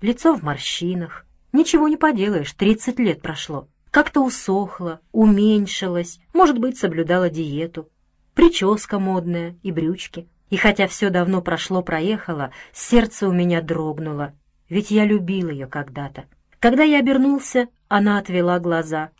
Лицо 0.00 0.34
в 0.34 0.42
морщинах. 0.42 1.26
Ничего 1.52 1.88
не 1.88 1.96
поделаешь, 1.96 2.52
тридцать 2.52 2.98
лет 2.98 3.22
прошло. 3.22 3.68
Как-то 3.90 4.20
усохло, 4.20 5.00
уменьшилось, 5.12 6.18
может 6.34 6.58
быть, 6.58 6.78
соблюдала 6.78 7.30
диету. 7.30 7.88
Прическа 8.36 8.98
модная 8.98 9.56
и 9.62 9.72
брючки. 9.72 10.28
И 10.50 10.58
хотя 10.58 10.86
все 10.86 11.08
давно 11.08 11.40
прошло-проехало, 11.40 12.52
сердце 12.70 13.26
у 13.26 13.32
меня 13.32 13.62
дрогнуло, 13.62 14.34
ведь 14.68 14.90
я 14.90 15.06
любил 15.06 15.48
ее 15.48 15.66
когда-то. 15.66 16.26
Когда 16.60 16.84
я 16.84 16.98
обернулся, 16.98 17.68
она 17.88 18.18
отвела 18.18 18.60
глаза. 18.60 19.10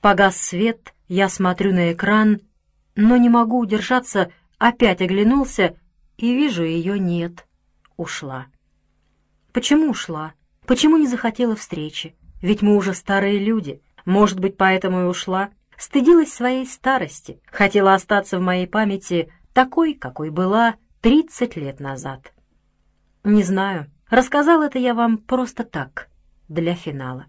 Погас 0.00 0.38
свет, 0.38 0.94
я 1.08 1.28
смотрю 1.28 1.74
на 1.74 1.92
экран, 1.92 2.40
но 2.94 3.18
не 3.18 3.28
могу 3.28 3.58
удержаться, 3.60 4.32
опять 4.56 5.02
оглянулся 5.02 5.76
и 6.16 6.34
вижу, 6.34 6.64
ее 6.64 6.98
нет. 6.98 7.46
Ушла. 7.98 8.46
Почему 9.52 9.90
ушла? 9.90 10.32
Почему 10.66 10.96
не 10.96 11.06
захотела 11.06 11.54
встречи? 11.54 12.16
Ведь 12.40 12.62
мы 12.62 12.76
уже 12.76 12.94
старые 12.94 13.38
люди. 13.38 13.82
Может 14.06 14.40
быть, 14.40 14.56
поэтому 14.56 15.02
и 15.02 15.04
ушла. 15.04 15.50
Стыдилась 15.78 16.32
своей 16.32 16.66
старости, 16.66 17.40
хотела 17.46 17.94
остаться 17.94 18.38
в 18.38 18.42
моей 18.42 18.66
памяти 18.66 19.32
такой, 19.52 19.94
какой 19.94 20.30
была 20.30 20.76
тридцать 21.00 21.56
лет 21.56 21.80
назад. 21.80 22.32
Не 23.24 23.42
знаю, 23.42 23.90
рассказал 24.08 24.62
это 24.62 24.78
я 24.78 24.94
вам 24.94 25.18
просто 25.18 25.64
так, 25.64 26.08
для 26.48 26.74
финала. 26.74 27.26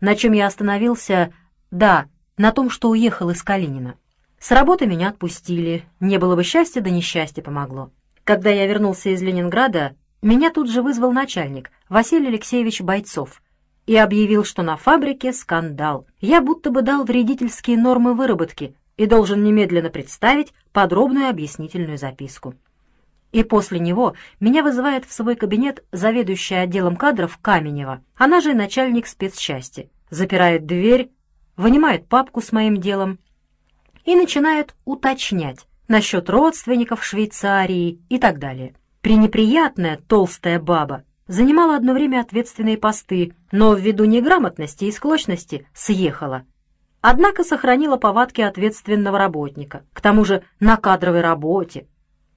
На 0.00 0.16
чем 0.16 0.32
я 0.32 0.46
остановился? 0.46 1.32
Да, 1.70 2.06
на 2.36 2.52
том, 2.52 2.70
что 2.70 2.90
уехал 2.90 3.30
из 3.30 3.42
Калинина. 3.42 3.96
С 4.38 4.50
работы 4.50 4.86
меня 4.86 5.10
отпустили, 5.10 5.84
не 6.00 6.18
было 6.18 6.34
бы 6.34 6.42
счастья, 6.42 6.80
да 6.80 6.90
несчастье 6.90 7.42
помогло. 7.42 7.92
Когда 8.24 8.50
я 8.50 8.66
вернулся 8.66 9.10
из 9.10 9.22
Ленинграда, 9.22 9.94
меня 10.22 10.50
тут 10.50 10.70
же 10.70 10.82
вызвал 10.82 11.12
начальник, 11.12 11.70
Василий 11.88 12.28
Алексеевич 12.28 12.80
Бойцов, 12.80 13.42
и 13.86 13.96
объявил, 13.96 14.44
что 14.44 14.62
на 14.62 14.76
фабрике 14.76 15.32
скандал. 15.32 16.06
Я 16.20 16.40
будто 16.40 16.70
бы 16.70 16.82
дал 16.82 17.04
вредительские 17.04 17.76
нормы 17.76 18.14
выработки 18.14 18.74
и 18.96 19.06
должен 19.06 19.42
немедленно 19.42 19.90
представить 19.90 20.52
подробную 20.72 21.28
объяснительную 21.28 21.98
записку. 21.98 22.54
И 23.32 23.42
после 23.44 23.78
него 23.78 24.14
меня 24.40 24.62
вызывает 24.62 25.06
в 25.06 25.12
свой 25.12 25.36
кабинет 25.36 25.84
заведующая 25.90 26.62
отделом 26.62 26.96
кадров 26.96 27.38
Каменева, 27.38 28.02
она 28.14 28.40
же 28.40 28.54
начальник 28.54 29.06
спецчасти, 29.06 29.90
запирает 30.10 30.66
дверь, 30.66 31.10
вынимает 31.56 32.06
папку 32.06 32.42
с 32.42 32.52
моим 32.52 32.76
делом 32.76 33.18
и 34.04 34.14
начинает 34.14 34.74
уточнять 34.84 35.66
насчет 35.88 36.28
родственников 36.28 37.00
в 37.00 37.04
Швейцарии 37.04 38.00
и 38.08 38.18
так 38.18 38.38
далее. 38.38 38.74
Пренеприятная 39.00 39.98
толстая 40.06 40.60
баба 40.60 41.04
занимала 41.26 41.76
одно 41.76 41.92
время 41.92 42.20
ответственные 42.20 42.78
посты, 42.78 43.34
но 43.50 43.74
ввиду 43.74 44.04
неграмотности 44.04 44.84
и 44.84 44.92
склочности 44.92 45.66
съехала. 45.74 46.44
Однако 47.00 47.42
сохранила 47.42 47.96
повадки 47.96 48.40
ответственного 48.40 49.18
работника, 49.18 49.84
к 49.92 50.00
тому 50.00 50.24
же 50.24 50.44
на 50.60 50.76
кадровой 50.76 51.20
работе. 51.20 51.88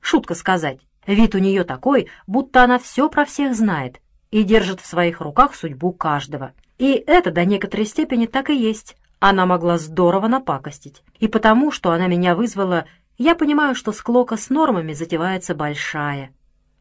Шутка 0.01 0.33
сказать, 0.33 0.79
вид 1.05 1.35
у 1.35 1.37
нее 1.37 1.63
такой, 1.63 2.07
будто 2.27 2.63
она 2.63 2.79
все 2.79 3.09
про 3.09 3.25
всех 3.25 3.55
знает 3.55 4.01
и 4.31 4.43
держит 4.43 4.81
в 4.81 4.85
своих 4.85 5.21
руках 5.21 5.55
судьбу 5.55 5.93
каждого. 5.93 6.53
И 6.77 6.91
это 6.91 7.31
до 7.31 7.45
некоторой 7.45 7.85
степени 7.85 8.25
так 8.25 8.49
и 8.49 8.55
есть. 8.55 8.97
Она 9.19 9.45
могла 9.45 9.77
здорово 9.77 10.27
напакостить. 10.27 11.03
И 11.19 11.27
потому, 11.27 11.71
что 11.71 11.91
она 11.91 12.07
меня 12.07 12.35
вызвала, 12.35 12.85
я 13.17 13.35
понимаю, 13.35 13.75
что 13.75 13.91
склока 13.91 14.35
с 14.35 14.49
нормами 14.49 14.93
затевается 14.93 15.55
большая. 15.55 16.31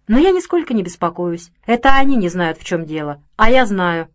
Но 0.07 0.19
я 0.19 0.33
нисколько 0.33 0.75
не 0.75 0.83
беспокоюсь. 0.83 1.51
Это 1.67 1.97
они 1.97 2.17
не 2.17 2.29
знают, 2.29 2.59
в 2.59 2.64
чем 2.64 2.85
дело, 2.85 3.23
а 3.37 3.51
я 3.51 3.64
знаю. 3.67 4.09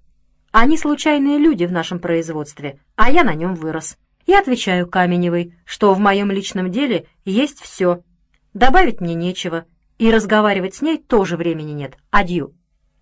Они 0.51 0.77
случайные 0.77 1.37
люди 1.37 1.65
в 1.65 1.71
нашем 1.71 1.99
производстве, 1.99 2.79
а 2.95 3.11
я 3.11 3.23
на 3.23 3.33
нем 3.33 3.55
вырос. 3.55 3.97
И 4.25 4.33
отвечаю 4.33 4.87
Каменевой, 4.87 5.55
что 5.65 5.93
в 5.93 5.99
моем 5.99 6.31
личном 6.31 6.71
деле 6.71 7.07
есть 7.25 7.59
все. 7.59 8.03
Добавить 8.53 9.01
мне 9.01 9.15
нечего, 9.15 9.65
и 9.97 10.11
разговаривать 10.11 10.75
с 10.75 10.81
ней 10.81 10.97
тоже 10.97 11.37
времени 11.37 11.71
нет. 11.71 11.97
Адью. 12.09 12.55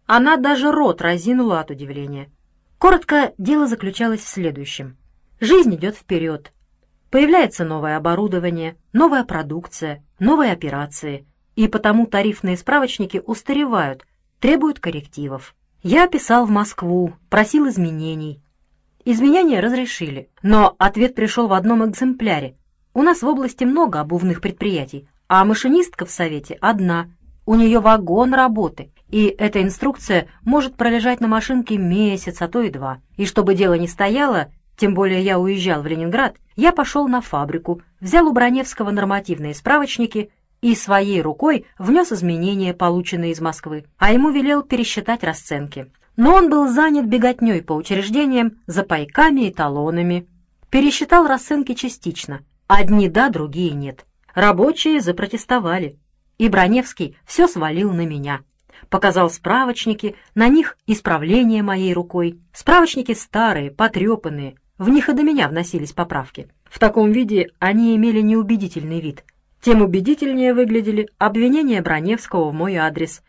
Она 0.06 0.38
даже 0.38 0.72
рот 0.72 1.02
разинула 1.02 1.60
от 1.60 1.72
удивления. 1.72 2.30
Коротко, 2.78 3.34
дело 3.38 3.68
заключалось 3.68 4.22
в 4.22 4.28
следующем. 4.28 4.98
Жизнь 5.40 5.76
идет 5.76 5.96
вперед. 5.96 6.54
Появляется 7.12 7.64
новое 7.64 7.98
оборудование, 7.98 8.78
новая 8.94 9.24
продукция, 9.24 10.04
новые 10.20 10.52
операции, 10.52 11.26
и 11.58 11.68
потому 11.68 12.06
тарифные 12.06 12.56
справочники 12.56 13.22
устаревают, 13.26 14.06
требуют 14.40 14.80
коррективов. 14.80 15.56
Я 15.82 16.08
писал 16.08 16.46
в 16.46 16.52
Москву, 16.52 17.14
просил 17.30 17.68
изменений. 17.68 18.44
Изменения 19.06 19.60
разрешили, 19.60 20.30
но 20.44 20.76
ответ 20.78 21.16
пришел 21.16 21.48
в 21.48 21.54
одном 21.54 21.84
экземпляре. 21.84 22.56
У 22.94 23.02
нас 23.02 23.24
в 23.24 23.28
области 23.28 23.64
много 23.64 24.00
обувных 24.00 24.40
предприятий, 24.40 25.08
а 25.28 25.44
машинистка 25.46 26.06
в 26.06 26.12
Совете 26.12 26.60
одна. 26.62 27.08
У 27.48 27.56
нее 27.56 27.80
вагон 27.80 28.36
работы, 28.36 28.92
и 29.10 29.26
эта 29.26 29.64
инструкция 29.64 30.28
может 30.44 30.76
пролежать 30.76 31.22
на 31.22 31.28
машинке 31.28 31.78
месяц, 31.78 32.40
а 32.40 32.48
то 32.48 32.62
и 32.62 32.70
два. 32.70 33.00
И 33.16 33.26
чтобы 33.26 33.56
дело 33.56 33.74
не 33.74 33.88
стояло, 33.88 34.52
тем 34.76 34.94
более 34.94 35.22
я 35.24 35.40
уезжал 35.40 35.82
в 35.82 35.88
Ленинград, 35.88 36.36
я 36.56 36.72
пошел 36.72 37.08
на 37.08 37.22
фабрику, 37.22 37.82
взял 38.00 38.28
у 38.28 38.32
Броневского 38.32 38.92
нормативные 38.92 39.56
справочники 39.56 40.30
и 40.62 40.76
своей 40.76 41.22
рукой 41.22 41.66
внес 41.78 42.12
изменения, 42.12 42.74
полученные 42.74 43.32
из 43.32 43.42
Москвы, 43.42 43.86
а 43.98 44.12
ему 44.12 44.32
велел 44.32 44.64
пересчитать 44.64 45.24
расценки. 45.24 45.92
Но 46.16 46.34
он 46.34 46.50
был 46.50 46.68
занят 46.68 47.06
беготней 47.06 47.62
по 47.62 47.74
учреждениям 47.74 48.58
за 48.66 48.84
пайками 48.84 49.48
и 49.48 49.54
талонами. 49.54 50.28
Пересчитал 50.70 51.28
расценки 51.28 51.74
частично, 51.74 52.42
одни 52.68 53.08
да, 53.08 53.30
другие 53.30 53.72
нет. 53.72 54.06
Рабочие 54.34 55.02
запротестовали, 55.02 55.98
и 56.38 56.50
Броневский 56.50 57.18
все 57.26 57.48
свалил 57.48 57.92
на 57.92 58.06
меня. 58.06 58.42
Показал 58.90 59.30
справочники, 59.30 60.16
на 60.36 60.48
них 60.48 60.78
исправление 60.86 61.64
моей 61.64 61.94
рукой. 61.94 62.40
Справочники 62.54 63.14
старые, 63.14 63.72
потрепанные, 63.72 64.56
в 64.78 64.90
них 64.90 65.10
и 65.10 65.14
до 65.14 65.24
меня 65.24 65.48
вносились 65.48 65.94
поправки. 65.94 66.48
В 66.66 66.80
таком 66.80 67.12
виде 67.12 67.50
они 67.60 67.96
имели 67.96 68.22
неубедительный 68.22 69.02
вид. 69.02 69.24
Тем 69.68 69.82
убедительнее 69.82 70.54
выглядели 70.54 71.10
обвинения 71.18 71.82
Броневского 71.82 72.52
в 72.52 72.54
мой 72.54 72.78
адрес. 72.78 73.22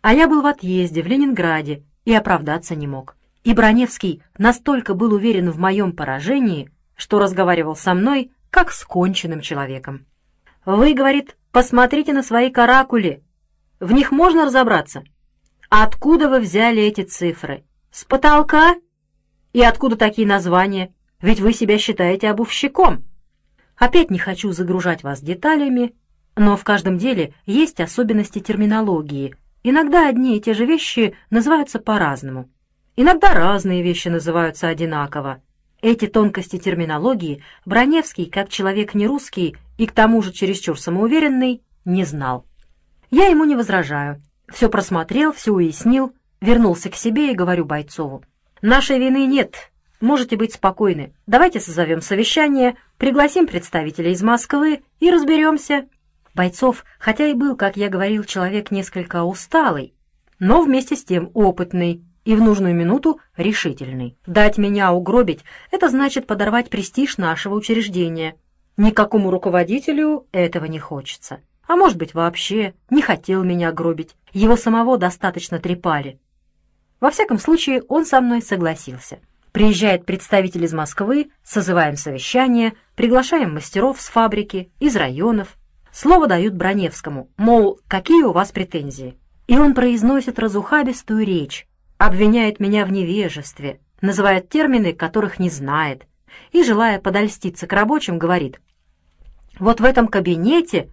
А 0.00 0.12
я 0.12 0.26
был 0.26 0.42
в 0.42 0.46
отъезде 0.46 1.00
в 1.00 1.06
Ленинграде 1.06 1.84
и 2.04 2.12
оправдаться 2.12 2.74
не 2.74 2.88
мог. 2.88 3.16
И 3.44 3.54
Броневский 3.54 4.20
настолько 4.36 4.94
был 4.94 5.12
уверен 5.12 5.48
в 5.48 5.60
моем 5.60 5.92
поражении, 5.92 6.72
что 6.96 7.20
разговаривал 7.20 7.76
со 7.76 7.94
мной 7.94 8.32
как 8.50 8.72
с 8.72 8.84
конченным 8.84 9.40
человеком. 9.40 10.06
«Вы,— 10.64 10.92
говорит,— 10.94 11.36
посмотрите 11.52 12.12
на 12.12 12.24
свои 12.24 12.50
каракули. 12.50 13.22
В 13.78 13.92
них 13.92 14.10
можно 14.10 14.46
разобраться. 14.46 15.04
Откуда 15.70 16.28
вы 16.28 16.40
взяли 16.40 16.82
эти 16.82 17.02
цифры? 17.02 17.62
С 17.92 18.04
потолка 18.04 18.74
и 19.52 19.62
откуда 19.62 19.94
такие 19.94 20.26
названия? 20.26 20.92
Ведь 21.20 21.38
вы 21.38 21.52
себя 21.52 21.78
считаете 21.78 22.28
обувщиком. 22.28 23.04
Опять 23.76 24.10
не 24.10 24.18
хочу 24.18 24.52
загружать 24.52 25.02
вас 25.02 25.20
деталями, 25.20 25.94
но 26.34 26.56
в 26.56 26.64
каждом 26.64 26.98
деле 26.98 27.34
есть 27.44 27.80
особенности 27.80 28.38
терминологии. 28.38 29.34
Иногда 29.62 30.08
одни 30.08 30.36
и 30.36 30.40
те 30.40 30.54
же 30.54 30.64
вещи 30.64 31.14
называются 31.30 31.78
по-разному. 31.78 32.48
Иногда 32.96 33.34
разные 33.34 33.82
вещи 33.82 34.08
называются 34.08 34.68
одинаково. 34.68 35.42
Эти 35.82 36.06
тонкости 36.06 36.58
терминологии 36.58 37.42
Броневский, 37.66 38.26
как 38.26 38.48
человек 38.48 38.94
не 38.94 39.06
русский 39.06 39.56
и 39.76 39.86
к 39.86 39.92
тому 39.92 40.22
же 40.22 40.32
чересчур 40.32 40.80
самоуверенный, 40.80 41.62
не 41.84 42.04
знал. 42.04 42.46
Я 43.10 43.26
ему 43.26 43.44
не 43.44 43.56
возражаю. 43.56 44.22
Все 44.48 44.68
просмотрел, 44.70 45.32
все 45.32 45.52
уяснил, 45.52 46.14
вернулся 46.40 46.90
к 46.90 46.96
себе 46.96 47.32
и 47.32 47.36
говорю 47.36 47.64
Бойцову. 47.66 48.22
«Нашей 48.62 48.98
вины 48.98 49.26
нет, 49.26 49.70
можете 50.00 50.36
быть 50.36 50.54
спокойны. 50.54 51.14
Давайте 51.26 51.60
созовем 51.60 52.00
совещание, 52.00 52.76
пригласим 52.98 53.46
представителей 53.46 54.12
из 54.12 54.22
Москвы 54.22 54.82
и 55.00 55.10
разберемся». 55.10 55.88
Бойцов, 56.34 56.84
хотя 56.98 57.28
и 57.28 57.34
был, 57.34 57.56
как 57.56 57.76
я 57.76 57.88
говорил, 57.88 58.24
человек 58.24 58.70
несколько 58.70 59.24
усталый, 59.24 59.94
но 60.38 60.60
вместе 60.62 60.94
с 60.94 61.04
тем 61.04 61.30
опытный 61.32 62.04
и 62.26 62.34
в 62.34 62.42
нужную 62.42 62.74
минуту 62.74 63.20
решительный. 63.36 64.18
Дать 64.26 64.58
меня 64.58 64.92
угробить— 64.92 65.44
это 65.70 65.88
значит 65.88 66.26
подорвать 66.26 66.68
престиж 66.68 67.16
нашего 67.16 67.54
учреждения. 67.54 68.36
Никакому 68.76 69.30
руководителю 69.30 70.26
этого 70.32 70.66
не 70.66 70.78
хочется. 70.78 71.40
А 71.66 71.76
может 71.76 71.96
быть, 71.96 72.14
вообще 72.14 72.74
не 72.90 73.00
хотел 73.00 73.42
меня 73.42 73.72
гробить. 73.72 74.14
Его 74.32 74.56
самого 74.56 74.98
достаточно 74.98 75.58
трепали. 75.58 76.20
Во 77.00 77.10
всяком 77.10 77.38
случае, 77.38 77.82
он 77.88 78.04
со 78.04 78.20
мной 78.20 78.42
согласился. 78.42 79.20
Приезжает 79.56 80.04
представитель 80.04 80.66
из 80.66 80.74
Москвы, 80.74 81.30
созываем 81.42 81.96
совещание, 81.96 82.74
приглашаем 82.94 83.54
мастеров 83.54 83.98
с 83.98 84.08
фабрики, 84.08 84.70
из 84.80 84.94
районов. 84.96 85.56
Слово 85.90 86.26
дают 86.26 86.52
Броневскому, 86.52 87.30
мол, 87.38 87.80
какие 87.88 88.22
у 88.24 88.32
вас 88.32 88.52
претензии. 88.52 89.16
И 89.46 89.56
он 89.56 89.72
произносит 89.72 90.38
разухабистую 90.38 91.24
речь, 91.24 91.66
обвиняет 91.96 92.60
меня 92.60 92.84
в 92.84 92.92
невежестве, 92.92 93.80
называет 94.02 94.50
термины, 94.50 94.92
которых 94.92 95.38
не 95.38 95.48
знает, 95.48 96.02
и, 96.52 96.62
желая 96.62 97.00
подольститься 97.00 97.66
к 97.66 97.72
рабочим, 97.72 98.18
говорит, 98.18 98.60
«Вот 99.58 99.80
в 99.80 99.84
этом 99.84 100.08
кабинете...» 100.08 100.90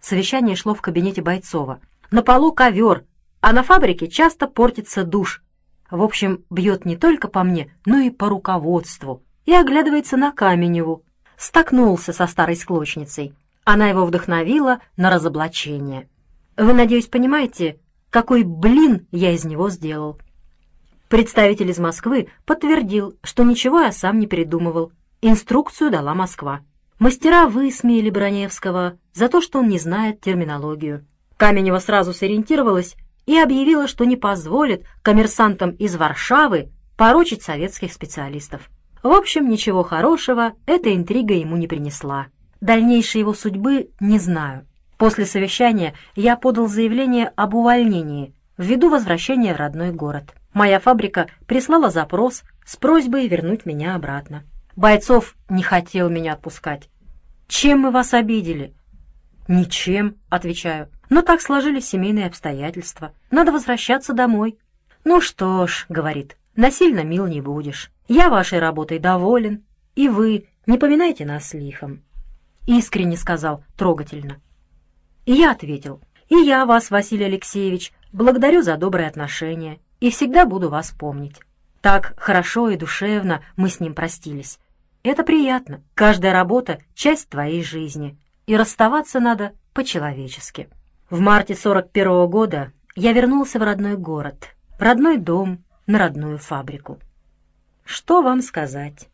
Совещание 0.00 0.56
шло 0.56 0.74
в 0.74 0.80
кабинете 0.80 1.20
Бойцова. 1.20 1.80
«На 2.10 2.22
полу 2.22 2.54
ковер, 2.54 3.04
а 3.42 3.52
на 3.52 3.62
фабрике 3.62 4.08
часто 4.08 4.46
портится 4.46 5.04
душ. 5.04 5.42
В 5.90 6.02
общем, 6.02 6.44
бьет 6.50 6.84
не 6.84 6.96
только 6.96 7.28
по 7.28 7.42
мне, 7.42 7.72
но 7.84 7.98
и 7.98 8.10
по 8.10 8.28
руководству. 8.28 9.22
И 9.44 9.54
оглядывается 9.54 10.16
на 10.16 10.32
Каменеву. 10.32 11.04
Столкнулся 11.36 12.12
со 12.12 12.26
старой 12.26 12.56
склочницей. 12.56 13.34
Она 13.64 13.88
его 13.88 14.04
вдохновила 14.04 14.80
на 14.96 15.10
разоблачение. 15.10 16.08
Вы, 16.56 16.72
надеюсь, 16.72 17.06
понимаете, 17.06 17.78
какой 18.10 18.42
блин 18.42 19.06
я 19.10 19.32
из 19.32 19.44
него 19.44 19.68
сделал. 19.70 20.18
Представитель 21.08 21.70
из 21.70 21.78
Москвы 21.78 22.28
подтвердил, 22.44 23.16
что 23.22 23.44
ничего 23.44 23.80
я 23.80 23.92
сам 23.92 24.18
не 24.18 24.26
придумывал. 24.26 24.92
Инструкцию 25.20 25.90
дала 25.90 26.14
Москва. 26.14 26.60
Мастера 26.98 27.46
высмеяли 27.46 28.10
Броневского 28.10 28.98
за 29.12 29.28
то, 29.28 29.40
что 29.40 29.58
он 29.58 29.68
не 29.68 29.78
знает 29.78 30.20
терминологию. 30.20 31.06
Каменева 31.36 31.78
сразу 31.78 32.14
сориентировалась 32.14 32.96
и 33.26 33.38
объявила, 33.38 33.88
что 33.88 34.04
не 34.04 34.16
позволит 34.16 34.84
коммерсантам 35.02 35.70
из 35.70 35.96
Варшавы 35.96 36.70
порочить 36.96 37.42
советских 37.42 37.92
специалистов. 37.92 38.70
В 39.02 39.08
общем, 39.08 39.48
ничего 39.48 39.82
хорошего 39.82 40.52
эта 40.66 40.94
интрига 40.94 41.34
ему 41.34 41.56
не 41.56 41.66
принесла. 41.66 42.26
Дальнейшей 42.60 43.20
его 43.20 43.34
судьбы 43.34 43.90
не 44.00 44.18
знаю. 44.18 44.66
После 44.96 45.26
совещания 45.26 45.94
я 46.14 46.36
подал 46.36 46.68
заявление 46.68 47.32
об 47.36 47.54
увольнении 47.54 48.34
ввиду 48.56 48.88
возвращения 48.88 49.54
в 49.54 49.58
родной 49.58 49.92
город. 49.92 50.34
Моя 50.54 50.80
фабрика 50.80 51.26
прислала 51.46 51.90
запрос 51.90 52.42
с 52.64 52.76
просьбой 52.76 53.28
вернуть 53.28 53.66
меня 53.66 53.94
обратно. 53.94 54.44
Бойцов 54.74 55.36
не 55.50 55.62
хотел 55.62 56.08
меня 56.08 56.32
отпускать. 56.32 56.88
«Чем 57.48 57.80
мы 57.80 57.90
вас 57.90 58.14
обидели?» 58.14 58.74
«Ничем»,— 59.48 60.16
отвечаю. 60.28 60.88
«Но 61.08 61.22
так 61.22 61.40
сложились 61.40 61.88
семейные 61.88 62.26
обстоятельства. 62.26 63.12
Надо 63.30 63.52
возвращаться 63.52 64.12
домой». 64.12 64.58
«Ну 65.04 65.20
что 65.20 65.66
ж»,— 65.66 65.86
говорит,— 65.88 66.36
«насильно 66.56 67.04
мил 67.04 67.26
не 67.26 67.40
будешь. 67.40 67.90
Я 68.08 68.28
вашей 68.28 68.58
работой 68.58 68.98
доволен, 68.98 69.64
и 69.94 70.08
вы 70.08 70.48
не 70.66 70.78
поминайте 70.78 71.24
нас 71.24 71.54
лихом». 71.54 72.02
Искренне 72.66 73.16
сказал, 73.16 73.62
трогательно. 73.76 74.40
И 75.24 75.32
я 75.32 75.52
ответил, 75.52 76.00
«И 76.28 76.36
я 76.36 76.66
вас, 76.66 76.90
Василий 76.90 77.26
Алексеевич, 77.26 77.92
благодарю 78.12 78.62
за 78.62 78.76
добрые 78.76 79.08
отношения 79.08 79.78
и 80.00 80.10
всегда 80.10 80.44
буду 80.44 80.68
вас 80.68 80.90
помнить». 80.90 81.36
Так 81.86 82.14
хорошо 82.16 82.70
и 82.70 82.76
душевно 82.76 83.44
мы 83.54 83.68
с 83.68 83.78
ним 83.78 83.94
простились. 83.94 84.58
Это 85.04 85.22
приятно. 85.22 85.84
Каждая 85.94 86.32
работа— 86.32 86.80
часть 86.94 87.28
твоей 87.28 87.62
жизни. 87.62 88.18
И 88.46 88.56
расставаться 88.56 89.20
надо 89.20 89.52
по-человечески. 89.72 90.68
В 91.08 91.20
марте 91.20 91.54
41 91.54 92.08
-го 92.08 92.26
года 92.26 92.72
я 92.96 93.12
вернулся 93.12 93.60
в 93.60 93.62
родной 93.62 93.96
город, 93.96 94.56
в 94.76 94.82
родной 94.82 95.18
дом, 95.18 95.62
на 95.86 96.00
родную 96.00 96.36
фабрику. 96.36 96.98
Что 97.84 98.22
вам 98.22 98.42
сказать? 98.42 99.08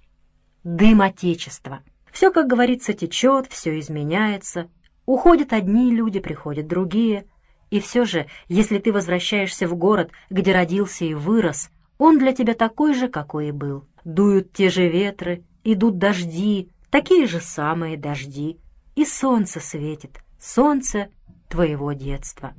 Дым 0.65 1.03
Отечества. 1.03 1.81
Все, 2.11 2.33
как 2.33 2.47
говорится, 2.47 2.95
течет, 2.95 3.47
все 3.49 3.79
изменяется. 3.79 4.71
Уходят 5.05 5.53
одни 5.53 5.95
люди, 5.95 6.19
приходят 6.19 6.67
другие. 6.67 7.27
И 7.69 7.79
все 7.79 8.07
же, 8.07 8.27
если 8.49 8.79
ты 8.79 8.91
возвращаешься 8.91 9.69
в 9.69 9.75
город, 9.75 10.13
где 10.31 10.53
родился 10.53 11.05
и 11.05 11.13
вырос, 11.13 11.69
он 11.99 12.19
для 12.19 12.33
тебя 12.33 12.55
такой 12.55 12.95
же, 12.95 13.09
какой 13.09 13.49
и 13.49 13.53
был. 13.53 13.85
Дуют 14.03 14.55
те 14.55 14.71
же 14.71 14.89
ветры, 14.89 15.45
идут 15.63 15.99
дожди, 15.99 16.71
такие 16.89 17.27
же 17.27 17.41
самые 17.41 17.99
дожди. 17.99 18.59
И 18.95 19.05
солнце 19.05 19.61
светит, 19.61 20.23
солнце 20.39 21.11
твоего 21.53 21.93
детства. 21.93 22.55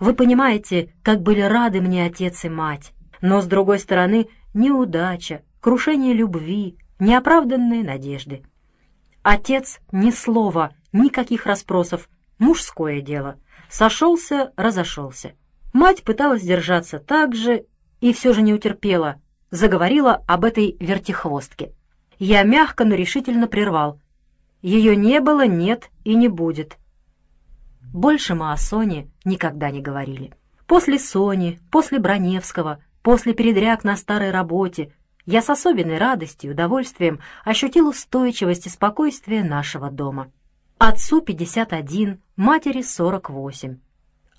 Вы 0.00 0.14
понимаете, 0.14 0.92
как 1.02 1.20
были 1.20 1.42
рады 1.42 1.82
мне 1.82 2.06
отец 2.06 2.44
и 2.44 2.48
мать, 2.48 2.94
но, 3.20 3.42
с 3.42 3.46
другой 3.46 3.78
стороны, 3.78 4.28
неудача, 4.54 5.42
крушение 5.60 6.14
любви, 6.14 6.78
неоправданные 6.98 7.84
надежды. 7.84 8.42
Отец 9.22 9.80
ни 9.92 10.10
слова, 10.10 10.72
никаких 10.92 11.44
расспросов, 11.44 12.08
мужское 12.38 13.02
дело. 13.02 13.36
Сошелся, 13.68 14.52
разошелся. 14.56 15.32
Мать 15.74 16.02
пыталась 16.02 16.42
держаться 16.42 16.98
так 16.98 17.34
же 17.34 17.66
и 18.00 18.14
все 18.14 18.32
же 18.32 18.40
не 18.40 18.54
утерпела, 18.54 19.20
заговорила 19.50 20.24
об 20.26 20.46
этой 20.46 20.74
вертихвостке. 20.80 21.72
Я 22.18 22.44
мягко, 22.44 22.86
но 22.86 22.94
решительно 22.94 23.46
прервал. 23.46 24.00
Ее 24.62 24.96
не 24.96 25.20
было, 25.20 25.46
нет 25.46 25.90
и 26.04 26.14
не 26.14 26.28
будет. 26.28 26.78
Больше 27.92 28.34
мы 28.34 28.52
о 28.52 28.56
Соне 28.56 29.10
никогда 29.24 29.70
не 29.70 29.80
говорили. 29.80 30.32
После 30.66 30.98
Сони, 30.98 31.60
после 31.70 31.98
Броневского, 31.98 32.82
после 33.02 33.34
передряг 33.34 33.84
на 33.84 33.96
старой 33.96 34.30
работе 34.30 34.92
я 35.26 35.42
с 35.42 35.50
особенной 35.50 35.98
радостью 35.98 36.50
и 36.50 36.54
удовольствием 36.54 37.20
ощутил 37.44 37.88
устойчивость 37.88 38.66
и 38.66 38.70
спокойствие 38.70 39.44
нашего 39.44 39.90
дома. 39.90 40.32
Отцу 40.78 41.20
51, 41.20 42.20
матери 42.36 42.82
48. 42.82 43.78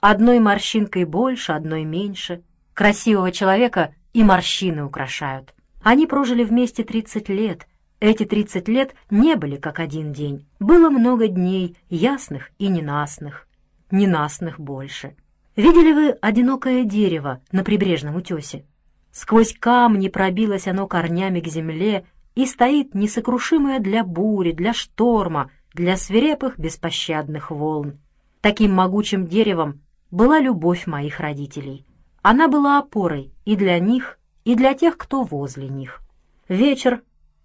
Одной 0.02 0.40
морщинкой 0.40 1.06
больше, 1.06 1.54
одной 1.54 1.86
меньше. 1.86 2.44
Красивого 2.74 3.32
человека 3.32 3.94
и 4.12 4.24
морщины 4.24 4.84
украшают. 4.84 5.54
Они 5.84 6.08
прожили 6.08 6.44
вместе 6.44 6.84
30 6.84 7.30
лет. 7.30 7.68
Эти 8.04 8.26
30 8.26 8.68
лет 8.68 8.96
не 9.10 9.38
были 9.38 9.56
как 9.56 9.80
один 9.80 10.12
день. 10.12 10.46
Было 10.60 10.90
много 10.90 11.30
дней, 11.30 11.78
ясных 11.90 12.52
и 12.60 12.68
ненастных. 12.68 13.48
Ненастных 13.92 14.60
больше. 14.60 15.16
Видели 15.56 15.94
вы 15.94 16.10
одинокое 16.10 16.84
дерево 16.84 17.42
на 17.54 17.64
прибрежном 17.64 18.18
утесе? 18.18 18.66
Сквозь 19.14 19.54
камни 19.58 20.10
пробилось 20.10 20.68
оно 20.68 20.86
корнями 20.86 21.40
к 21.40 21.48
земле 21.48 22.06
и 22.36 22.46
стоит 22.46 22.94
несокрушимое 22.94 23.80
для 23.80 24.04
бури, 24.04 24.52
для 24.52 24.74
шторма, 24.74 25.50
для 25.74 25.96
свирепых 25.96 26.60
беспощадных 26.60 27.52
волн. 27.52 28.02
Таким 28.42 28.74
могучим 28.74 29.28
деревом 29.28 29.80
была 30.12 30.42
любовь 30.42 30.88
моих 30.88 31.22
родителей. 31.22 31.86
Она 32.22 32.50
была 32.50 32.80
опорой 32.80 33.32
и 33.46 33.56
для 33.56 33.80
них, 33.80 34.20
и 34.44 34.56
для 34.56 34.74
тех, 34.74 34.98
кто 34.98 35.24
возле 35.24 35.70
них. 35.70 36.02
Вечер, 36.50 37.02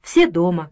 все 0.08 0.26
дома. 0.26 0.70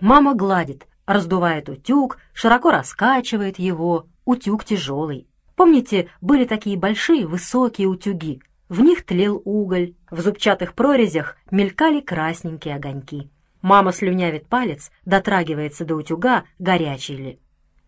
Мама 0.00 0.36
гладит, 0.36 0.86
раздувает 1.06 1.68
утюг, 1.68 2.18
широко 2.32 2.70
раскачивает 2.70 3.58
его, 3.58 4.06
утюг 4.24 4.64
тяжелый. 4.64 5.26
Помните, 5.56 6.08
были 6.20 6.44
такие 6.44 6.78
большие 6.78 7.26
высокие 7.26 7.88
утюги, 7.88 8.40
в 8.68 8.80
них 8.80 9.04
тлел 9.04 9.42
уголь, 9.44 9.94
в 10.08 10.20
зубчатых 10.20 10.74
прорезях 10.74 11.36
мелькали 11.50 12.00
красненькие 12.00 12.76
огоньки. 12.76 13.28
Мама 13.60 13.90
слюнявит 13.90 14.46
палец, 14.46 14.92
дотрагивается 15.04 15.84
до 15.84 15.96
утюга, 15.96 16.44
горячий 16.60 17.16
ли. 17.16 17.40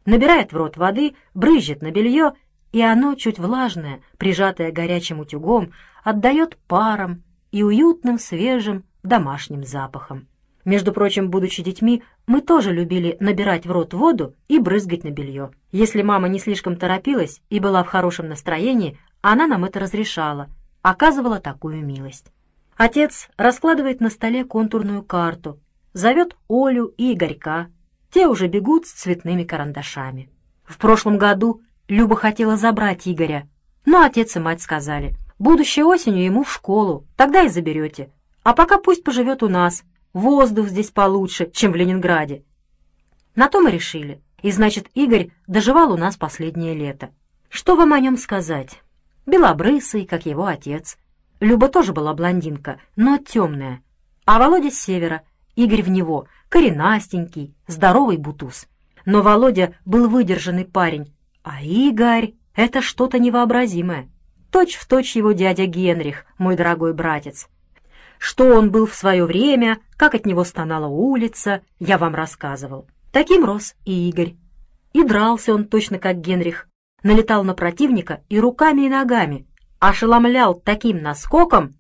Набирает 0.05 0.53
в 0.53 0.57
рот 0.57 0.77
воды, 0.77 1.15
брызжет 1.33 1.81
на 1.81 1.93
белье, 1.93 2.33
и 2.73 2.83
оно, 2.83 3.15
чуть 3.15 3.39
влажное, 3.39 4.01
прижатое 4.19 4.73
горячим 4.73 5.21
утюгом, 5.21 5.71
отдает 6.03 6.59
паром 6.67 7.23
и 7.53 7.63
уютным, 7.63 8.19
свежим, 8.19 8.83
домашним 9.05 9.63
запахом. 9.63 10.27
Между 10.67 10.93
прочим, 10.93 11.31
будучи 11.31 11.63
детьми, 11.63 12.03
мы 12.27 12.41
тоже 12.41 12.73
любили 12.73 13.17
набирать 13.21 13.67
в 13.67 13.71
рот 13.71 13.95
воду 13.95 14.35
и 14.49 14.59
брызгать 14.59 15.05
на 15.05 15.11
белье. 15.11 15.53
Если 15.71 16.03
мама 16.03 16.27
не 16.29 16.41
слишком 16.41 16.75
торопилась 16.75 17.41
и 17.51 17.61
была 17.61 17.85
в 17.85 17.87
хорошем 17.87 18.29
настроении, 18.29 18.99
она 19.21 19.47
нам 19.47 19.65
это 19.65 19.79
разрешала, 19.79 20.49
оказывала 20.83 21.39
такую 21.39 21.87
милость. 21.87 22.33
Отец 22.77 23.29
раскладывает 23.37 24.01
на 24.01 24.11
столе 24.11 24.45
контурную 24.45 25.05
карту, 25.05 25.61
зовет 25.93 26.37
Олю 26.49 26.87
и 26.99 27.15
Игорька. 27.15 27.69
Те 28.11 28.27
уже 28.27 28.49
бегут 28.49 28.89
с 28.89 28.93
цветными 28.93 29.45
карандашами. 29.45 30.31
В 30.65 30.79
прошлом 30.79 31.17
году 31.17 31.63
Люба 31.87 32.17
хотела 32.17 32.57
забрать 32.57 33.07
Игоря, 33.07 33.49
но 33.85 34.03
отец 34.03 34.35
и 34.35 34.41
мать 34.41 34.63
сказали, 34.63 35.15
будущей 35.39 35.85
осенью 35.85 36.25
ему 36.25 36.43
в 36.43 36.53
школу, 36.53 37.07
тогда 37.15 37.45
и 37.45 37.49
заберете. 37.49 38.11
А 38.43 38.53
пока 38.53 38.79
пусть 38.79 39.05
поживет 39.05 39.45
у 39.45 39.49
нас, 39.49 39.85
Воздух 40.17 40.69
здесь 40.69 40.93
получше, 40.93 41.51
чем 41.53 41.73
в 41.73 41.77
Ленинграде. 41.77 42.43
На 43.35 43.51
то 43.51 43.61
мы 43.61 43.71
решили. 43.71 44.23
И 44.41 44.51
значит, 44.51 44.87
Игорь 44.95 45.29
доживал 45.47 45.93
у 45.93 45.99
нас 45.99 46.17
последнее 46.17 46.73
лето. 46.73 47.11
Что 47.51 47.77
вам 47.77 47.93
о 47.93 48.01
нем 48.01 48.17
сказать? 48.17 48.81
Белобрысый, 49.27 50.07
как 50.07 50.25
его 50.25 50.47
отец. 50.47 50.97
Люба 51.39 51.69
тоже 51.69 51.93
была 51.93 52.15
блондинка, 52.15 52.81
но 52.97 53.19
темная. 53.19 53.83
А 54.25 54.39
Володя 54.39 54.71
с 54.71 54.81
севера, 54.81 55.21
Игорь 55.55 55.83
в 55.83 55.91
него, 55.91 56.29
коренастенький, 56.49 57.55
здоровый 57.67 58.17
бутуз. 58.17 58.69
Но 59.05 59.21
Володя 59.21 59.75
был 59.85 60.09
выдержанный 60.09 60.65
парень, 60.65 61.13
а 61.43 61.63
Игорь— 61.63 62.33
это 62.55 62.81
что-то 62.81 63.19
невообразимое. 63.19 64.09
Точь 64.51 64.77
в 64.77 64.87
точь 64.89 65.15
его 65.15 65.33
дядя 65.33 65.67
Генрих, 65.67 66.25
мой 66.39 66.57
дорогой 66.57 66.95
братец. 66.95 67.51
Что 68.19 68.45
он 68.45 68.71
был 68.71 68.87
в 68.87 68.95
свое 68.95 69.25
время, 69.25 69.79
как 69.97 70.15
от 70.15 70.27
него 70.27 70.45
стонала 70.45 70.87
улица, 70.87 71.63
я 71.79 71.99
вам 71.99 72.15
рассказывал. 72.15 72.89
Таким 73.13 73.45
рос 73.45 73.75
и 73.85 74.09
Игорь. 74.09 74.37
И 74.93 75.03
дрался 75.03 75.55
он 75.55 75.65
точно 75.67 75.99
как 75.99 76.21
Генрих. 76.21 76.69
Налетал 77.03 77.45
на 77.45 77.55
противника 77.55 78.23
и 78.29 78.41
руками, 78.41 78.83
и 78.83 78.89
ногами. 78.89 79.47
Ошеломлял 79.79 80.55
таким 80.55 81.03
наскоком. 81.03 81.75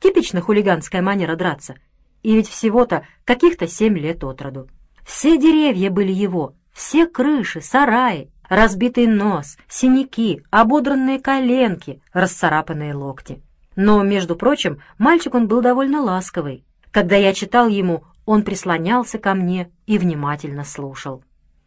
Типично 0.00 0.40
хулиганская 0.40 1.02
манера 1.02 1.36
драться. 1.36 1.76
И 2.22 2.34
ведь 2.34 2.48
всего-то 2.48 3.06
каких-то 3.24 3.68
семь 3.68 3.98
лет 3.98 4.24
от 4.24 4.42
роду. 4.42 4.68
Все 5.04 5.38
деревья 5.38 5.90
были 5.90 6.12
его, 6.12 6.54
все 6.72 7.06
крыши, 7.06 7.60
сараи, 7.60 8.28
разбитый 8.48 9.06
нос, 9.06 9.56
синяки, 9.68 10.42
ободранные 10.50 11.20
коленки, 11.20 12.02
расцарапанные 12.12 12.94
локти. 12.94 13.42
Но, 13.76 14.02
между 14.02 14.36
прочим, 14.36 14.80
мальчик 14.98 15.34
он 15.34 15.46
был 15.46 15.60
довольно 15.60 16.00
ласковый. 16.00 16.64
Когда 16.90 17.16
я 17.16 17.34
читал 17.34 17.68
ему, 17.68 18.04
он 18.24 18.42
прислонялся 18.42 19.18
ко 19.18 19.34
мне 19.34 19.70
и 19.86 19.98
внимательно 19.98 20.64
слушал. 20.64 21.22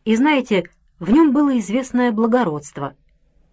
И 0.05 0.15
знаете, 0.15 0.69
в 0.99 1.11
нем 1.11 1.31
было 1.31 1.57
известное 1.59 2.11
благородство. 2.11 2.95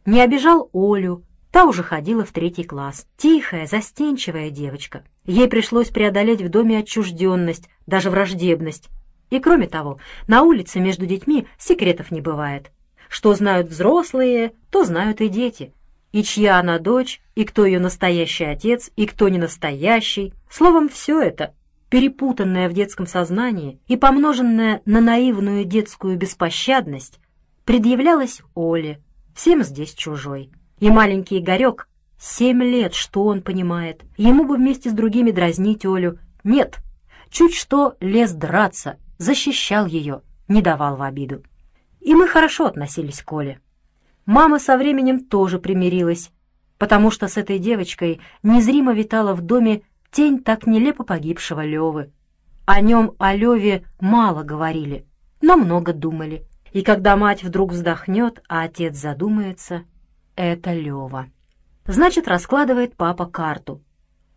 Не 0.06 0.22
обижал 0.22 0.70
Олю, 0.72 1.22
та 1.52 1.66
уже 1.66 1.82
ходила 1.82 2.24
в 2.24 2.32
третий 2.32 2.64
класс. 2.64 3.06
Тихая, 3.18 3.66
застенчивая 3.66 4.50
девочка. 4.50 5.04
Ей 5.26 5.48
пришлось 5.48 5.90
преодолеть 5.90 6.40
в 6.40 6.48
доме 6.48 6.78
отчужденность, 6.78 7.68
даже 7.86 8.10
враждебность. 8.10 8.88
И 9.28 9.38
кроме 9.38 9.66
того, 9.66 9.98
на 10.28 10.42
улице 10.42 10.80
между 10.80 11.04
детьми 11.04 11.46
секретов 11.58 12.10
не 12.10 12.22
бывает. 12.22 12.70
Что 13.08 13.34
знают 13.34 13.68
взрослые, 13.68 14.52
то 14.70 14.84
знают 14.84 15.20
и 15.20 15.28
дети 15.28 15.72
и 16.16 16.24
чья 16.24 16.58
она 16.58 16.78
дочь, 16.78 17.20
и 17.34 17.44
кто 17.44 17.66
ее 17.66 17.78
настоящий 17.78 18.44
отец, 18.46 18.90
и 18.96 19.04
кто 19.04 19.28
не 19.28 19.36
настоящий. 19.36 20.32
Словом, 20.48 20.88
все 20.88 21.20
это, 21.20 21.52
перепутанное 21.90 22.70
в 22.70 22.72
детском 22.72 23.06
сознании 23.06 23.80
и 23.86 23.98
помноженное 23.98 24.80
на 24.86 25.02
наивную 25.02 25.66
детскую 25.66 26.16
беспощадность, 26.16 27.20
предъявлялось 27.66 28.40
Оле, 28.54 29.02
всем 29.34 29.62
здесь 29.62 29.92
чужой. 29.92 30.50
И 30.78 30.88
маленький 30.88 31.38
Игорек, 31.38 31.86
семь 32.18 32.62
лет, 32.62 32.94
что 32.94 33.24
он 33.24 33.42
понимает, 33.42 34.00
ему 34.16 34.46
бы 34.46 34.56
вместе 34.56 34.88
с 34.88 34.94
другими 34.94 35.32
дразнить 35.32 35.84
Олю. 35.84 36.18
Нет, 36.44 36.78
чуть 37.28 37.54
что 37.54 37.94
лез 38.00 38.32
драться, 38.32 38.96
защищал 39.18 39.84
ее, 39.84 40.22
не 40.48 40.62
давал 40.62 40.96
в 40.96 41.02
обиду. 41.02 41.42
И 42.00 42.14
мы 42.14 42.26
хорошо 42.26 42.64
относились 42.64 43.20
к 43.20 43.30
Оле. 43.34 43.60
Мама 44.26 44.58
со 44.58 44.76
временем 44.76 45.20
тоже 45.20 45.60
примирилась, 45.60 46.32
потому 46.78 47.12
что 47.12 47.28
с 47.28 47.36
этой 47.36 47.60
девочкой 47.60 48.20
незримо 48.42 48.92
витала 48.92 49.34
в 49.34 49.40
доме 49.40 49.82
тень 50.10 50.42
так 50.42 50.66
нелепо 50.66 51.04
погибшего 51.04 51.64
Левы. 51.64 52.10
О 52.64 52.80
нем, 52.80 53.12
о 53.18 53.34
Леве, 53.34 53.84
мало 54.00 54.42
говорили, 54.42 55.06
но 55.40 55.56
много 55.56 55.92
думали. 55.92 56.44
И 56.72 56.82
когда 56.82 57.16
мать 57.16 57.44
вдруг 57.44 57.70
вздохнет, 57.70 58.42
а 58.48 58.64
отец 58.64 58.96
задумается, 58.96 59.84
это 60.34 60.72
Лева. 60.72 61.28
Значит, 61.86 62.26
раскладывает 62.26 62.96
папа 62.96 63.26
карту. 63.26 63.80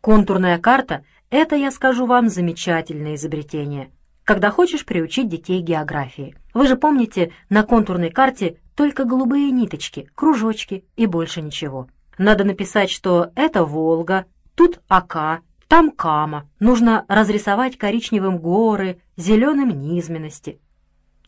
Контурная 0.02 0.60
карта— 0.60 1.04
это, 1.32 1.56
я 1.56 1.72
скажу 1.72 2.06
вам, 2.06 2.30
замечательное 2.30 3.16
изобретение, 3.16 3.92
когда 4.30 4.52
хочешь 4.52 4.86
приучить 4.86 5.28
детей 5.28 5.60
географии. 5.60 6.36
Вы 6.54 6.68
же 6.68 6.76
помните, 6.76 7.32
на 7.50 7.64
контурной 7.64 8.12
карте 8.12 8.58
только 8.76 9.04
голубые 9.04 9.50
ниточки, 9.50 10.08
кружочки 10.14 10.86
и 10.96 11.08
больше 11.08 11.42
ничего. 11.42 11.88
Надо 12.20 12.44
написать, 12.44 12.92
что 12.92 13.32
это 13.34 13.66
Волга, 13.66 14.28
тут 14.54 14.82
Ака, 14.88 15.40
там 15.68 15.90
Кама. 15.90 16.48
Нужно 16.60 17.06
разрисовать 17.08 17.80
коричневым 17.80 18.38
горы, 18.38 19.02
зеленым 19.18 19.70
низменности. 19.70 20.60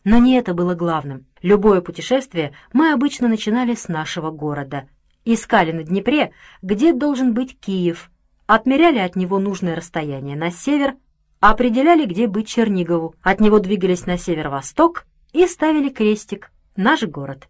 Но 0.04 0.18
не 0.18 0.36
это 0.36 0.54
было 0.54 0.76
главным. 0.76 1.26
Любое 1.42 1.80
путешествие 1.80 2.52
мы 2.72 2.92
обычно 2.92 3.26
начинали 3.26 3.74
с 3.74 3.88
нашего 3.88 4.30
города. 4.30 4.88
Искали 5.24 5.72
на 5.72 5.82
Днепре, 5.82 6.30
где 6.62 6.92
должен 6.92 7.34
быть 7.34 7.58
Киев, 7.58 8.12
отмеряли 8.46 8.98
от 8.98 9.16
него 9.16 9.40
нужное 9.40 9.74
расстояние 9.74 10.36
на 10.36 10.52
север, 10.52 10.94
определяли, 11.50 12.06
где 12.06 12.28
быть 12.28 12.46
Чернигову, 12.46 13.16
от 13.20 13.40
него 13.40 13.58
двигались 13.58 14.06
на 14.06 14.16
северо-восток 14.16 15.06
и 15.32 15.44
ставили 15.48 15.88
крестик 15.88 16.52
наш 16.76 17.02
город. 17.02 17.48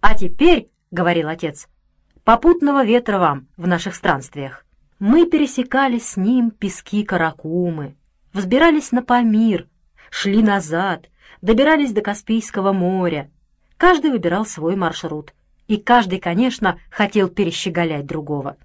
«А 0.00 0.16
теперь,— 0.16 0.70
говорил 0.90 1.28
отец,— 1.28 1.68
попутного 2.24 2.86
ветра 2.86 3.18
вам 3.18 3.48
в 3.58 3.66
наших 3.66 3.94
странствиях. 3.94 4.64
Мы 4.98 5.26
пересекали 5.26 5.98
с 5.98 6.16
ним 6.16 6.50
пески 6.50 7.04
Каракумы, 7.04 7.96
взбирались 8.32 8.92
на 8.92 9.02
Памир, 9.02 9.68
шли 10.08 10.42
назад, 10.42 11.10
добирались 11.42 11.92
до 11.92 12.00
Каспийского 12.00 12.72
моря. 12.72 13.30
Каждый 13.76 14.10
выбирал 14.10 14.46
свой 14.46 14.74
маршрут, 14.74 15.34
и 15.68 15.76
каждый, 15.76 16.18
конечно, 16.18 16.80
хотел 16.90 17.28
перещеголять 17.28 18.06
другого. 18.06 18.56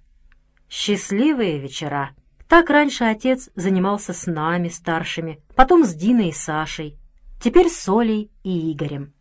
Счастливые 0.69 1.59
вечера. 1.59 2.11
Так 2.51 2.69
раньше 2.69 3.05
отец 3.05 3.49
занимался 3.55 4.11
с 4.11 4.25
нами, 4.25 4.67
старшими, 4.67 5.39
потом 5.55 5.85
с 5.85 5.93
Диной 5.93 6.27
и 6.27 6.33
Сашей, 6.33 6.97
теперь 7.41 7.69
с 7.69 7.87
Олей 7.87 8.29
и 8.43 8.73
Игорем. 8.73 9.13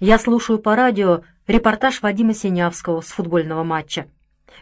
Я 0.00 0.18
слушаю 0.18 0.58
по 0.58 0.74
радио 0.74 1.22
репортаж 1.46 2.02
Вадима 2.02 2.34
Синявского 2.34 3.00
с 3.00 3.12
футбольного 3.12 3.62
матча. 3.62 4.08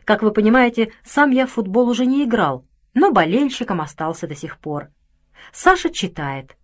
Как 0.05 0.21
вы 0.21 0.31
понимаете, 0.31 0.93
сам 1.05 1.31
я 1.31 1.47
в 1.47 1.53
футбол 1.53 1.89
уже 1.89 2.05
не 2.05 2.25
играл, 2.25 2.67
но 2.93 3.13
болельщиком 3.13 3.81
остался 3.81 4.27
до 4.27 4.35
сих 4.35 4.59
пор. 4.59 4.91
Саша 5.51 5.89
читает. 5.89 6.55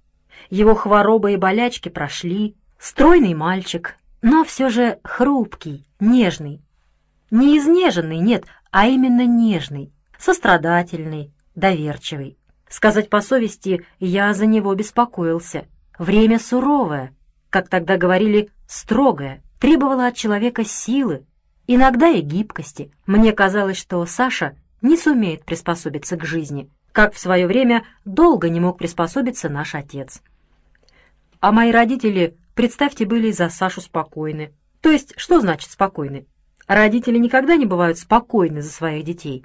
Его 0.51 0.75
хвороба 0.75 1.31
и 1.31 1.37
болячки 1.37 1.89
прошли, 1.89 2.57
стройный 2.79 3.33
мальчик, 3.33 3.97
но 4.21 4.45
все 4.45 4.69
же 4.69 4.99
хрупкий, 5.03 5.87
нежный. 5.99 6.61
Не 7.31 7.57
изнеженный, 7.57 8.19
нет, 8.19 8.45
а 8.71 8.87
именно 8.87 9.25
нежный, 9.25 9.95
сострадательный, 10.23 11.33
доверчивый. 11.57 12.39
Сказать 12.69 13.11
по 13.11 13.21
совести, 13.21 13.85
я 13.99 14.33
за 14.35 14.47
него 14.47 14.75
беспокоился. 14.75 15.67
Время 15.99 16.39
суровое, 16.39 17.13
как 17.51 17.69
тогда 17.69 17.97
говорили, 17.97 18.51
строгое, 18.67 19.43
требовало 19.59 20.07
от 20.07 20.15
человека 20.15 20.65
силы, 20.65 21.27
иногда 21.67 22.09
и 22.09 22.21
гибкости. 22.21 22.93
Мне 23.05 23.33
казалось, 23.33 23.77
что 23.77 24.07
Саша 24.07 24.57
не 24.81 24.97
сумеет 24.97 25.45
приспособиться 25.45 26.17
к 26.17 26.25
жизни, 26.25 26.71
как 26.93 27.15
в 27.15 27.19
свое 27.19 27.47
время 27.47 27.85
долго 28.05 28.49
не 28.49 28.61
мог 28.61 28.79
приспособиться 28.79 29.49
наш 29.49 29.75
отец. 29.75 30.23
А 31.41 31.51
мои 31.51 31.73
родители, 31.73 32.37
представьте, 32.55 33.07
были 33.07 33.33
за 33.33 33.49
Сашу 33.49 33.81
спокойны. 33.81 34.53
То 34.81 34.91
есть, 34.91 35.15
что 35.17 35.41
значит 35.41 35.71
спокойны? 35.71 36.27
Родители 36.69 37.19
никогда 37.19 37.57
не 37.57 37.67
бывают 37.67 37.99
спокойны 37.99 38.63
за 38.63 38.71
своих 38.71 39.05
детей. 39.05 39.45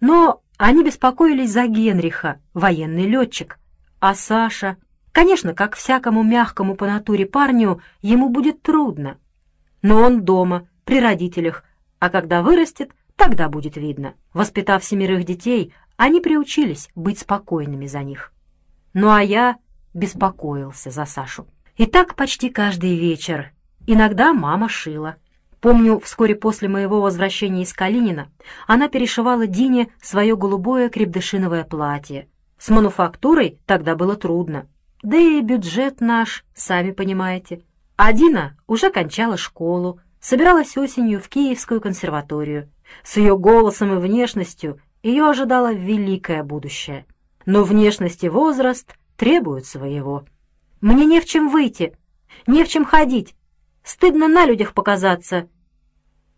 Но 0.00 0.42
они 0.58 0.84
беспокоились 0.84 1.52
за 1.52 1.66
Генриха, 1.66 2.40
военный 2.54 3.06
летчик. 3.06 3.58
А 4.00 4.14
Саша 4.14 4.76
Конечно, 5.16 5.54
как 5.54 5.76
всякому 5.76 6.22
мягкому 6.22 6.74
по 6.74 6.86
натуре 6.86 7.24
парню, 7.24 7.80
ему 8.02 8.28
будет 8.28 8.60
трудно. 8.60 9.16
Но 9.80 10.02
он 10.02 10.26
дома, 10.26 10.68
при 10.84 11.00
родителях, 11.00 11.64
а 11.98 12.10
когда 12.10 12.42
вырастет, 12.42 12.90
тогда 13.16 13.48
будет 13.48 13.78
видно. 13.78 14.12
Воспитав 14.34 14.84
семерых 14.84 15.24
детей, 15.24 15.72
они 15.96 16.20
приучились 16.20 16.90
быть 16.94 17.18
спокойными 17.18 17.86
за 17.86 18.02
них. 18.02 18.30
Ну 18.92 19.08
а 19.10 19.22
я 19.22 19.56
беспокоился 19.94 20.90
за 20.90 21.06
Сашу. 21.06 21.46
И 21.78 21.86
так 21.86 22.14
почти 22.14 22.50
каждый 22.50 22.94
вечер. 22.98 23.52
Иногда 23.86 24.34
мама 24.34 24.68
шила. 24.68 25.16
Помню, 25.66 25.98
вскоре 25.98 26.36
после 26.36 26.68
моего 26.68 27.00
возвращения 27.00 27.62
из 27.62 27.72
Калинина 27.72 28.28
она 28.68 28.88
перешивала 28.88 29.48
Дине 29.48 29.88
свое 30.00 30.36
голубое 30.36 30.88
крепдышиновое 30.88 31.64
платье. 31.64 32.28
С 32.56 32.68
мануфактурой 32.68 33.58
тогда 33.66 33.96
было 33.96 34.14
трудно. 34.14 34.68
Да 35.02 35.16
и 35.16 35.40
бюджет 35.40 36.00
наш, 36.00 36.44
сами 36.54 36.92
понимаете. 36.92 37.62
А 37.96 38.12
Дина 38.12 38.56
уже 38.68 38.92
кончала 38.92 39.36
школу, 39.36 39.98
собиралась 40.20 40.76
осенью 40.76 41.20
в 41.20 41.28
Киевскую 41.28 41.80
консерваторию. 41.80 42.70
С 43.02 43.16
ее 43.16 43.36
голосом 43.36 43.92
и 43.92 44.00
внешностью 44.00 44.78
ее 45.02 45.28
ожидало 45.28 45.74
великое 45.74 46.44
будущее. 46.44 47.06
Но 47.44 47.64
внешность 47.64 48.22
и 48.22 48.28
возраст 48.28 48.94
требуют 49.16 49.66
своего. 49.66 50.26
Мне 50.80 51.06
не 51.06 51.20
в 51.20 51.24
чем 51.24 51.48
выйти, 51.48 51.96
не 52.46 52.62
в 52.62 52.68
чем 52.68 52.84
ходить. 52.84 53.34
Стыдно 53.82 54.28
на 54.28 54.46
людях 54.46 54.72
показаться. 54.72 55.48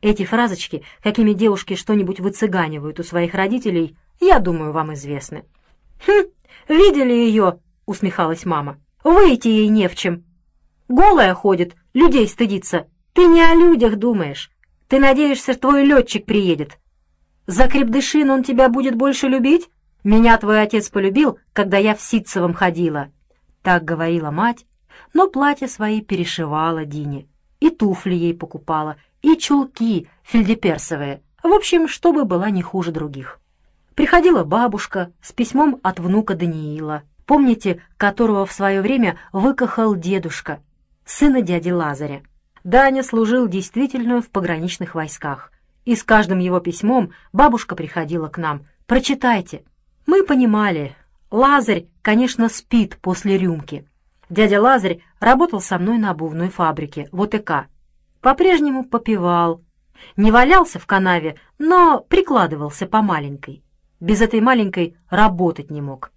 Эти 0.00 0.24
фразочки, 0.24 0.84
какими 1.02 1.32
девушки 1.32 1.74
что-нибудь 1.74 2.20
выцыганивают 2.20 3.00
у 3.00 3.02
своих 3.02 3.34
родителей, 3.34 3.96
я 4.20 4.38
думаю, 4.38 4.72
вам 4.72 4.94
известны. 4.94 5.44
«Хм, 6.06 6.28
видели 6.68 7.12
ее?»— 7.12 7.58
усмехалась 7.86 8.44
мама. 8.44 8.78
«Выйти 9.02 9.48
ей 9.48 9.68
не 9.68 9.88
в 9.88 9.96
чем. 9.96 10.24
Голая 10.88 11.34
ходит, 11.34 11.74
людей 11.94 12.28
стыдится. 12.28 12.86
Ты 13.12 13.26
не 13.26 13.42
о 13.42 13.54
людях 13.54 13.96
думаешь. 13.96 14.50
Ты 14.86 15.00
надеешься, 15.00 15.54
твой 15.54 15.84
летчик 15.84 16.24
приедет. 16.24 16.78
За 17.46 17.68
крепдышин 17.68 18.30
он 18.30 18.44
тебя 18.44 18.68
будет 18.68 18.94
больше 18.94 19.26
любить? 19.26 19.68
Меня 20.04 20.38
твой 20.38 20.62
отец 20.62 20.88
полюбил, 20.88 21.38
когда 21.52 21.78
я 21.78 21.94
в 21.94 22.00
Ситцевом 22.00 22.54
ходила». 22.54 23.10
Так 23.62 23.84
говорила 23.84 24.30
мать, 24.30 24.64
но 25.12 25.28
платья 25.28 25.66
свои 25.66 26.00
перешивала 26.00 26.84
Дине. 26.84 27.26
И 27.60 27.70
туфли 27.70 28.14
ей 28.14 28.34
покупала, 28.34 28.96
и 29.22 29.36
чулки 29.36 30.08
фельдеперсовые. 30.22 31.22
В 31.42 31.52
общем, 31.52 31.88
чтобы 31.88 32.24
была 32.24 32.50
не 32.50 32.62
хуже 32.62 32.92
других. 32.92 33.40
Приходила 33.94 34.44
бабушка 34.44 35.12
с 35.22 35.32
письмом 35.32 35.80
от 35.82 35.98
внука 35.98 36.34
Даниила, 36.34 37.02
помните, 37.26 37.82
которого 37.96 38.46
в 38.46 38.52
свое 38.52 38.80
время 38.80 39.18
выкахал 39.32 39.96
дедушка, 39.96 40.60
сына 41.04 41.42
дяди 41.42 41.70
Лазаря. 41.70 42.22
Даня 42.64 43.02
служил 43.02 43.48
действительно 43.48 44.20
в 44.20 44.30
пограничных 44.30 44.94
войсках, 44.94 45.52
и 45.84 45.96
с 45.96 46.04
каждым 46.04 46.38
его 46.38 46.60
письмом 46.60 47.12
бабушка 47.32 47.74
приходила 47.74 48.28
к 48.28 48.38
нам. 48.38 48.66
«Прочитайте». 48.86 49.64
Мы 50.06 50.24
понимали, 50.24 50.96
Лазарь, 51.30 51.86
конечно, 52.00 52.48
спит 52.48 52.96
после 53.00 53.36
рюмки. 53.36 53.86
Дядя 54.30 54.60
Лазарь 54.60 55.00
работал 55.20 55.60
со 55.60 55.78
мной 55.78 55.98
на 55.98 56.10
обувной 56.10 56.48
фабрике 56.48 57.08
в 57.12 57.22
ОТК. 57.22 57.66
По-прежнему 58.20 58.84
попивал. 58.84 59.62
Не 60.16 60.30
валялся 60.30 60.78
в 60.78 60.86
канаве, 60.86 61.36
но 61.58 62.00
прикладывался 62.08 62.86
по 62.86 63.02
маленькой. 63.02 63.62
Без 64.00 64.20
этой 64.20 64.40
маленькой 64.40 64.96
работать 65.10 65.70
не 65.70 65.80
мог. 65.80 66.12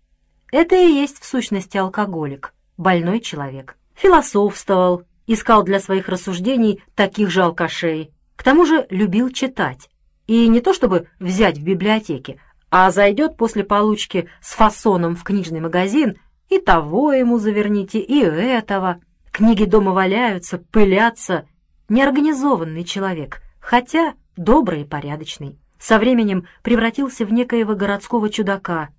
Это 0.52 0.76
и 0.76 0.92
есть 0.92 1.20
в 1.20 1.26
сущности 1.26 1.78
алкоголик, 1.78 2.54
больной 2.78 3.20
человек. 3.20 3.78
Философствовал, 3.96 5.04
искал 5.28 5.64
для 5.64 5.80
своих 5.80 6.10
рассуждений 6.10 6.84
таких 6.96 7.30
же 7.30 7.44
алкашей. 7.44 8.12
К 8.36 8.44
тому 8.44 8.66
же 8.66 8.86
любил 8.90 9.30
читать. 9.30 9.90
И 10.28 10.48
не 10.48 10.62
то 10.62 10.74
чтобы 10.74 11.08
взять 11.20 11.58
в 11.58 11.64
библиотеке, 11.64 12.40
а 12.70 12.90
зайдет 12.92 13.38
после 13.38 13.64
получки 13.64 14.30
с 14.42 14.54
фасоном 14.54 15.16
в 15.16 15.24
книжный 15.24 15.60
магазин, 15.60 16.18
и 16.50 16.60
того 16.60 17.14
ему 17.14 17.38
заверните, 17.38 18.00
и 18.00 18.20
этого. 18.20 19.00
Книги 19.32 19.66
дома 19.66 19.94
валяются, 19.94 20.58
пылятся. 20.58 21.48
Неорганизованный 21.92 22.86
человек, 22.86 23.42
хотя 23.60 24.14
добрый 24.38 24.84
и 24.84 24.86
порядочный. 24.86 25.60
Со 25.78 26.00
временем 26.00 26.48
превратился 26.64 27.26
в 27.26 27.34
некоего 27.34 27.76
городского 27.76 28.30
чудака. 28.30 28.92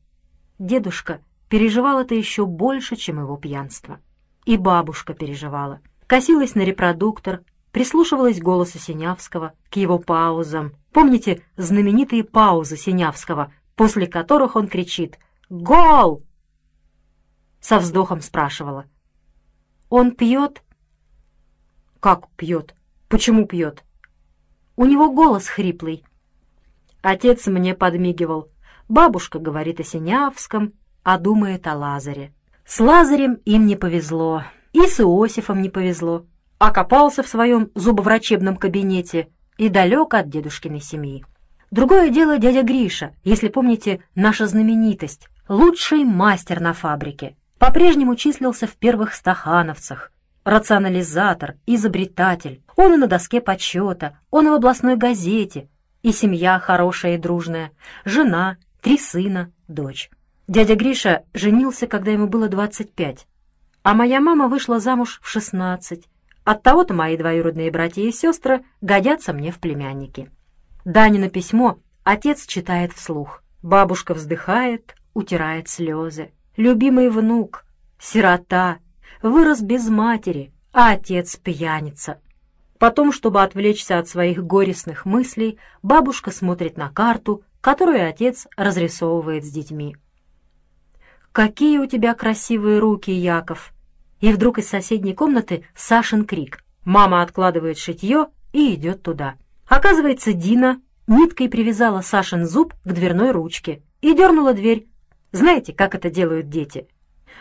Дедушка 0.58 1.22
переживал 1.48 2.00
это 2.00 2.14
еще 2.14 2.44
больше, 2.44 2.96
чем 2.96 3.18
его 3.18 3.38
пьянство. 3.38 3.98
И 4.44 4.58
бабушка 4.58 5.14
переживала. 5.14 5.80
Косилась 6.06 6.54
на 6.54 6.60
репродуктор, 6.60 7.40
прислушивалась 7.70 8.38
к 8.38 8.42
голосу 8.42 8.78
Синявского, 8.78 9.54
к 9.70 9.76
его 9.76 9.98
паузам. 9.98 10.74
Помните 10.92 11.42
знаменитые 11.56 12.24
паузы 12.24 12.76
Синявского, 12.76 13.54
после 13.74 14.06
которых 14.06 14.54
он 14.54 14.68
кричит 14.68 15.18
«Гол!» 15.48 16.22
Со 17.58 17.78
вздохом 17.78 18.20
спрашивала. 18.20 18.84
«Он 19.88 20.10
пьет?» 20.10 20.62
«Как 21.98 22.28
пьет? 22.36 22.74
Почему 23.12 23.44
пьет?» 23.44 23.84
«У 24.74 24.86
него 24.86 25.10
голос 25.10 25.46
хриплый». 25.46 26.02
Отец 27.02 27.46
мне 27.46 27.74
подмигивал. 27.74 28.48
Бабушка 28.88 29.38
говорит 29.38 29.80
о 29.80 29.84
Синявском, 29.84 30.72
а 31.02 31.18
думает 31.18 31.66
о 31.66 31.76
Лазаре. 31.76 32.32
С 32.64 32.80
Лазарем 32.80 33.34
им 33.44 33.66
не 33.66 33.76
повезло, 33.76 34.44
и 34.72 34.86
с 34.86 34.98
Иосифом 34.98 35.60
не 35.60 35.68
повезло. 35.68 36.24
Окопался 36.56 37.22
в 37.22 37.28
своем 37.28 37.70
зубоврачебном 37.74 38.56
кабинете 38.56 39.28
и 39.58 39.68
далек 39.68 40.14
от 40.14 40.30
дедушкиной 40.30 40.80
семьи. 40.80 41.22
Другое 41.70 42.08
дело 42.08 42.38
дядя 42.38 42.62
Гриша, 42.62 43.14
если 43.24 43.48
помните, 43.48 44.02
наша 44.14 44.46
знаменитость, 44.46 45.28
лучший 45.50 46.04
мастер 46.04 46.60
на 46.60 46.72
фабрике. 46.72 47.36
По-прежнему 47.58 48.16
числился 48.16 48.66
в 48.66 48.74
первых 48.76 49.12
стахановцах. 49.12 50.12
Рационализатор, 50.44 51.54
изобретатель. 51.66 52.62
Он 52.76 52.94
и 52.94 52.96
на 52.96 53.06
доске 53.06 53.40
почета, 53.40 54.18
он 54.30 54.46
и 54.46 54.50
в 54.50 54.54
областной 54.54 54.96
газете. 54.96 55.68
И 56.02 56.10
семья 56.10 56.58
хорошая 56.58 57.14
и 57.14 57.18
дружная. 57.18 57.70
Жена, 58.04 58.56
три 58.80 58.98
сына, 58.98 59.52
дочь. 59.68 60.10
Дядя 60.48 60.74
Гриша 60.74 61.22
женился, 61.32 61.86
когда 61.86 62.10
ему 62.10 62.26
было 62.26 62.48
25. 62.48 63.26
А 63.84 63.94
моя 63.94 64.20
мама 64.20 64.48
вышла 64.48 64.80
замуж 64.80 65.20
в 65.22 65.28
16. 65.28 66.08
Оттого-то 66.44 66.92
мои 66.92 67.16
двоюродные 67.16 67.70
братья 67.70 68.02
и 68.02 68.10
сестры 68.10 68.64
годятся 68.80 69.32
мне 69.32 69.52
в 69.52 69.60
племянники. 69.60 70.30
Данина 70.84 71.30
письмо 71.30 71.78
отец 72.02 72.46
читает 72.46 72.92
вслух. 72.92 73.44
Бабушка 73.62 74.14
вздыхает, 74.14 74.96
утирает 75.14 75.68
слезы. 75.68 76.32
Любимый 76.56 77.10
внук, 77.10 77.64
сирота, 78.00 78.78
вырос 79.20 79.60
без 79.60 79.88
матери, 79.88 80.52
а 80.72 80.92
отец 80.92 81.36
пьяница. 81.36 82.20
Потом, 82.78 83.12
чтобы 83.12 83.42
отвлечься 83.42 83.98
от 83.98 84.08
своих 84.08 84.44
горестных 84.44 85.04
мыслей, 85.04 85.58
бабушка 85.82 86.30
смотрит 86.30 86.76
на 86.76 86.90
карту, 86.90 87.42
которую 87.60 88.08
отец 88.08 88.48
разрисовывает 88.56 89.44
с 89.44 89.50
детьми. 89.50 89.96
«Какие 91.30 91.78
у 91.78 91.86
тебя 91.86 92.14
красивые 92.14 92.78
руки, 92.78 93.10
Яков!» 93.10 93.72
И 94.20 94.32
вдруг 94.32 94.58
из 94.58 94.68
соседней 94.68 95.14
комнаты 95.14 95.64
Сашин 95.74 96.24
крик. 96.24 96.64
Мама 96.84 97.22
откладывает 97.22 97.78
шитье 97.78 98.28
и 98.52 98.74
идет 98.74 99.02
туда. 99.02 99.34
Оказывается, 99.66 100.32
Дина 100.32 100.80
ниткой 101.06 101.48
привязала 101.48 102.00
Сашин 102.00 102.46
зуб 102.46 102.74
к 102.84 102.92
дверной 102.92 103.30
ручке 103.30 103.82
и 104.00 104.14
дернула 104.14 104.54
дверь. 104.54 104.86
Знаете, 105.30 105.72
как 105.72 105.94
это 105.94 106.10
делают 106.10 106.48
дети? 106.48 106.88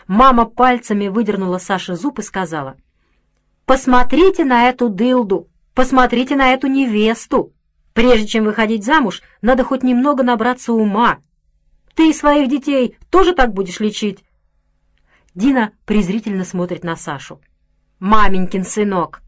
Мама 0.06 0.46
пальцами 0.46 1.08
выдернула 1.08 1.58
Саше 1.58 1.94
зуб 1.96 2.18
и 2.18 2.22
сказала, 2.22 2.76
«Посмотрите 3.64 4.44
на 4.44 4.68
эту 4.68 4.88
дылду, 4.88 5.48
посмотрите 5.74 6.36
на 6.36 6.52
эту 6.52 6.66
невесту. 6.66 7.52
Прежде 7.92 8.26
чем 8.26 8.44
выходить 8.44 8.84
замуж, 8.84 9.22
надо 9.42 9.64
хоть 9.64 9.82
немного 9.82 10.22
набраться 10.22 10.72
ума. 10.72 11.18
Ты 11.94 12.10
и 12.10 12.14
своих 12.14 12.48
детей 12.48 12.96
тоже 13.10 13.34
так 13.34 13.52
будешь 13.52 13.80
лечить?» 13.80 14.24
Дина 15.34 15.72
презрительно 15.86 16.44
смотрит 16.44 16.84
на 16.84 16.96
Сашу. 16.96 17.40
«Маменькин 17.98 18.64
сынок!» 18.64 19.22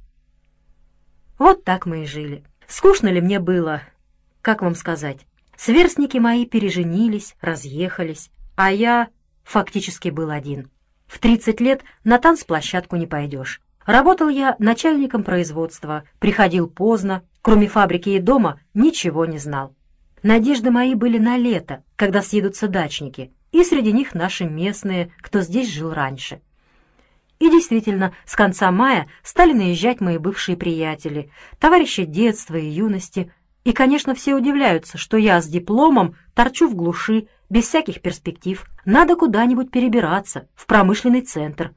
Вот 1.38 1.64
так 1.64 1.86
мы 1.86 2.02
и 2.02 2.06
жили. 2.06 2.44
Скучно 2.68 3.08
ли 3.08 3.20
мне 3.20 3.40
было? 3.40 3.82
Как 4.40 4.62
вам 4.62 4.74
сказать? 4.74 5.26
Сверстники 5.56 6.18
мои 6.18 6.46
переженились, 6.46 7.34
разъехались, 7.40 8.30
а 8.56 8.72
я 8.72 9.08
фактически 9.44 10.08
был 10.08 10.30
один. 10.30 10.70
В 11.06 11.18
30 11.18 11.60
лет 11.60 11.82
на 12.02 12.18
танцплощадку 12.18 12.96
не 12.96 13.06
пойдешь. 13.06 13.60
Работал 13.86 14.28
я 14.28 14.56
начальником 14.58 15.22
производства, 15.22 16.04
приходил 16.18 16.68
поздно, 16.68 17.22
кроме 17.42 17.68
фабрики 17.68 18.08
и 18.10 18.18
дома 18.18 18.60
ничего 18.72 19.26
не 19.26 19.38
знал. 19.38 19.74
Надежды 20.22 20.70
мои 20.70 20.94
были 20.94 21.18
на 21.18 21.36
лето, 21.36 21.84
когда 21.96 22.22
съедутся 22.22 22.66
дачники, 22.66 23.30
и 23.52 23.62
среди 23.62 23.92
них 23.92 24.14
наши 24.14 24.44
местные, 24.44 25.12
кто 25.20 25.42
здесь 25.42 25.70
жил 25.70 25.92
раньше. 25.92 26.40
И 27.38 27.50
действительно, 27.50 28.14
с 28.24 28.34
конца 28.34 28.70
мая 28.70 29.06
стали 29.22 29.52
наезжать 29.52 30.00
мои 30.00 30.16
бывшие 30.16 30.56
приятели, 30.56 31.30
товарищи 31.58 32.04
детства 32.04 32.56
и 32.56 32.66
юности, 32.66 33.30
и, 33.64 33.72
конечно, 33.72 34.14
все 34.14 34.34
удивляются, 34.34 34.96
что 34.96 35.18
я 35.18 35.42
с 35.42 35.46
дипломом 35.46 36.16
торчу 36.34 36.68
в 36.68 36.74
глуши 36.74 37.28
без 37.48 37.66
всяких 37.68 38.00
перспектив. 38.00 38.64
Надо 38.84 39.16
куда-нибудь 39.16 39.70
перебираться, 39.70 40.48
в 40.54 40.66
промышленный 40.66 41.22
центр. 41.22 41.74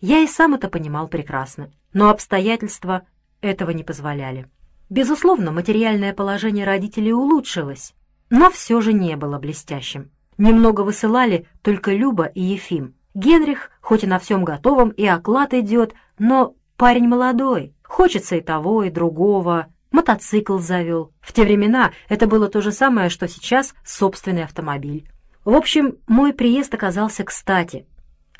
Я 0.00 0.20
и 0.20 0.26
сам 0.26 0.54
это 0.54 0.68
понимал 0.68 1.08
прекрасно, 1.08 1.70
но 1.92 2.10
обстоятельства 2.10 3.02
этого 3.40 3.70
не 3.70 3.84
позволяли. 3.84 4.48
Безусловно, 4.88 5.52
материальное 5.52 6.12
положение 6.12 6.64
родителей 6.64 7.12
улучшилось, 7.12 7.94
но 8.28 8.50
все 8.50 8.80
же 8.80 8.92
не 8.92 9.16
было 9.16 9.38
блестящим. 9.38 10.10
Немного 10.38 10.80
высылали 10.80 11.46
только 11.62 11.92
Люба 11.92 12.24
и 12.24 12.40
Ефим. 12.40 12.94
Генрих, 13.14 13.70
хоть 13.80 14.04
и 14.04 14.06
на 14.06 14.18
всем 14.18 14.44
готовом, 14.44 14.90
и 14.90 15.04
оклад 15.04 15.52
идет, 15.52 15.94
но 16.18 16.54
парень 16.76 17.08
молодой, 17.08 17.74
хочется 17.82 18.36
и 18.36 18.40
того, 18.40 18.84
и 18.84 18.90
другого, 18.90 19.66
мотоцикл 19.90 20.58
завел. 20.58 21.12
В 21.20 21.32
те 21.32 21.44
времена 21.44 21.92
это 22.08 22.26
было 22.26 22.48
то 22.48 22.60
же 22.60 22.72
самое, 22.72 23.08
что 23.08 23.28
сейчас 23.28 23.74
собственный 23.84 24.44
автомобиль. 24.44 25.08
В 25.44 25.54
общем, 25.54 25.96
мой 26.06 26.32
приезд 26.32 26.74
оказался 26.74 27.24
кстати. 27.24 27.86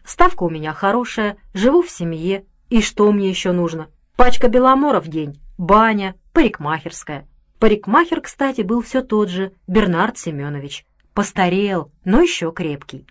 Ставка 0.05 0.45
у 0.45 0.51
меня 0.51 0.73
хорошая, 0.73 1.37
живу 1.55 1.83
в 1.83 1.91
семье, 1.91 2.45
и 2.69 2.81
что 2.81 3.11
мне 3.13 3.29
еще 3.29 3.53
нужно? 3.53 3.89
Пачка 4.17 4.49
беломора 4.49 5.01
в 5.01 5.09
день, 5.09 5.41
баня, 5.57 6.15
парикмахерская. 6.33 7.27
Парикмахер, 7.59 8.21
кстати, 8.21 8.63
был 8.63 8.81
все 8.83 9.03
тот 9.03 9.29
же, 9.29 9.53
Бернард 9.67 10.19
Семенович. 10.19 10.87
Постарел, 11.15 11.91
но 12.05 12.21
еще 12.21 12.53
крепкий. 12.53 13.07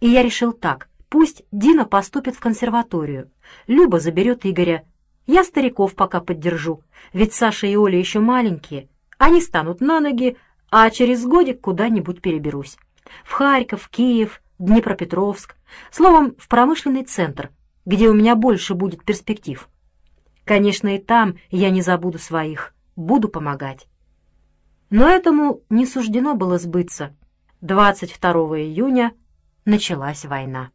И 0.00 0.08
я 0.08 0.22
решил 0.22 0.52
так, 0.52 0.88
пусть 1.08 1.44
Дина 1.52 1.84
поступит 1.84 2.34
в 2.34 2.40
консерваторию, 2.40 3.30
Люба 3.66 4.00
заберет 4.00 4.44
Игоря, 4.44 4.84
я 5.26 5.44
стариков 5.44 5.94
пока 5.94 6.20
поддержу, 6.20 6.82
ведь 7.12 7.34
Саша 7.34 7.66
и 7.66 7.76
Оля 7.76 7.98
еще 7.98 8.20
маленькие, 8.20 8.88
они 9.18 9.40
станут 9.40 9.80
на 9.80 10.00
ноги, 10.00 10.36
а 10.70 10.90
через 10.90 11.24
годик 11.24 11.60
куда-нибудь 11.60 12.20
переберусь. 12.20 12.76
В 13.24 13.32
Харьков, 13.32 13.88
Киев, 13.88 14.42
Днепропетровск, 14.58 15.56
словом, 15.90 16.34
в 16.38 16.48
промышленный 16.48 17.04
центр, 17.04 17.50
где 17.84 18.08
у 18.08 18.14
меня 18.14 18.34
больше 18.34 18.74
будет 18.74 19.04
перспектив. 19.04 19.68
Конечно, 20.44 20.94
и 20.94 20.98
там 20.98 21.36
я 21.50 21.70
не 21.70 21.82
забуду 21.82 22.18
своих, 22.18 22.74
буду 22.94 23.28
помогать. 23.28 23.86
Но 24.90 25.08
этому 25.08 25.62
не 25.68 25.86
суждено 25.86 26.34
было 26.34 26.58
сбыться. 26.58 27.14
22 27.60 28.32
июня 28.60 29.12
началась 29.64 30.24
война. 30.24 30.70